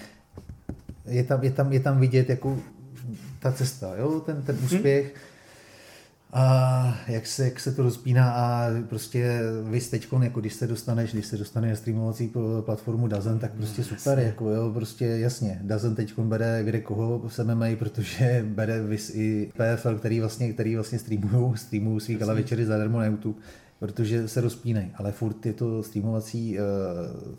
Je 1.06 1.24
tam, 1.24 1.44
je 1.44 1.52
tam, 1.52 1.74
je 1.74 1.80
tam 1.80 2.00
vidět 2.00 2.30
jako 2.30 2.58
ta 3.40 3.52
cesta, 3.52 3.96
jo? 3.96 4.20
Ten, 4.20 4.42
ten 4.42 4.56
mhm. 4.56 4.66
úspěch. 4.66 5.06
Hmm. 5.06 5.30
A 6.34 6.98
jak 7.08 7.28
se, 7.28 7.44
jak 7.44 7.60
se 7.60 7.72
to 7.72 7.84
rozpíná 7.84 8.32
a 8.32 8.68
prostě 8.90 9.40
vy 9.64 9.82
teď, 9.82 10.08
jako 10.22 10.40
když 10.40 10.54
se 10.54 10.68
dostaneš, 10.68 11.14
když 11.14 11.26
se 11.26 11.38
dostane 11.38 11.70
na 11.70 11.76
streamovací 11.76 12.34
platformu 12.62 13.08
Dazen, 13.08 13.40
tak 13.40 13.52
prostě 13.54 13.84
super, 13.84 14.18
jasně. 14.18 14.24
jako 14.24 14.50
jo, 14.50 14.72
prostě 14.74 15.06
jasně. 15.06 15.60
Dazen 15.64 15.96
teď 15.96 16.20
bere 16.20 16.64
kde 16.64 16.80
koho 16.80 17.30
se 17.30 17.56
mají, 17.56 17.76
protože 17.76 18.46
bere 18.48 18.82
vys 18.82 19.12
i 19.16 19.52
PFL, 19.54 19.96
který 19.96 20.20
vlastně, 20.20 20.54
který 20.54 20.76
vlastně 20.76 21.00
streamují, 21.00 21.58
streamují 21.58 22.00
svý 22.00 22.16
večery 22.16 22.66
zadarmo 22.66 23.00
na 23.00 23.06
YouTube 23.06 23.40
protože 23.80 24.28
se 24.28 24.42
rozpínají, 24.42 24.92
ale 24.96 25.12
furt 25.12 25.46
je 25.46 25.54
to 25.54 25.84
streamovací 25.84 26.58
uh, 26.60 27.34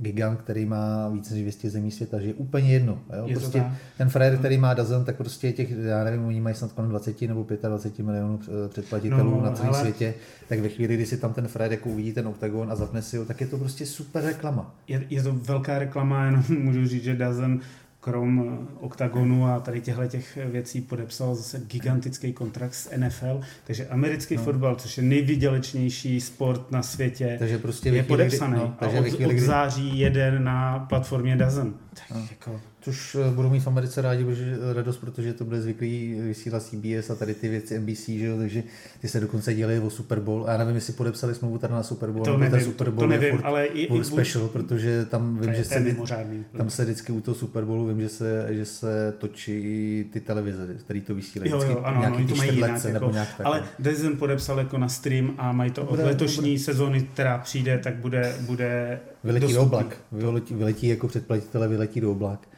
gigant, 0.00 0.38
který 0.40 0.66
má 0.66 1.08
více 1.08 1.34
než 1.34 1.42
200 1.42 1.70
zemí 1.70 1.90
světa, 1.90 2.20
že 2.20 2.26
je 2.26 2.34
úplně 2.34 2.72
jedno. 2.72 2.98
Jo? 3.16 3.26
Je 3.26 3.34
prostě 3.36 3.58
tak. 3.58 3.72
ten 3.98 4.08
frajer, 4.08 4.38
který 4.38 4.58
má 4.58 4.74
Dazen, 4.74 5.04
tak 5.04 5.16
prostě 5.16 5.52
těch, 5.52 5.70
já 5.70 6.04
nevím, 6.04 6.24
oni 6.24 6.40
mají 6.40 6.54
snad 6.56 6.72
kolem 6.72 6.90
20 6.90 7.20
nebo 7.22 7.46
25 7.68 8.06
milionů 8.06 8.40
eh, 8.42 8.68
předplatitelů 8.68 9.30
No, 9.30 9.40
na 9.42 9.52
celém 9.52 9.70
ale- 9.70 9.80
světě, 9.80 10.14
tak 10.48 10.58
ve 10.60 10.68
chvíli, 10.68 10.94
kdy 10.94 11.06
si 11.06 11.16
tam 11.16 11.32
ten 11.34 11.48
frajer 11.48 11.72
jako 11.72 11.88
uvidí 11.88 12.12
ten 12.12 12.26
oktagon 12.28 12.72
a 12.72 12.76
zapne 12.76 13.02
si 13.02 13.16
ho, 13.16 13.24
tak 13.24 13.40
je 13.40 13.46
to 13.46 13.58
prostě 13.58 13.86
super 13.86 14.24
reklama. 14.24 14.74
Je, 14.88 15.06
je 15.10 15.22
to 15.22 15.32
velká 15.32 15.78
reklama, 15.78 16.24
jenom 16.26 16.44
můžu 16.58 16.86
říct, 16.86 17.04
že 17.04 17.16
Dazen 17.16 17.60
krom 18.06 18.58
eh, 18.62 18.66
OKTAGONu 18.80 19.46
a 19.46 19.60
tady 19.60 19.80
těchto 19.80 20.06
těch 20.06 20.38
věcí 20.50 20.80
podepsal 20.80 21.34
zase 21.34 21.60
gigantický 21.66 22.32
kontrakt 22.32 22.74
s 22.74 22.96
NFL, 22.96 23.40
takže 23.66 23.86
americký 23.86 24.36
No. 24.36 24.42
fotbal, 24.42 24.74
což 24.74 24.96
je 24.96 25.02
nejvydělečnější 25.02 26.20
sport 26.20 26.70
na 26.70 26.82
světě, 26.82 27.36
Takže 27.38 27.58
prostě 27.58 27.88
je 27.88 27.92
chvíli, 27.92 28.08
podepsaný 28.08 28.54
no, 28.56 28.74
takže 28.78 28.98
a 28.98 29.00
od, 29.00 29.06
chvíli, 29.08 29.34
od 29.34 29.40
září 29.40 29.98
jede 29.98 30.38
na 30.40 30.78
platformě 30.78 31.36
Dazen. 31.36 31.74
Tak 32.08 32.16
No. 32.18 32.26
jako, 32.30 32.60
Což 32.80 33.14
eh, 33.14 33.30
budou 33.34 33.50
mít 33.50 33.60
v 33.60 33.66
Americe 33.66 34.02
rádi 34.02 34.24
protože, 34.24 34.56
radost, 34.74 34.96
protože 34.96 35.32
to 35.32 35.44
bude 35.44 35.60
zvyklý 35.62 36.20
vysílat 36.20 36.62
CBS 36.62 37.10
a 37.10 37.14
tady 37.14 37.34
ty 37.34 37.48
věci 37.48 37.78
NBC, 37.78 38.08
že 38.08 38.26
jo, 38.26 38.38
takže 38.38 38.62
ty 39.00 39.08
se 39.08 39.20
dokonce 39.20 39.54
dělají 39.54 39.78
o 39.78 39.90
Super 39.90 40.20
Bowl. 40.20 40.44
A 40.48 40.52
já 40.52 40.58
nevím, 40.58 40.74
jestli 40.74 40.92
podepsali 40.92 41.34
smlouvu 41.34 41.58
tady 41.58 41.72
na 41.72 41.82
Super 41.82 42.10
Bowl, 42.10 42.24
to 42.24 42.30
nebo 42.30 42.42
ten 42.44 42.52
nevím, 42.52 42.66
Super 42.66 42.84
to, 42.86 42.92
Bowl 42.92 43.06
to 43.08 43.12
je 43.14 43.18
nevím, 43.20 43.36
furt, 43.36 43.46
ale 43.46 43.66
i, 43.66 43.86
furt 43.88 44.00
i 44.00 44.04
special, 44.04 44.48
protože 44.48 45.04
tam 45.04 45.36
to 45.36 45.40
vím, 45.40 45.50
je, 45.50 45.56
že 45.62 45.68
to 45.68 45.74
je 45.74 45.80
se, 45.80 45.84
mimořádný. 45.84 46.44
tam 46.56 46.70
se 46.70 46.84
vždycky 46.84 47.12
u 47.12 47.20
toho 47.20 47.34
Super 47.34 47.64
Bowlu 47.64 47.86
vím, 47.86 48.00
že 48.00 48.08
se, 48.08 48.46
že 48.50 48.64
se 48.64 49.14
točí 49.18 50.04
ty 50.12 50.20
televize, 50.20 50.74
který 50.84 51.00
to 51.00 51.14
vysílají. 51.14 51.50
Jo, 51.50 51.62
jo, 51.62 51.80
ano, 51.84 52.00
nějaký 52.00 52.16
oni 52.16 52.26
to 52.28 52.34
mají 52.34 52.54
jinak, 52.54 52.84
nebo 52.84 52.94
jako, 53.06 53.10
nějak 53.10 53.28
tak. 53.36 53.46
ale 53.46 53.60
no. 53.60 53.66
Dazen 53.78 54.16
podepsal 54.16 54.58
jako 54.58 54.78
na 54.78 54.88
stream 54.88 55.34
a 55.38 55.52
mají 55.52 55.70
to 55.70 55.82
od 55.82 55.90
Bude- 55.90 56.04
letošní 56.04 56.58
sezóny, 56.58 57.02
která 57.02 57.38
přijde, 57.38 57.78
tak 57.78 57.96
bude, 57.96 58.34
bude 58.40 59.00
Vyletí 59.26 59.54
do 59.54 59.62
oblak. 59.62 59.96
Vyletí, 60.12 60.54
vyletí 60.54 60.86
jako 60.86 61.08
předplatitele, 61.08 61.68
vyletí 61.68 62.00
do 62.00 62.12
oblak. 62.12 62.48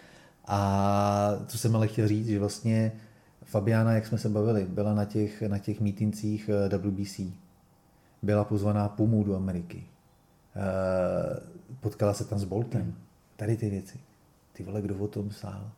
A 0.47 1.33
co 1.47 1.59
jsem 1.59 1.77
ale 1.77 1.89
chtěl 1.89 2.09
říct, 2.09 2.27
že 2.27 2.39
vlastně 2.39 2.93
Fabiana, 3.45 3.93
jak 3.93 4.07
jsme 4.07 4.19
se 4.19 4.29
bavili, 4.29 4.66
byla 4.69 4.95
na 4.95 5.05
těch, 5.05 5.43
na 5.43 5.59
těch 5.59 5.81
mítincích 5.81 6.51
eh, 6.73 6.79
WBC. 6.79 7.21
Byla 8.23 8.45
pozvaná 8.45 8.89
Pumu 8.89 9.25
do 9.25 9.37
Ameriky. 9.37 9.85
Eh, 10.57 11.41
Potkala 11.81 12.14
se 12.14 12.25
tam 12.25 12.39
s 12.39 12.45
Boltem. 12.45 12.95
Tady 13.37 13.57
ty 13.57 13.71
věci. 13.71 13.99
Ty 14.53 14.62
vole, 14.62 14.83
kdo 14.83 14.97
o 14.97 15.09
tom 15.09 15.31
stál? 15.31 15.71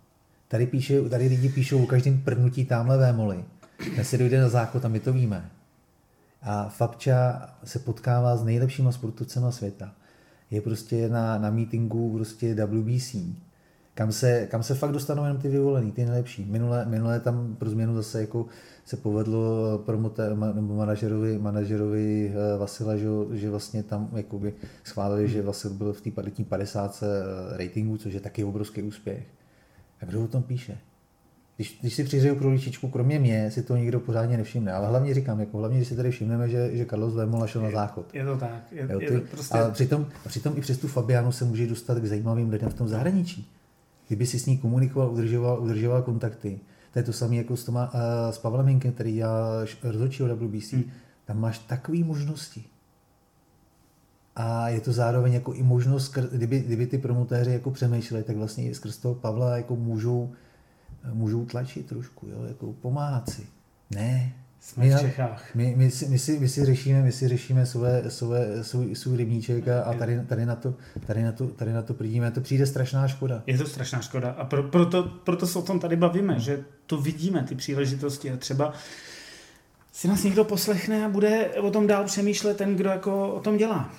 Tady, 0.49 0.66
píše, 0.66 1.09
tady 1.09 1.28
lidi 1.28 1.49
píšou 1.49 1.82
o 1.82 1.86
každém 1.86 2.20
prdnutí 2.20 2.64
tamhle 2.64 2.99
vémoli. 2.99 3.45
Ten 3.97 4.05
si 4.05 4.18
dojde 4.18 4.41
na 4.41 4.49
záchod 4.49 4.84
a 4.84 4.88
my 4.88 5.01
to 5.01 5.12
víme. 5.12 5.51
A 6.43 6.68
Fabča 6.68 7.49
se 7.64 7.78
potkává 7.78 8.36
s 8.36 8.45
nejlepšíma 8.45 8.93
sportovcema 8.93 9.51
světa. 9.51 9.93
Je 10.51 10.61
prostě 10.61 11.09
na, 11.09 11.38
na 11.38 11.51
meetingu 11.51 12.12
prostě 12.12 12.55
WBC, 12.55 13.16
kam 13.94 14.12
se, 14.12 14.46
kam 14.46 14.62
se 14.62 14.74
fakt 14.74 14.92
dostanou 14.92 15.24
jenom 15.24 15.38
ty 15.38 15.48
vyvolený, 15.48 15.92
ty 15.92 16.05
nejlepší. 16.05 16.44
Minule, 16.44 16.86
minule 16.86 17.20
tam 17.20 17.57
pro 17.57 17.70
změnu 17.70 17.94
zase 17.94 18.20
jako 18.20 18.46
se 18.84 18.96
povedlo 18.96 19.78
promote, 19.78 20.30
nebo 20.55 20.74
manažerovi, 20.74 21.38
manažerovi 21.38 22.34
eh, 22.34 22.59
Vasila, 22.59 22.96
že, 22.96 23.07
že 23.32 23.51
vlastně 23.51 23.82
tam 23.82 24.11
jakoby 24.16 24.55
schválili, 24.84 25.28
že 25.28 25.42
Vasil 25.42 25.70
byl 25.70 25.92
v 25.92 26.01
té 26.01 26.11
paritní 26.11 26.44
50 26.44 27.05
ratingu, 27.57 27.96
což 27.96 28.14
je 28.14 28.20
taky 28.20 28.44
obrovský 28.44 28.82
úspěch. 28.82 29.26
A 30.01 30.05
kdo 30.05 30.24
o 30.24 30.28
tom 30.28 30.42
píše? 30.42 30.78
Když, 31.61 31.78
když 31.80 31.94
si 31.94 32.04
přihřeju 32.04 32.36
pro 32.36 32.50
líčičku, 32.50 32.88
kromě 32.88 33.18
mě, 33.18 33.50
si 33.50 33.62
to 33.62 33.76
nikdo 33.76 34.00
pořádně 34.00 34.36
nevšimne. 34.36 34.72
Ale 34.72 34.88
hlavně 34.88 35.14
říkám, 35.14 35.40
jako 35.40 35.58
hlavně, 35.58 35.76
když 35.76 35.88
si 35.88 35.96
tady 35.96 36.11
všimneme, 36.11 36.48
že, 36.48 36.76
že 36.76 36.86
Carlos 36.86 37.14
Vémola 37.14 37.46
šel 37.46 37.62
na 37.62 37.70
záchod. 37.70 38.14
Je 38.14 38.24
to 38.24 38.36
tak. 38.36 38.72
Je, 38.72 38.88
Jo, 38.90 39.00
je 39.00 39.08
ty, 39.08 39.20
to 39.20 39.26
prostě... 39.30 39.58
a 39.58 39.70
přitom, 39.70 40.06
přitom 40.26 40.52
i 40.56 40.61
přes 40.61 40.78
tu 40.78 40.88
Fabianu 40.88 41.32
se 41.32 41.44
může 41.44 41.66
dostat 41.66 41.98
k 41.98 42.04
zajímavým 42.04 42.50
lidem 42.50 42.68
v 42.68 42.74
tom 42.74 42.88
zahraničí. 42.88 43.48
Kdyby 44.08 44.26
si 44.26 44.38
s 44.38 44.46
ní 44.46 44.58
komunikoval, 44.58 45.11
udržoval, 45.11 45.61
udržoval 45.62 46.02
kontakty. 46.02 46.61
To 46.92 46.98
je 46.98 47.02
to 47.02 47.12
samé 47.12 47.36
jako 47.36 47.56
s, 47.56 47.64
Toma, 47.64 47.90
uh, 47.94 48.00
s 48.30 48.38
Pavlem 48.38 48.66
Hinkem, 48.66 48.92
který 48.92 49.14
dělá 49.14 49.64
rozhodčího 49.82 50.36
WBC. 50.36 50.72
Hmm. 50.72 50.84
Tam 51.24 51.40
máš 51.40 51.58
takové 51.58 51.98
možnosti. 51.98 52.64
A 54.36 54.68
je 54.68 54.80
to 54.80 54.92
zároveň 54.92 55.32
jako 55.32 55.52
i 55.52 55.62
možnost, 55.62 56.18
kdyby, 56.32 56.61
kdyby 56.61 56.86
ty 56.86 56.98
promotéři 56.98 57.52
jako 57.52 57.70
přemýšleli, 57.70 58.24
tak 58.24 58.36
vlastně 58.36 58.70
i 58.70 58.74
skrz 58.74 58.96
toho 58.96 59.14
Pavla 59.14 59.56
jako 59.56 59.76
můžou, 59.76 60.32
můžou 61.12 61.46
tlačit 61.46 61.86
trošku, 61.86 62.26
jo, 62.26 62.44
jako 62.44 62.72
pomáhat 62.72 63.30
si. 63.30 63.46
Ne, 63.90 64.32
Jsme 64.61 64.84
My 64.84 64.94
v 64.94 65.01
Čechách. 65.01 65.55
my, 65.55 65.74
my, 65.76 65.90
si, 65.90 66.09
my, 66.09 66.18
si, 66.18 66.38
my, 66.38 66.48
si 66.48 66.64
řešíme, 66.64 67.03
my 67.03 67.12
si 67.12 67.28
řešíme 67.28 67.66
své, 67.66 68.11
své, 68.11 68.64
svůj, 68.64 68.94
svůj 68.94 69.16
rybníček 69.16 69.68
a, 69.68 69.82
a 69.82 69.94
tady, 69.94 70.20
tady, 70.26 70.46
na 70.46 70.55
to, 70.57 70.74
tady, 71.07 71.22
na 71.22 71.32
to, 71.32 71.46
tady 71.46 71.72
na 71.72 71.82
to 71.82 71.94
prdíme. 71.94 72.30
To 72.30 72.40
přijde 72.40 72.66
strašná 72.66 73.09
škoda. 73.09 73.42
Je 73.46 73.59
to 73.59 73.66
strašná 73.66 74.01
škoda 74.01 74.30
a 74.30 74.44
pro, 74.44 74.62
proto, 74.62 75.03
proto 75.03 75.46
se 75.46 75.59
o 75.59 75.62
tom 75.62 75.80
tady 75.80 75.96
bavíme, 75.96 76.40
že 76.40 76.64
to 76.86 76.96
vidíme, 77.01 77.42
ty 77.42 77.55
příležitosti 77.55 78.30
a 78.30 78.36
třeba 78.36 78.72
si 79.92 80.09
nás 80.09 80.22
někdo 80.22 80.44
poslechne 80.44 81.05
a 81.05 81.09
bude 81.09 81.48
o 81.48 81.70
tom 81.70 81.86
dál 81.86 82.05
přemýšlet 82.05 82.57
ten, 82.57 82.76
kdo 82.76 82.90
jako 82.90 83.32
o 83.32 83.40
tom 83.40 83.57
dělá. 83.57 83.90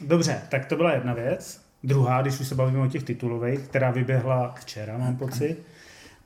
Dobře, 0.00 0.42
tak 0.48 0.66
to 0.66 0.76
byla 0.76 0.92
jedna 0.92 1.14
věc. 1.14 1.60
Druhá, 1.84 2.22
když 2.22 2.40
už 2.40 2.48
se 2.48 2.54
bavíme 2.54 2.78
o 2.78 2.86
těch 2.86 3.02
titulových, 3.02 3.60
která 3.60 3.90
vyběhla 3.90 4.54
včera, 4.60 4.98
mám 4.98 5.16
pocit, 5.16 5.62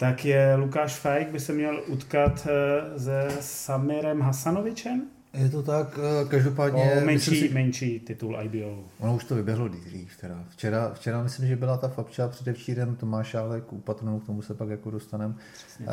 tak 0.00 0.24
je 0.24 0.54
Lukáš 0.54 0.96
Fajk 0.96 1.28
by 1.28 1.40
se 1.40 1.52
měl 1.52 1.82
utkat 1.86 2.48
eh, 2.50 3.00
se 3.00 3.28
Samirem 3.40 4.20
Hasanovičem. 4.20 5.02
Je 5.34 5.48
to 5.48 5.62
tak, 5.62 5.98
eh, 5.98 6.28
každopádně... 6.28 6.82
O 6.82 6.86
myslím 6.86 7.06
menší, 7.06 7.40
si, 7.40 7.54
menší 7.54 8.00
titul 8.00 8.38
IBO. 8.42 8.84
ono 8.98 9.14
už 9.14 9.24
to 9.24 9.34
vyběhlo 9.34 9.68
dřív. 9.68 10.16
Teda. 10.20 10.44
Včera, 10.48 10.92
včera 10.94 11.22
myslím, 11.22 11.48
že 11.48 11.56
byla 11.56 11.76
ta 11.76 11.88
Fabča, 11.88 12.28
předevčírem 12.28 12.96
Tomáš 12.96 13.34
Álek 13.34 13.72
u 13.72 13.78
patronu, 13.78 14.20
k 14.20 14.26
tomu 14.26 14.42
se 14.42 14.54
pak 14.54 14.68
jako 14.68 14.90
dostaneme. 14.90 15.34
Uh, 15.80 15.86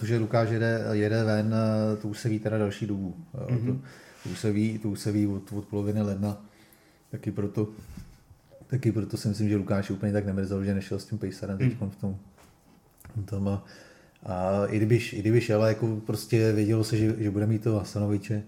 to, 0.00 0.06
že 0.06 0.18
Lukáš 0.18 0.50
jede, 0.50 0.84
jede 0.92 1.24
ven, 1.24 1.54
to 2.02 2.08
už 2.08 2.18
se 2.18 2.28
ví 2.28 2.38
teda 2.38 2.58
další 2.58 2.86
dobu. 2.86 3.16
Mm-hmm. 3.34 3.50
Mhm. 3.50 3.66
To, 3.66 3.78
to, 4.22 4.28
už 4.28 4.38
se 4.38 4.52
ví, 4.52 4.78
to 4.78 4.88
už 4.88 5.00
se 5.00 5.12
ví 5.12 5.26
od, 5.26 5.52
od 5.52 5.64
poloviny 5.64 6.02
ledna. 6.02 6.44
Taky 7.10 7.30
proto, 7.30 7.68
taky 8.66 8.92
proto 8.92 9.16
si 9.16 9.28
myslím, 9.28 9.48
že 9.48 9.56
Lukáš 9.56 9.90
úplně 9.90 10.12
tak 10.12 10.26
nemrzel, 10.26 10.64
že 10.64 10.74
nešel 10.74 10.98
s 10.98 11.04
tím 11.04 11.18
Pejsarem 11.18 11.58
teď 11.58 11.72
v 11.80 11.96
tom. 11.96 12.18
V 13.16 13.26
tom 13.26 13.48
a, 13.48 13.64
a 14.26 14.66
i, 14.66 14.76
kdyby, 14.76 14.96
i 15.12 15.18
kdyby 15.20 15.40
šel, 15.40 15.62
jako 15.64 15.96
prostě 16.06 16.52
vědělo 16.52 16.84
se, 16.84 16.96
že, 16.96 17.14
že 17.18 17.30
bude 17.30 17.46
mít 17.46 17.62
to 17.62 17.78
Hasanoviče. 17.78 18.42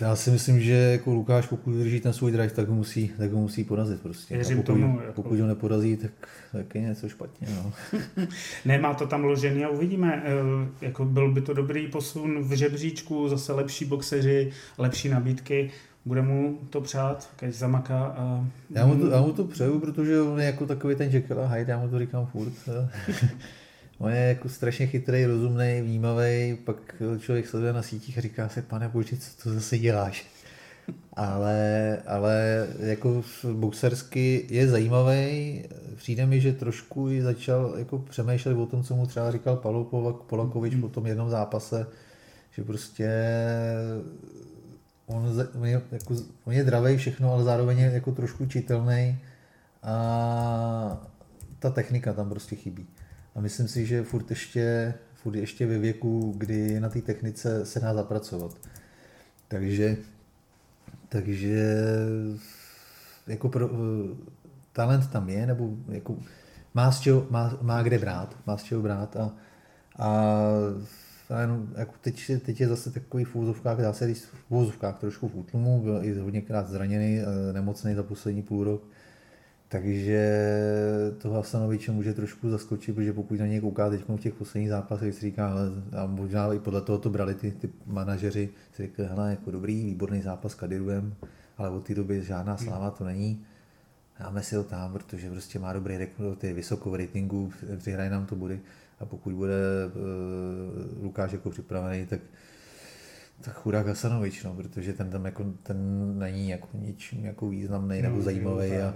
Já 0.00 0.16
si 0.16 0.30
myslím, 0.30 0.60
že 0.60 0.72
jako 0.72 1.14
Lukáš, 1.14 1.46
pokud 1.46 1.70
drží 1.74 2.00
ten 2.00 2.12
svůj 2.12 2.32
drive, 2.32 2.50
tak 2.50 2.68
ho 2.68 2.74
musí, 2.74 3.10
tak 3.18 3.32
ho 3.32 3.40
musí 3.40 3.64
porazit 3.64 4.00
prostě. 4.00 4.34
Věřím 4.34 4.58
a 4.58 4.62
pokud, 4.62 4.72
tomu, 4.72 5.00
jako- 5.00 5.22
pokud 5.22 5.38
ho 5.40 5.46
neporazí, 5.46 5.96
tak, 5.96 6.10
tak 6.52 6.74
je 6.74 6.80
něco 6.80 7.08
špatně. 7.08 7.48
No. 7.56 7.72
Nemá 8.64 8.94
to 8.94 9.06
tam 9.06 9.24
ložený 9.24 9.64
a 9.64 9.68
uvidíme. 9.68 10.22
eh, 10.26 10.86
Jako 10.86 11.04
byl 11.04 11.32
by 11.32 11.40
to 11.40 11.54
dobrý 11.54 11.88
posun 11.88 12.42
v 12.42 12.52
žebříčku, 12.56 13.28
zase 13.28 13.52
lepší 13.52 13.84
boxeři, 13.84 14.50
lepší 14.78 15.08
nabídky. 15.08 15.70
Bude 16.06 16.22
mu 16.22 16.58
to 16.70 16.80
přát, 16.80 17.28
keď 17.36 17.54
zamaká. 17.54 18.04
A... 18.04 18.46
Já 18.70 18.86
mu, 18.86 18.96
to, 18.96 19.10
já 19.10 19.20
mu 19.20 19.32
to 19.32 19.44
přeju, 19.44 19.80
protože 19.80 20.20
on 20.20 20.40
je 20.40 20.46
jako 20.46 20.66
takový 20.66 20.94
ten 20.94 21.10
Jekyll 21.10 21.40
a 21.40 21.46
Hyde, 21.46 21.72
já 21.72 21.78
mu 21.78 21.88
to 21.88 21.98
říkám 21.98 22.26
furt. 22.26 22.52
on 23.98 24.12
je 24.12 24.20
jako 24.20 24.48
strašně 24.48 24.86
chytrý, 24.86 25.24
rozumný, 25.24 25.80
vnímavý, 25.82 26.58
pak 26.64 27.02
člověk 27.18 27.48
sleduje 27.48 27.72
na 27.72 27.82
sítích 27.82 28.18
a 28.18 28.20
říká 28.20 28.48
se, 28.48 28.62
pane 28.62 28.88
bože, 28.88 29.16
co 29.16 29.42
to 29.42 29.54
zase 29.54 29.78
děláš? 29.78 30.26
Ale, 31.12 31.98
ale 32.06 32.66
jako 32.80 33.22
boxersky 33.52 34.46
je 34.50 34.68
zajímavý. 34.68 35.62
Přijde 35.96 36.26
mi, 36.26 36.40
že 36.40 36.52
trošku 36.52 37.10
i 37.10 37.22
začal 37.22 37.74
jako 37.78 37.98
přemýšlet 37.98 38.54
o 38.54 38.66
tom, 38.66 38.82
co 38.82 38.96
mu 38.96 39.06
třeba 39.06 39.30
říkal 39.30 39.56
Polak- 39.56 40.22
Polakovič 40.26 40.74
po 40.74 40.88
tom 40.88 41.06
jednom 41.06 41.30
zápase, 41.30 41.86
že 42.52 42.64
prostě 42.64 43.10
on, 45.06 45.32
on, 45.54 45.66
je, 45.66 45.82
jako, 45.92 46.14
on 46.44 46.52
je 46.52 46.64
dravej 46.64 46.96
všechno, 46.96 47.32
ale 47.32 47.44
zároveň 47.44 47.78
je 47.78 47.90
jako 47.90 48.12
trošku 48.12 48.46
čitelný 48.46 49.18
a 49.82 51.08
ta 51.58 51.70
technika 51.70 52.12
tam 52.12 52.28
prostě 52.28 52.56
chybí. 52.56 52.86
A 53.34 53.40
myslím 53.40 53.68
si, 53.68 53.86
že 53.86 54.02
furt 54.02 54.30
ještě, 54.30 54.94
furt 55.14 55.34
ještě 55.34 55.66
ve 55.66 55.78
věku, 55.78 56.34
kdy 56.36 56.80
na 56.80 56.88
té 56.88 57.02
technice 57.02 57.66
se 57.66 57.80
dá 57.80 57.94
zapracovat. 57.94 58.54
Takže, 59.48 59.96
takže 61.08 61.76
jako 63.26 63.48
pro, 63.48 63.70
talent 64.72 65.10
tam 65.10 65.28
je, 65.28 65.46
nebo 65.46 65.70
jako 65.88 66.16
má, 66.74 66.92
z 66.92 67.00
čeho, 67.00 67.26
má, 67.30 67.58
má 67.62 67.82
kde 67.82 67.98
brát, 67.98 68.36
má 68.46 68.56
z 68.56 68.62
čeho 68.62 68.82
brát 68.82 69.16
a, 69.16 69.32
a 69.98 70.32
a 71.30 71.40
jenom, 71.40 71.68
jako 71.76 71.92
teď, 72.00 72.30
teď, 72.44 72.60
je 72.60 72.68
zase 72.68 72.90
takový 72.90 73.24
v 73.24 73.36
úzovkách, 73.36 73.78
dá 73.78 73.92
se 73.92 74.06
říct 74.06 74.24
v 74.24 74.54
úzovkách 74.54 74.98
trošku 74.98 75.28
v 75.28 75.36
útlumu, 75.36 75.82
byl 75.82 76.04
i 76.04 76.18
hodněkrát 76.18 76.68
zraněný, 76.68 77.18
eh, 77.18 77.52
nemocný 77.52 77.94
za 77.94 78.02
poslední 78.02 78.42
půl 78.42 78.64
rok, 78.64 78.82
takže 79.68 80.20
toho 81.18 81.34
Hasanoviče 81.34 81.92
může 81.92 82.14
trošku 82.14 82.50
zaskočit, 82.50 82.94
protože 82.94 83.12
pokud 83.12 83.40
na 83.40 83.46
něj 83.46 83.60
kouká 83.60 83.90
teď 83.90 84.08
v 84.08 84.16
těch 84.16 84.34
posledních 84.34 84.70
zápasech, 84.70 85.14
si 85.14 85.20
říká, 85.20 85.48
hele, 85.48 85.70
a 85.96 86.06
možná 86.06 86.52
i 86.52 86.58
podle 86.58 86.80
toho 86.80 86.98
to 86.98 87.10
brali 87.10 87.34
ty, 87.34 87.50
ty 87.50 87.70
manažeři, 87.86 88.48
si 88.72 88.82
řekli, 88.82 89.06
hele, 89.06 89.30
jako 89.30 89.50
dobrý, 89.50 89.84
výborný 89.84 90.22
zápas 90.22 90.52
s 90.52 90.54
Kadiruvem, 90.54 91.14
ale 91.58 91.70
od 91.70 91.86
té 91.86 91.94
doby 91.94 92.22
žádná 92.22 92.56
sláva 92.56 92.90
to 92.90 93.04
není. 93.04 93.44
dáme 94.20 94.42
si 94.42 94.56
ho 94.56 94.64
tam, 94.64 94.92
protože 94.92 95.30
prostě 95.30 95.58
má 95.58 95.72
dobrý 95.72 95.96
rekord, 95.96 96.38
ty 96.38 96.52
vysokou 96.52 96.96
ratingu, 96.96 97.52
přihraje 97.78 98.10
nám 98.10 98.26
to 98.26 98.36
bude 98.36 98.58
a 98.98 99.04
pokud 99.04 99.32
bude 99.32 99.54
uh, 99.86 101.04
Lukáš 101.04 101.32
jako 101.32 101.50
připravený, 101.50 102.06
tak 102.06 102.20
tak 103.40 103.54
chudák 103.54 103.86
Hasanovič, 103.86 104.44
no, 104.44 104.54
protože 104.54 104.92
ten 104.92 105.10
tam 105.10 105.24
jako, 105.24 105.44
ten 105.62 105.78
není 106.18 106.48
jako 106.48 106.68
nič 106.74 107.12
jako 107.12 107.48
významný 107.48 108.02
nebo 108.02 108.16
no, 108.16 108.22
zajímavý 108.22 108.72
a, 108.72 108.94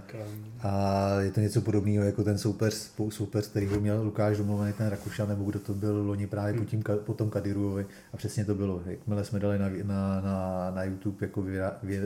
a, 0.62 1.20
je 1.20 1.30
to 1.30 1.40
něco 1.40 1.61
podobného 1.61 2.05
jako 2.05 2.24
ten 2.24 2.38
super, 2.38 2.72
super 3.09 3.42
který 3.42 3.66
ho 3.66 3.80
měl 3.80 4.03
Lukáš 4.03 4.36
domluvený, 4.36 4.72
ten 4.72 4.88
Rakušan, 4.88 5.28
nebo 5.28 5.44
kdo 5.44 5.59
to 5.59 5.74
byl 5.74 6.07
loni 6.07 6.26
právě 6.26 6.53
hmm. 6.53 6.64
po, 6.64 6.70
tím, 6.70 6.82
po 7.05 7.14
tom 7.14 7.30
Kadiruovi 7.30 7.86
a 8.12 8.16
přesně 8.16 8.44
to 8.44 8.55
bylo. 8.55 8.82
Jakmile 8.86 9.24
jsme 9.24 9.40
dali 9.40 9.59
na, 9.59 9.68
na, 9.84 10.20
na, 10.20 10.70
na 10.70 10.84
YouTube 10.84 11.16
jako 11.20 11.42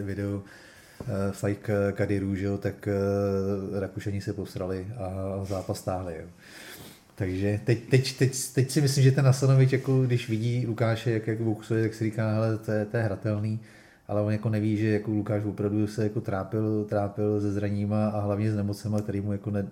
video 0.02 0.36
uh, 0.36 0.44
fake 1.32 1.70
Kadiru, 1.92 2.34
že 2.34 2.44
jo, 2.44 2.58
tak 2.58 2.88
uh, 3.72 3.78
Rakušani 3.80 4.20
se 4.20 4.32
posrali 4.32 4.86
a 4.96 5.44
zápas 5.44 5.78
stáhli. 5.78 6.16
Jo. 6.20 6.28
Takže 7.14 7.60
teď, 7.64 7.88
teď, 7.88 8.18
teď, 8.18 8.32
teď, 8.54 8.70
si 8.70 8.80
myslím, 8.80 9.04
že 9.04 9.12
ten 9.12 9.26
Asanovič, 9.26 9.72
jako 9.72 10.02
když 10.02 10.28
vidí 10.28 10.66
Lukáše, 10.66 11.10
jak, 11.10 11.26
jak 11.26 11.40
boxuje, 11.40 11.82
tak 11.82 11.94
si 11.94 12.04
říká, 12.04 12.32
hele, 12.32 12.58
to 12.58 12.72
je, 12.72 12.84
to 12.84 12.96
je 12.96 13.02
hratelný, 13.02 13.60
ale 14.08 14.22
on 14.22 14.32
jako 14.32 14.48
neví, 14.48 14.76
že 14.76 14.90
jako 14.90 15.10
Lukáš 15.10 15.44
opravdu 15.44 15.86
se 15.86 16.02
jako 16.02 16.20
trápil, 16.20 16.84
trápil 16.84 17.40
se 17.40 17.52
zraníma 17.52 18.08
a 18.08 18.20
hlavně 18.20 18.52
s 18.52 18.56
nemocema, 18.56 19.00
který 19.00 19.20
mu 19.20 19.32
jako 19.32 19.50
ne, 19.50 19.66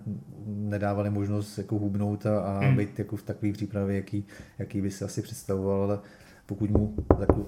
nedávali 0.45 1.09
možnost 1.09 1.57
jako 1.57 1.79
hubnout 1.79 2.25
a, 2.25 2.39
a 2.39 2.59
hmm. 2.59 2.77
být 2.77 2.99
jako 2.99 3.15
v 3.15 3.23
takové 3.23 3.51
přípravě, 3.51 3.95
jaký, 3.95 4.25
jaký 4.59 4.81
by 4.81 4.91
si 4.91 5.05
asi 5.05 5.21
představoval, 5.21 5.83
ale 5.83 5.99
pokud 6.45 6.69
mu 6.69 6.95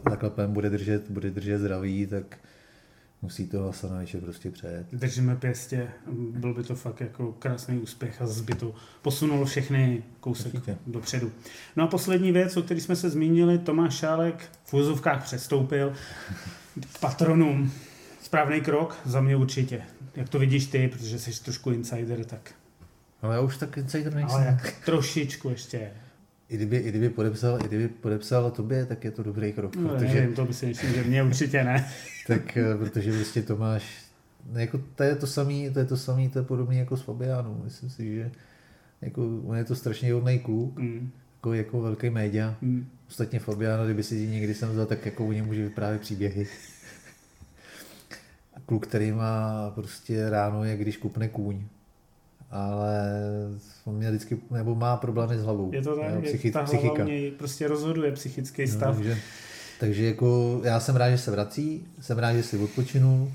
zaklepem 0.09 0.53
bude 0.53 0.69
držet, 0.69 1.11
bude 1.11 1.29
držet 1.31 1.59
zdraví, 1.59 2.07
tak, 2.07 2.37
musí 3.26 3.47
to 3.47 3.63
Hasanoviče 3.63 4.17
prostě 4.21 4.51
přejet. 4.51 4.88
Držíme 4.91 5.36
pěstě, 5.36 5.88
byl 6.13 6.53
by 6.53 6.63
to 6.63 6.76
fakt 6.76 7.01
jako 7.01 7.32
krásný 7.32 7.78
úspěch 7.80 8.21
a 8.21 8.26
by 8.43 8.55
to 8.55 8.76
posunulo 9.01 9.45
všechny 9.45 10.03
kousek 10.19 10.53
Určitě. 10.53 10.78
dopředu. 10.88 11.32
No 11.76 11.84
a 11.84 11.88
poslední 11.88 12.32
věc, 12.32 12.57
o 12.57 12.61
které 12.61 12.82
jsme 12.82 12.95
se 12.95 13.09
zmínili, 13.09 13.57
Tomáš 13.57 13.95
Šálek 13.95 14.49
v 14.65 14.73
úzovkách 14.73 15.23
přestoupil 15.23 15.93
k 16.95 16.99
patronům. 16.99 17.71
Správný 18.21 18.61
krok? 18.61 18.97
Za 19.05 19.21
mě 19.21 19.36
určitě. 19.36 19.82
Jak 20.15 20.30
to 20.30 20.39
vidíš 20.39 20.65
ty, 20.65 20.88
protože 20.88 21.19
jsi 21.19 21.43
trošku 21.43 21.71
insider, 21.71 22.26
tak... 22.26 22.51
Ale 23.21 23.36
já 23.36 23.41
už 23.41 23.57
tak 23.57 23.78
insider 23.78 24.13
nejsem. 24.13 24.36
Ale 24.36 24.45
jak 24.45 24.86
trošičku 24.86 25.49
ještě 25.49 25.91
i 26.49 26.55
kdyby, 26.55 26.77
i 26.77 26.89
kdyby 26.89 27.09
podepsal, 27.09 27.59
i 27.61 27.67
kdyby 27.67 27.87
podepsal 27.87 28.51
tobě, 28.51 28.85
tak 28.85 29.03
je 29.03 29.11
to 29.11 29.23
dobrý 29.23 29.53
krok. 29.53 29.75
No, 29.75 29.89
protože, 29.89 30.13
nevím, 30.13 30.33
to 30.33 30.45
by 30.45 30.53
si 30.53 30.65
myslím, 30.65 30.93
že 30.93 31.03
mě 31.03 31.23
určitě 31.23 31.63
ne. 31.63 31.89
tak 32.27 32.57
eh, 32.57 32.77
protože 32.77 33.13
prostě 33.13 33.41
to 33.41 33.57
máš, 33.57 34.05
jako 34.53 34.81
to 34.95 35.03
je 35.03 35.15
to 35.15 35.27
samý, 35.27 35.69
to 35.69 35.79
je 35.79 35.85
to 35.85 35.97
samý, 35.97 36.29
to 36.29 36.39
je 36.39 36.45
podobný 36.45 36.77
jako 36.77 36.97
s 36.97 37.01
Fabiánou. 37.01 37.61
Myslím 37.63 37.89
si, 37.89 38.15
že 38.15 38.31
jako, 39.01 39.41
on 39.45 39.57
je 39.57 39.63
to 39.63 39.75
strašně 39.75 40.13
hodný 40.13 40.39
kluk, 40.39 40.79
mm. 40.79 41.11
jako, 41.35 41.53
jako 41.53 41.81
velký 41.81 42.09
média. 42.09 42.55
Mm. 42.61 42.87
Ostatně 43.09 43.39
Fabiano, 43.39 43.85
kdyby 43.85 44.03
si 44.03 44.27
někdy 44.27 44.53
jsem 44.53 44.69
vzal, 44.69 44.85
tak 44.85 45.05
jako 45.05 45.25
u 45.25 45.31
něj 45.31 45.41
může 45.41 45.63
vyprávět 45.63 46.01
příběhy. 46.01 46.47
kluk, 48.65 48.87
který 48.87 49.11
má 49.11 49.69
prostě 49.75 50.29
ráno, 50.29 50.63
jak 50.63 50.79
když 50.79 50.97
kupne 50.97 51.27
kůň 51.27 51.63
ale 52.51 52.99
on 53.85 53.95
mě 53.95 54.09
vždycky, 54.09 54.37
nebo 54.51 54.75
má 54.75 54.97
problémy 54.97 55.37
s 55.37 55.43
hlavou. 55.43 55.71
Je 55.73 55.81
to 55.81 55.95
tak, 55.95 56.13
jo, 56.13 56.21
psychi- 56.21 56.51
ta 56.51 56.63
psychika. 56.63 57.03
mě 57.03 57.31
prostě 57.37 57.67
rozhoduje 57.67 58.11
psychický 58.11 58.61
no, 58.61 58.67
stav. 58.67 58.97
No, 58.97 59.03
takže, 59.03 59.17
takže 59.79 60.05
jako 60.05 60.61
já 60.63 60.79
jsem 60.79 60.95
rád, 60.95 61.09
že 61.09 61.17
se 61.17 61.31
vrací, 61.31 61.87
jsem 62.01 62.19
rád, 62.19 62.33
že 62.33 62.43
si 62.43 62.57
odpočinul, 62.57 63.31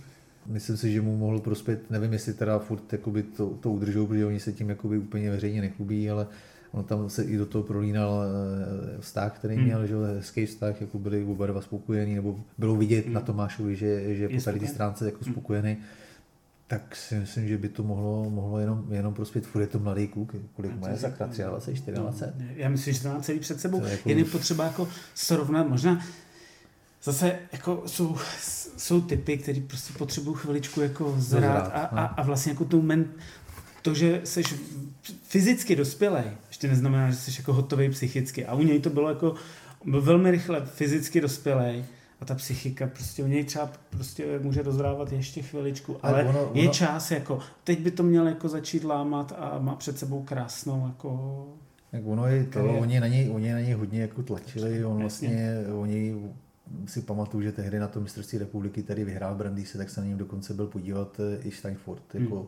myslím 0.46 0.76
si, 0.76 0.92
že 0.92 1.00
mu 1.00 1.16
mohl 1.16 1.40
prospět, 1.40 1.90
nevím, 1.90 2.12
jestli 2.12 2.34
teda 2.34 2.58
furt 2.58 2.92
jakoby 2.92 3.22
to, 3.22 3.46
to 3.46 3.70
udržou, 3.70 4.06
protože 4.06 4.26
oni 4.26 4.40
se 4.40 4.52
tím 4.52 4.68
jakoby 4.68 4.98
úplně 4.98 5.30
veřejně 5.30 5.60
nechlubí, 5.60 6.10
ale 6.10 6.26
on 6.72 6.84
tam 6.84 7.10
se 7.10 7.24
i 7.24 7.36
do 7.36 7.46
toho 7.46 7.64
prolínal 7.64 8.22
eh, 8.22 9.00
vztah, 9.00 9.38
který 9.38 9.54
hmm. 9.54 9.64
měl, 9.64 9.86
že 9.86 9.94
hezký 10.16 10.46
vztah, 10.46 10.80
jako 10.80 10.98
byli 10.98 11.24
oba 11.24 11.46
dva 11.46 11.60
spokojení, 11.60 12.14
nebo 12.14 12.40
bylo 12.58 12.76
vidět 12.76 13.04
hmm. 13.04 13.14
na 13.14 13.20
Tomášovi, 13.20 13.76
že, 13.76 14.14
že 14.14 14.22
je 14.22 14.28
po 14.28 14.44
tady 14.44 14.66
stránce 14.66 15.04
jako 15.04 15.18
hmm. 15.24 15.34
spokojený. 15.34 15.72
Hmm 15.72 15.82
tak 16.70 16.96
si 16.96 17.14
myslím, 17.14 17.48
že 17.48 17.58
by 17.58 17.68
to 17.68 17.82
mohlo, 17.82 18.30
mohlo 18.30 18.58
jenom, 18.58 18.84
jenom 18.90 19.14
prospět. 19.14 19.46
Furt 19.46 19.60
je 19.60 19.66
to 19.66 19.78
mladý 19.78 20.08
kluk, 20.08 20.34
kolik 20.56 20.80
má 20.80 20.88
je 20.88 20.96
sakra, 20.96 21.26
23, 21.26 21.42
24? 21.42 21.98
No, 21.98 22.12
já 22.56 22.68
myslím, 22.68 22.94
že 22.94 23.02
to 23.02 23.08
má 23.08 23.20
celý 23.20 23.38
před 23.38 23.60
sebou. 23.60 23.84
Jako 23.84 24.08
Jen 24.08 24.18
je 24.18 24.24
potřeba 24.24 24.64
jako 24.64 24.88
srovnat, 25.14 25.68
možná 25.68 26.06
zase 27.02 27.38
jako 27.52 27.82
jsou, 27.86 28.16
jsou 28.76 29.00
typy, 29.00 29.38
který 29.38 29.60
prostě 29.60 29.92
potřebují 29.98 30.36
chviličku 30.36 30.80
jako 30.80 31.14
zrát 31.18 31.70
a, 31.74 31.80
a, 31.80 32.02
no. 32.02 32.20
a 32.20 32.22
vlastně 32.22 32.52
jako 32.52 32.64
tu 32.64 32.82
men, 32.82 33.04
to, 33.82 33.94
že 33.94 34.20
jsi 34.24 34.42
fyzicky 35.22 35.76
dospělý, 35.76 36.22
ještě 36.48 36.68
neznamená, 36.68 37.10
že 37.10 37.16
jsi 37.16 37.30
jako 37.38 37.52
hotový 37.52 37.90
psychicky. 37.90 38.46
A 38.46 38.54
u 38.54 38.62
něj 38.62 38.80
to 38.80 38.90
bylo 38.90 39.08
jako 39.08 39.34
byl 39.84 40.02
velmi 40.02 40.30
rychle 40.30 40.66
fyzicky 40.66 41.20
dospělý 41.20 41.84
a 42.20 42.24
ta 42.24 42.34
psychika 42.34 42.86
prostě 42.86 43.24
u 43.24 43.26
něj 43.26 43.44
třeba 43.44 43.72
prostě 43.90 44.38
může 44.38 44.62
dozrávat 44.62 45.12
ještě 45.12 45.42
chviličku, 45.42 45.96
ale, 46.02 46.22
ale 46.22 46.30
ono, 46.30 46.42
ono... 46.42 46.60
je 46.60 46.68
čas 46.68 47.10
jako, 47.10 47.38
teď 47.64 47.80
by 47.80 47.90
to 47.90 48.02
měl 48.02 48.28
jako 48.28 48.48
začít 48.48 48.84
lámat 48.84 49.32
a 49.38 49.58
má 49.58 49.74
před 49.74 49.98
sebou 49.98 50.22
krásnou 50.22 50.86
jako 50.86 51.46
jak 51.92 52.06
ono 52.06 52.26
je 52.26 52.44
to, 52.44 52.64
oni 52.64 53.00
na, 53.00 53.06
něj, 53.06 53.30
oni 53.30 53.52
na 53.52 53.60
něj 53.60 53.72
hodně 53.72 54.00
jako 54.00 54.22
tlačili, 54.22 54.84
on 54.84 55.00
vlastně, 55.00 55.58
oni 55.78 56.30
si 56.86 57.02
pamatuju, 57.02 57.42
že 57.42 57.52
tehdy 57.52 57.78
na 57.78 57.88
to 57.88 58.00
mistrovství 58.00 58.38
republiky 58.38 58.82
tady 58.82 59.04
vyhrál 59.04 59.34
Brandýse, 59.34 59.78
tak 59.78 59.90
se 59.90 60.00
na 60.00 60.06
něm 60.06 60.18
dokonce 60.18 60.54
byl 60.54 60.66
podívat 60.66 61.20
eh, 61.20 61.42
i 61.42 61.50
Steinfurt, 61.50 62.14
jako, 62.14 62.36
hmm. 62.36 62.46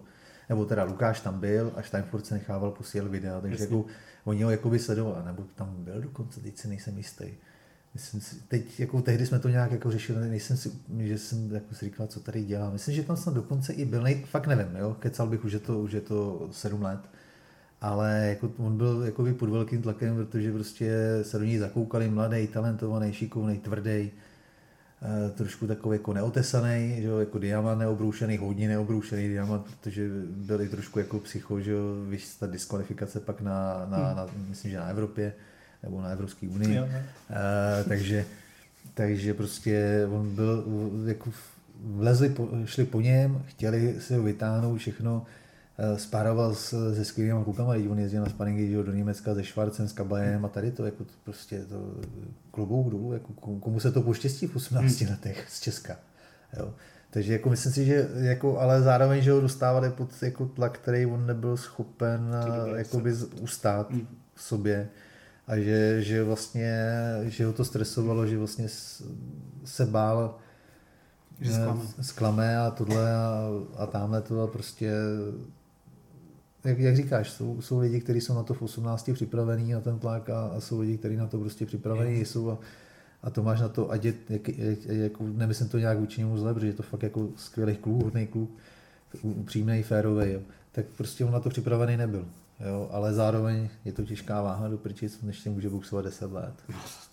nebo 0.49 0.65
teda 0.65 0.85
Lukáš 0.85 1.21
tam 1.21 1.41
byl 1.41 1.73
a 1.77 1.83
Steinfurt 1.83 2.27
se 2.27 2.35
nechával 2.35 2.71
posílat 2.71 3.11
videa, 3.11 3.41
takže 3.41 3.65
jako, 3.65 3.85
oni 4.25 4.43
ho 4.43 4.51
jako 4.51 4.71
by 4.71 4.79
sledovali, 4.79 5.25
nebo 5.25 5.45
tam 5.55 5.75
byl 5.79 6.01
dokonce, 6.01 6.41
teď 6.41 6.57
si 6.57 6.69
nejsem 6.69 6.99
jistý. 6.99 7.25
Myslím 7.95 8.21
si, 8.21 8.37
teď 8.49 8.81
jako 8.81 9.03
tehdy 9.03 9.27
jsme 9.27 9.39
to 9.39 9.49
nějak 9.49 9.73
jako 9.73 9.91
řešili, 9.91 10.29
nejsem 10.29 10.57
si, 10.57 10.73
že 10.99 11.19
jsem 11.19 11.55
jako 11.55 11.75
si 11.75 11.85
říkal, 11.85 12.07
co 12.07 12.21
tady 12.21 12.45
dělá. 12.45 12.71
Myslím, 12.71 12.95
že 12.95 13.03
tam 13.03 13.17
snad 13.17 13.35
dokonce 13.35 13.73
i 13.73 13.85
byl, 13.85 14.03
nej, 14.03 14.25
fakt 14.25 14.47
nevím, 14.47 14.77
jo, 14.77 14.97
kecal 14.99 15.27
bych, 15.27 15.45
už 15.45 15.53
je 15.53 15.59
to, 15.59 15.79
už 15.79 15.93
je 15.93 16.01
to 16.01 16.49
sedm 16.53 16.83
let, 16.83 17.01
ale 17.81 18.27
jako 18.29 18.53
on 18.59 18.77
byl 18.77 19.03
jako 19.03 19.25
pod 19.39 19.49
velkým 19.49 19.83
tlakem, 19.83 20.17
protože 20.17 20.53
prostě 20.53 21.19
se 21.23 21.39
do 21.39 21.45
něj 21.45 21.59
zakoukali 21.59 22.11
mladý, 22.11 22.47
talentovaný, 22.47 23.13
šikovný, 23.13 23.59
tvrdý, 23.59 24.11
eh, 24.11 25.31
trošku 25.31 25.67
takový 25.67 25.95
jako 25.95 26.13
neotesaný, 26.13 26.97
že 27.01 27.07
jo, 27.07 27.19
jako 27.19 27.39
diamant 27.39 27.79
neobroušený, 27.79 28.37
hodně 28.37 28.69
neobroušený 28.69 29.29
diamant, 29.29 29.65
protože 29.65 30.09
byl 30.27 30.61
i 30.61 30.69
trošku 30.69 30.99
jako 30.99 31.19
psycho, 31.19 31.61
že 31.61 31.71
jo, 31.71 31.81
víš, 32.09 32.35
ta 32.35 32.47
diskvalifikace 32.47 33.21
pak 33.21 33.41
na, 33.41 33.87
na, 33.91 33.97
hmm. 33.97 34.17
na 34.17 34.27
myslím, 34.49 34.71
že 34.71 34.79
na 34.79 34.87
Evropě 34.87 35.33
nebo 35.83 36.01
na 36.01 36.09
Evropské 36.09 36.49
unii. 36.49 36.77
Jo, 36.77 36.89
Uh, 37.31 37.89
takže, 37.89 38.25
takže 38.95 39.35
prostě 39.35 40.07
on 40.11 40.35
byl, 40.35 40.65
jako 41.07 41.31
vlezli, 41.85 42.29
po, 42.29 42.49
šli 42.65 42.85
po 42.85 43.01
něm, 43.01 43.43
chtěli 43.47 43.97
se 44.01 44.17
ho 44.17 44.23
vytáhnout 44.23 44.79
všechno, 44.79 45.27
uh, 45.93 45.99
spároval 45.99 46.55
s, 46.55 46.95
se 46.95 47.05
skvělými 47.05 47.45
klukama, 47.45 47.75
on 47.91 47.99
jezdil 47.99 48.23
na 48.23 48.29
sparingy 48.29 48.75
do 48.75 48.93
Německa 48.93 49.35
se 49.35 49.45
Švarcem, 49.45 49.89
s 49.89 49.93
Kabajem 49.93 50.45
a 50.45 50.49
tady 50.49 50.71
to, 50.71 50.85
jako 50.85 51.05
prostě 51.25 51.65
to 51.65 51.95
klobou 52.51 52.91
dolů, 52.91 53.13
jako 53.13 53.33
komu 53.33 53.81
se 53.81 53.93
to 53.93 54.03
poštěstí 54.03 54.47
v 54.47 54.57
18 54.57 55.01
hmm. 55.01 55.11
letech 55.11 55.47
z 55.49 55.61
Česka. 55.61 55.97
Jo. 56.59 56.75
Takže 57.11 57.33
jako 57.33 57.51
myslím 57.51 57.73
si, 57.73 57.85
že 57.85 58.09
jako, 58.15 58.59
ale 58.59 58.83
zároveň, 58.83 59.23
že 59.23 59.33
ho 59.33 59.41
dostávali 59.41 59.91
pod 59.91 60.23
jako 60.23 60.47
tlak, 60.47 60.79
který 60.79 61.07
on 61.07 61.27
nebyl 61.27 61.57
schopen 61.57 62.21
jakoby 62.77 63.13
ustát 63.41 63.91
hmm. 63.91 64.07
v 64.35 64.43
sobě 64.43 64.89
a 65.53 65.59
že, 65.59 66.03
že 66.03 66.23
vlastně, 66.23 66.89
že 67.23 67.47
ho 67.47 67.53
to 67.53 67.65
stresovalo, 67.65 68.27
že 68.27 68.39
vlastně 68.39 68.69
se 69.65 69.87
bál, 69.87 70.39
že 71.41 71.51
eh, 71.51 71.55
zklame, 71.55 71.83
zklame 72.01 72.59
a 72.59 72.71
tohle 72.71 73.15
a, 73.15 73.49
a 73.77 73.87
tamhle 73.87 74.23
to 74.23 74.43
a 74.43 74.47
prostě 74.47 74.93
jak, 76.65 76.79
jak 76.79 76.97
říkáš, 76.97 77.31
jsou, 77.31 77.61
jsou 77.63 77.79
lidi, 77.79 78.01
kteří 78.01 78.21
jsou 78.21 78.35
na 78.35 78.43
to 78.43 78.55
v 78.55 78.63
18 78.63 79.11
připravení 79.15 79.73
na 79.73 79.81
ten 79.81 79.99
tlak 79.99 80.31
a, 80.31 80.47
a 80.47 80.61
jsou 80.61 80.81
lidi, 80.81 80.99
kteří 80.99 81.17
na 81.17 81.27
to 81.27 81.39
prostě 81.39 81.67
připravení 81.67 82.25
jsou 82.25 82.51
a, 82.51 82.59
a 83.23 83.31
to 83.31 83.43
máš 83.43 83.61
na 83.61 83.69
to, 83.69 83.91
ať 83.91 84.05
je, 84.05 84.15
jak, 84.29 84.49
jak, 84.49 84.79
jako, 84.87 85.25
nemyslím 85.25 85.69
to 85.69 85.79
nějak 85.79 85.99
vůči 85.99 86.21
němu 86.21 86.39
zle, 86.39 86.55
protože 86.55 86.67
je 86.67 86.73
to 86.73 86.83
fakt 86.83 87.03
jako 87.03 87.29
skvělý 87.37 87.77
kluk, 87.77 88.03
hodný 88.03 88.27
kluk, 88.27 88.51
upřímný, 89.23 89.83
férový, 89.83 90.39
tak 90.73 90.87
prostě 90.97 91.25
on 91.25 91.33
na 91.33 91.41
to 91.41 91.51
připravený 91.51 91.97
nebyl. 91.97 92.27
Jo, 92.69 92.89
ale 92.93 93.15
zároveň 93.15 93.69
je 93.85 93.93
to 93.93 94.03
těžká 94.03 94.43
váha 94.43 94.69
do 94.69 94.79
prčic, 94.79 95.23
než 95.23 95.45
může 95.45 95.71
boxovat 95.71 96.05
10 96.05 96.33
let. 96.33 96.55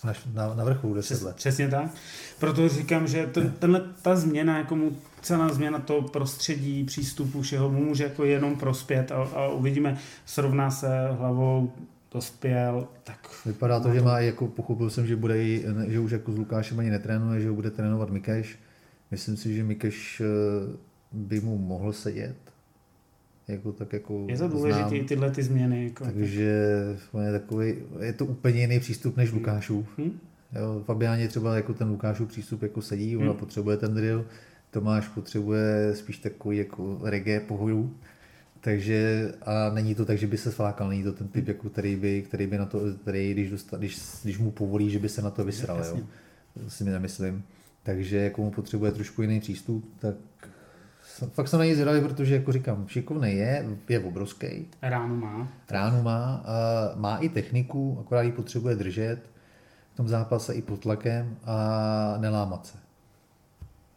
Na, 0.04 0.14
na, 0.34 0.56
na 0.56 0.64
vrchu 0.64 0.94
10 0.94 1.06
Přes, 1.06 1.22
let. 1.22 1.36
Přesně 1.36 1.68
tak. 1.68 1.92
Proto 2.40 2.70
říkám, 2.70 3.08
že 3.08 3.28
ten, 3.28 3.52
tenhle, 3.52 3.82
ta 4.02 4.16
změna, 4.16 4.58
jako 4.58 4.76
mu, 4.76 4.98
celá 5.22 5.54
změna 5.54 5.80
toho 5.80 6.02
prostředí, 6.02 6.84
přístupu, 6.84 7.42
všeho 7.42 7.70
mu 7.70 7.86
může 7.86 8.04
jako 8.04 8.26
jenom 8.26 8.56
prospět 8.56 9.12
a, 9.12 9.16
a 9.16 9.48
uvidíme, 9.48 9.98
srovná 10.26 10.72
se 10.72 10.88
hlavou, 11.12 11.72
dospěl, 12.12 12.88
tak... 13.04 13.46
Vypadá 13.46 13.80
to, 13.80 13.88
to, 13.88 13.94
že 13.94 14.02
má, 14.02 14.20
jako 14.20 14.48
pochopil 14.48 14.90
jsem, 14.90 15.08
že 15.08 15.16
bude, 15.16 15.46
že 15.88 16.00
už 16.00 16.12
jako 16.12 16.32
s 16.32 16.38
Lukášem 16.38 16.80
ani 16.80 16.90
netrénuje, 16.90 17.42
že 17.42 17.50
ho 17.50 17.56
bude 17.56 17.72
trénovat 17.72 18.10
Mikeš. 18.10 18.60
Myslím 19.12 19.38
si, 19.38 19.56
že 19.56 19.64
Mikeš 19.64 20.22
eh, 20.22 20.78
by 21.12 21.42
mu 21.42 21.58
mohl 21.58 21.94
sedět, 21.94 22.36
jako 23.50 23.72
tak 23.72 23.94
jako 23.94 24.26
Je 24.30 24.38
to 24.38 24.48
důležité 24.48 24.96
i 24.96 25.04
tyhle 25.04 25.32
ty 25.32 25.44
změny. 25.44 25.84
Jako 25.84 26.06
takže 26.06 26.76
on 27.12 27.24
je 27.24 27.32
takový, 27.32 27.76
je 28.00 28.14
to 28.14 28.26
úplně 28.26 28.62
jiný 28.62 28.80
přístup 28.80 29.18
než 29.18 29.32
Lukášův. 29.32 29.98
Hmm. 29.98 30.20
Jo, 30.56 30.84
Fabiáně 30.86 31.28
třeba 31.28 31.56
jako 31.56 31.74
ten 31.74 31.90
Lukášův 31.90 32.30
přístup 32.30 32.64
jako 32.64 32.82
sedí, 32.82 33.18
ona 33.18 33.26
hmm. 33.26 33.38
potřebuje 33.38 33.78
ten 33.78 33.94
drill, 33.94 34.26
Tomáš 34.72 35.08
potřebuje 35.08 35.96
spíš 35.96 36.18
takový 36.18 36.58
jako 36.58 37.00
reggae 37.04 37.40
pohodu, 37.40 37.96
takže 38.62 39.32
a 39.42 39.70
není 39.74 39.96
to 39.96 40.06
tak, 40.06 40.18
že 40.18 40.28
by 40.28 40.38
se 40.38 40.52
sflákal, 40.52 40.90
není 40.90 41.04
to 41.04 41.14
ten 41.14 41.28
typ, 41.28 41.48
jako, 41.48 41.70
který, 41.70 41.96
by, 41.96 42.22
který 42.22 42.48
by 42.48 42.58
na 42.58 42.66
to, 42.66 42.82
který, 43.02 43.34
když, 43.34 43.50
dostal, 43.50 43.80
když, 43.80 44.00
když 44.24 44.38
mu 44.38 44.52
povolí, 44.52 44.90
že 44.90 45.00
by 45.00 45.10
se 45.10 45.22
na 45.22 45.30
to 45.30 45.46
vysral, 45.46 45.84
jo. 45.86 46.00
To 46.64 46.70
si 46.70 46.84
mi 46.84 46.92
nemyslím. 46.92 47.44
Takže 47.84 48.18
jako 48.18 48.42
mu 48.42 48.52
potřebuje 48.52 48.92
trošku 48.92 49.22
jiný 49.22 49.40
přístup, 49.40 49.86
tak 50.00 50.16
fakt 51.32 51.48
jsem 51.48 51.60
na 51.60 51.66
něj 51.66 51.74
zvědavý, 51.74 52.02
protože 52.02 52.34
jako 52.36 52.52
říkám, 52.52 52.88
šikovný 52.88 53.36
je, 53.36 53.66
je 53.90 54.00
obrovský. 54.00 54.68
Ránu 54.82 55.16
má. 55.16 55.48
Ránu 55.70 56.04
má, 56.04 56.44
a 56.46 56.52
má 56.96 57.18
i 57.18 57.30
techniku, 57.30 57.98
akorát 58.02 58.22
ji 58.22 58.32
potřebuje 58.32 58.76
držet 58.76 59.30
v 59.94 59.98
tom 59.98 60.08
zápase 60.08 60.54
i 60.54 60.62
pod 60.62 60.80
tlakem 60.80 61.38
a 61.46 62.18
nelámat 62.18 62.66
se. 62.66 62.78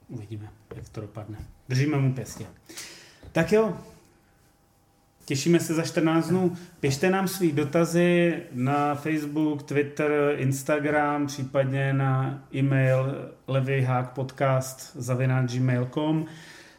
Uvidíme, 0.08 0.48
jak 0.74 0.88
to 0.88 1.00
dopadne. 1.00 1.38
Držíme 1.68 1.96
mu 1.96 2.14
pěstě. 2.14 2.46
Tak 3.32 3.52
jo, 3.52 3.74
Těšíme 5.24 5.60
se 5.60 5.74
za 5.74 5.82
14 5.82 6.28
dnů. 6.28 6.52
Pište 6.80 7.10
nám 7.10 7.28
svý 7.28 7.52
dotazy 7.52 8.42
na 8.52 8.94
Facebook, 8.94 9.62
Twitter, 9.62 10.34
Instagram, 10.36 11.26
případně 11.26 11.92
na 11.92 12.44
e-mail 12.54 13.30
levyhákpodcast 13.46 14.96
gmail.com. 15.46 16.26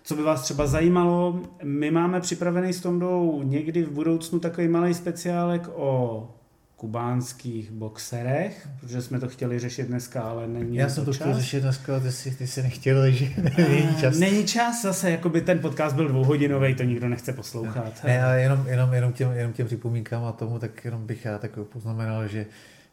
Co 0.03 0.15
by 0.15 0.23
vás 0.23 0.41
třeba 0.41 0.67
zajímalo, 0.67 1.41
my 1.63 1.91
máme 1.91 2.21
připravený 2.21 2.73
s 2.73 2.81
Tondou 2.81 3.41
někdy 3.43 3.83
v 3.83 3.91
budoucnu 3.91 4.39
takový 4.39 4.67
malý 4.67 4.93
speciálek 4.93 5.69
o 5.75 6.29
kubánských 6.75 7.71
boxerech, 7.71 8.67
protože 8.79 9.01
jsme 9.01 9.19
to 9.19 9.27
chtěli 9.27 9.59
řešit 9.59 9.87
dneska, 9.87 10.21
ale 10.21 10.47
není 10.47 10.77
Já 10.77 10.89
jsem 10.89 11.05
to 11.05 11.13
chtěl 11.13 11.33
řešit 11.33 11.61
dneska, 11.61 11.99
ty 11.99 12.11
jsi, 12.11 12.35
ty 12.35 12.47
jsi 12.47 12.63
nechtěl, 12.63 13.01
takže 13.01 13.29
není 13.69 13.95
čas. 13.99 14.17
Není 14.17 14.45
čas 14.45 14.81
zase, 14.81 15.11
jako 15.11 15.29
by 15.29 15.41
ten 15.41 15.59
podcast 15.59 15.95
byl 15.95 16.07
dvouhodinový, 16.07 16.75
to 16.75 16.83
nikdo 16.83 17.09
nechce 17.09 17.33
poslouchat. 17.33 18.03
Ne, 18.03 18.13
já 18.13 18.33
jenom, 18.35 18.67
jenom, 18.67 18.93
jenom, 18.93 19.13
těm, 19.13 19.31
jenom 19.31 19.53
těm 19.53 19.67
připomínkám 19.67 20.23
a 20.23 20.31
tomu, 20.31 20.59
tak 20.59 20.85
jenom 20.85 21.05
bych 21.05 21.25
já 21.25 21.37
tak 21.37 21.51
poznamenal, 21.51 22.27
že, 22.27 22.45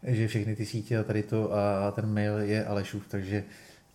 že 0.07 0.29
všechny 0.29 0.57
ty 0.57 0.67
sítě 0.67 0.99
a 0.99 1.03
tady 1.03 1.23
to 1.23 1.53
a 1.55 1.91
ten 1.91 2.15
mail 2.15 2.39
je 2.39 2.65
Alešův, 2.65 3.03
takže 3.09 3.45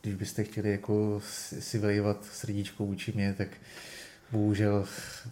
když 0.06 0.16
byste 0.16 0.44
chtěli 0.44 0.72
jako 0.72 1.22
si 1.60 1.78
vylejvat 1.78 2.26
srdíčko 2.26 2.86
vůči 2.86 3.12
mě, 3.16 3.34
tak 3.38 3.48
bohužel 4.32 4.86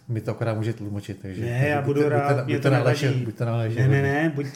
mi 0.08 0.20
to 0.20 0.30
akorát 0.30 0.54
může 0.54 0.72
tlumočit, 0.72 1.18
takže 1.22 1.44
ne, 1.44 1.68
já 1.68 1.82
budu 1.82 2.00
buďte, 2.00 2.08
rád, 2.08 2.36
buďte, 2.36 2.44
buďte, 2.44 2.60
to 2.60 2.70
naležet, 2.70 3.16
buďte 3.16 3.44
naležet. 3.44 3.78
Ne, 3.78 3.88
ne, 3.88 4.02
ne, 4.02 4.32
buď, 4.34 4.46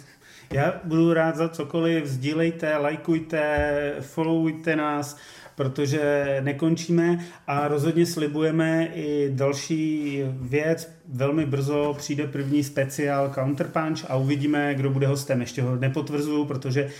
já 0.52 0.80
budu 0.84 1.12
rád 1.14 1.36
za 1.36 1.48
cokoliv, 1.48 2.06
sdílejte, 2.06 2.76
lajkujte, 2.76 3.94
followujte 4.00 4.76
nás, 4.76 5.16
protože 5.54 6.36
nekončíme 6.40 7.24
a 7.46 7.68
rozhodně 7.68 8.06
slibujeme 8.06 8.88
i 8.94 9.30
další 9.34 10.22
věc. 10.40 10.92
Velmi 11.08 11.46
brzo 11.46 11.94
přijde 11.98 12.26
první 12.26 12.64
speciál 12.64 13.32
Counterpunch 13.34 14.04
a 14.08 14.16
uvidíme, 14.16 14.74
kdo 14.74 14.90
bude 14.90 15.06
hostem. 15.06 15.40
Ještě 15.40 15.62
ho 15.62 15.76
nepotvrzuju, 15.76 16.44
protože 16.44 16.90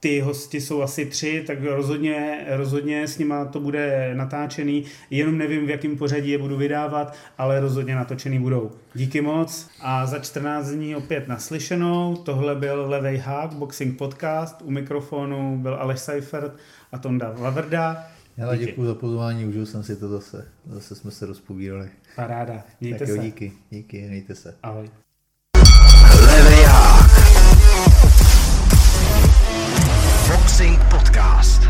ty 0.00 0.20
hosti 0.20 0.60
jsou 0.60 0.82
asi 0.82 1.06
tři, 1.06 1.44
tak 1.46 1.62
rozhodně, 1.62 2.46
rozhodně 2.48 3.08
s 3.08 3.18
nima 3.18 3.44
to 3.44 3.60
bude 3.60 4.14
natáčený. 4.14 4.84
Jenom 5.10 5.38
nevím, 5.38 5.66
v 5.66 5.70
jakém 5.70 5.96
pořadí 5.96 6.30
je 6.30 6.38
budu 6.38 6.56
vydávat, 6.56 7.14
ale 7.38 7.60
rozhodně 7.60 7.94
natočený 7.94 8.38
budou. 8.38 8.70
Díky 8.94 9.20
moc 9.20 9.68
a 9.80 10.06
za 10.06 10.18
14 10.18 10.68
dní 10.68 10.96
opět 10.96 11.28
naslyšenou. 11.28 12.16
Tohle 12.16 12.54
byl 12.54 12.88
Levej 12.88 13.16
Hák, 13.16 13.52
Boxing 13.52 13.98
Podcast. 13.98 14.62
U 14.62 14.70
mikrofonu 14.70 15.58
byl 15.58 15.74
Aleš 15.74 16.00
Seifert 16.00 16.52
a 16.92 16.98
Tonda 16.98 17.34
Laverda. 17.38 18.06
Já 18.36 18.56
děkuji 18.56 18.86
za 18.86 18.94
pozvání, 18.94 19.44
užil 19.44 19.66
jsem 19.66 19.82
si 19.82 19.96
to 19.96 20.08
zase. 20.08 20.48
Zase 20.66 20.94
jsme 20.94 21.10
se 21.10 21.26
rozpovídali. 21.26 21.88
Paráda, 22.16 22.62
mějte 22.80 22.98
tak 22.98 23.08
jo, 23.08 23.16
se. 23.16 23.22
díky, 23.22 23.52
díky, 23.70 24.02
mějte 24.08 24.34
se. 24.34 24.54
Ahoj. 24.62 24.90
Levej 26.26 26.64
Hák. 26.64 28.29
Boxing 30.50 30.74
Podcast. 30.90 31.69